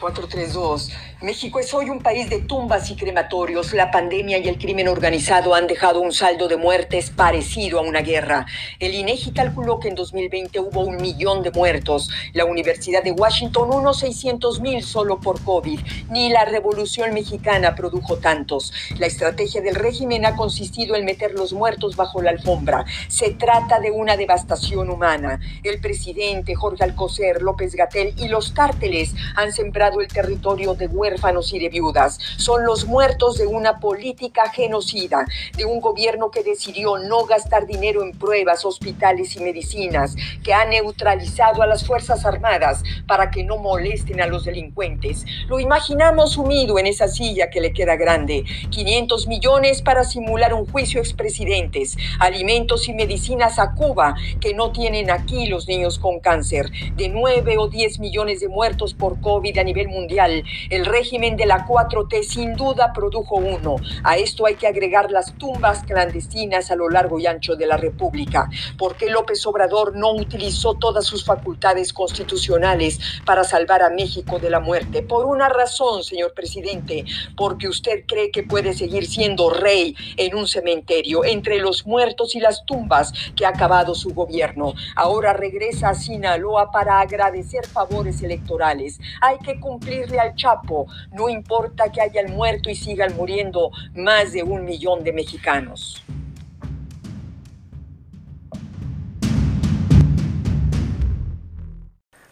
432. 0.00 0.90
México 1.20 1.58
es 1.58 1.74
hoy 1.74 1.90
un 1.90 2.00
país 2.00 2.30
de 2.30 2.40
tumbas 2.40 2.90
y 2.90 2.96
crematorios. 2.96 3.72
La 3.72 3.90
pandemia 3.90 4.38
y 4.38 4.48
el 4.48 4.56
crimen 4.56 4.86
organizado 4.86 5.54
han 5.54 5.66
dejado 5.66 6.00
un 6.00 6.12
saldo 6.12 6.46
de 6.46 6.56
muertes 6.56 7.10
parecido 7.10 7.80
a 7.80 7.82
una 7.82 8.02
guerra. 8.02 8.46
El 8.78 8.94
INEGI 8.94 9.32
calculó 9.32 9.80
que 9.80 9.88
en 9.88 9.96
2020 9.96 10.60
hubo 10.60 10.82
un 10.82 10.96
millón 10.98 11.42
de 11.42 11.50
muertos. 11.50 12.08
La 12.34 12.44
Universidad 12.44 13.02
de 13.02 13.10
Washington 13.10 13.70
unos 13.72 13.98
600 13.98 14.60
mil 14.60 14.84
solo 14.84 15.18
por 15.18 15.42
COVID. 15.42 15.80
Ni 16.10 16.28
la 16.28 16.44
Revolución 16.44 17.12
Mexicana 17.12 17.74
produjo 17.74 18.18
tantos. 18.18 18.72
La 18.98 19.06
estrategia 19.06 19.60
del 19.60 19.74
régimen 19.74 20.24
ha 20.24 20.36
consistido 20.36 20.94
en 20.94 21.04
meter 21.04 21.32
los 21.32 21.52
muertos 21.52 21.96
bajo 21.96 22.22
la 22.22 22.30
alfombra. 22.30 22.84
Se 23.08 23.30
trata 23.30 23.80
de 23.80 23.90
una 23.90 24.16
devastación 24.16 24.88
humana. 24.88 25.40
El 25.64 25.80
presidente 25.80 26.54
Jorge 26.54 26.84
Alcocer, 26.84 27.42
López 27.42 27.74
Gatel 27.74 28.14
y 28.16 28.28
los 28.28 28.52
cárteles 28.52 29.14
han 29.34 29.52
sembrado 29.52 29.97
el 30.00 30.08
territorio 30.08 30.74
de 30.74 30.86
huérfanos 30.86 31.52
y 31.52 31.58
de 31.58 31.68
viudas. 31.68 32.18
Son 32.36 32.64
los 32.64 32.86
muertos 32.86 33.38
de 33.38 33.46
una 33.46 33.80
política 33.80 34.50
genocida, 34.50 35.24
de 35.56 35.64
un 35.64 35.80
gobierno 35.80 36.30
que 36.30 36.42
decidió 36.42 36.98
no 36.98 37.24
gastar 37.24 37.66
dinero 37.66 38.02
en 38.02 38.12
pruebas, 38.12 38.64
hospitales 38.64 39.36
y 39.36 39.40
medicinas, 39.40 40.14
que 40.42 40.54
ha 40.54 40.64
neutralizado 40.64 41.62
a 41.62 41.66
las 41.66 41.86
Fuerzas 41.86 42.24
Armadas 42.24 42.82
para 43.06 43.30
que 43.30 43.44
no 43.44 43.58
molesten 43.58 44.20
a 44.20 44.26
los 44.26 44.44
delincuentes. 44.44 45.24
Lo 45.48 45.60
imaginamos 45.60 46.32
sumido 46.32 46.78
en 46.78 46.86
esa 46.86 47.08
silla 47.08 47.50
que 47.50 47.60
le 47.60 47.72
queda 47.72 47.96
grande. 47.96 48.44
500 48.70 49.26
millones 49.26 49.82
para 49.82 50.04
simular 50.04 50.54
un 50.54 50.66
juicio 50.66 51.00
expresidentes, 51.00 51.96
alimentos 52.18 52.88
y 52.88 52.94
medicinas 52.94 53.58
a 53.58 53.74
Cuba 53.74 54.14
que 54.40 54.54
no 54.54 54.72
tienen 54.72 55.10
aquí 55.10 55.46
los 55.46 55.68
niños 55.68 55.98
con 55.98 56.20
cáncer, 56.20 56.70
de 56.96 57.08
9 57.08 57.56
o 57.58 57.68
10 57.68 58.00
millones 58.00 58.40
de 58.40 58.48
muertos 58.48 58.94
por 58.94 59.20
COVID 59.20 59.58
a 59.58 59.64
nivel 59.64 59.77
mundial. 59.86 60.42
El 60.70 60.84
régimen 60.84 61.36
de 61.36 61.46
la 61.46 61.64
4T 61.64 62.24
sin 62.24 62.54
duda 62.54 62.92
produjo 62.92 63.36
uno. 63.36 63.76
A 64.02 64.16
esto 64.16 64.46
hay 64.46 64.56
que 64.56 64.66
agregar 64.66 65.12
las 65.12 65.34
tumbas 65.34 65.84
clandestinas 65.84 66.72
a 66.72 66.76
lo 66.76 66.88
largo 66.88 67.20
y 67.20 67.26
ancho 67.26 67.54
de 67.54 67.66
la 67.66 67.76
República. 67.76 68.50
¿Por 68.76 68.96
qué 68.96 69.10
López 69.10 69.46
Obrador 69.46 69.96
no 69.96 70.12
utilizó 70.12 70.74
todas 70.74 71.04
sus 71.04 71.24
facultades 71.24 71.92
constitucionales 71.92 72.98
para 73.24 73.44
salvar 73.44 73.82
a 73.82 73.90
México 73.90 74.40
de 74.40 74.50
la 74.50 74.58
muerte? 74.58 75.02
Por 75.02 75.26
una 75.26 75.48
razón, 75.48 76.02
señor 76.02 76.32
presidente, 76.34 77.04
porque 77.36 77.68
usted 77.68 78.04
cree 78.06 78.30
que 78.30 78.42
puede 78.42 78.72
seguir 78.72 79.06
siendo 79.06 79.50
rey 79.50 79.94
en 80.16 80.34
un 80.34 80.48
cementerio 80.48 81.24
entre 81.24 81.58
los 81.58 81.86
muertos 81.86 82.34
y 82.34 82.40
las 82.40 82.64
tumbas 82.64 83.12
que 83.36 83.46
ha 83.46 83.50
acabado 83.50 83.94
su 83.94 84.14
gobierno. 84.14 84.74
Ahora 84.96 85.32
regresa 85.32 85.90
a 85.90 85.94
Sinaloa 85.94 86.70
para 86.70 87.00
agradecer 87.00 87.66
favores 87.66 88.22
electorales. 88.22 88.98
Hay 89.20 89.38
que 89.38 89.60
cumplirle 89.68 90.18
al 90.18 90.34
Chapo, 90.34 90.86
no 91.12 91.28
importa 91.28 91.92
que 91.92 92.00
hayan 92.00 92.32
muerto 92.32 92.70
y 92.70 92.74
sigan 92.74 93.14
muriendo 93.14 93.70
más 93.94 94.32
de 94.32 94.42
un 94.42 94.64
millón 94.64 95.04
de 95.04 95.12
mexicanos. 95.12 96.02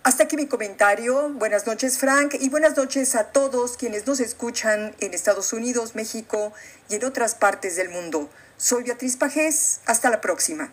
Hasta 0.02 0.22
aquí 0.22 0.36
mi 0.36 0.46
comentario. 0.46 1.30
Buenas 1.34 1.66
noches, 1.66 1.98
Frank, 1.98 2.36
y 2.40 2.48
buenas 2.48 2.74
noches 2.74 3.14
a 3.16 3.24
todos 3.32 3.76
quienes 3.76 4.06
nos 4.06 4.20
escuchan 4.20 4.94
en 5.00 5.12
Estados 5.12 5.52
Unidos, 5.52 5.94
México 5.94 6.54
y 6.88 6.94
en 6.94 7.04
otras 7.04 7.34
partes 7.34 7.76
del 7.76 7.90
mundo. 7.90 8.30
Soy 8.56 8.84
Beatriz 8.84 9.16
Pajés. 9.18 9.80
Hasta 9.84 10.08
la 10.08 10.22
próxima. 10.22 10.72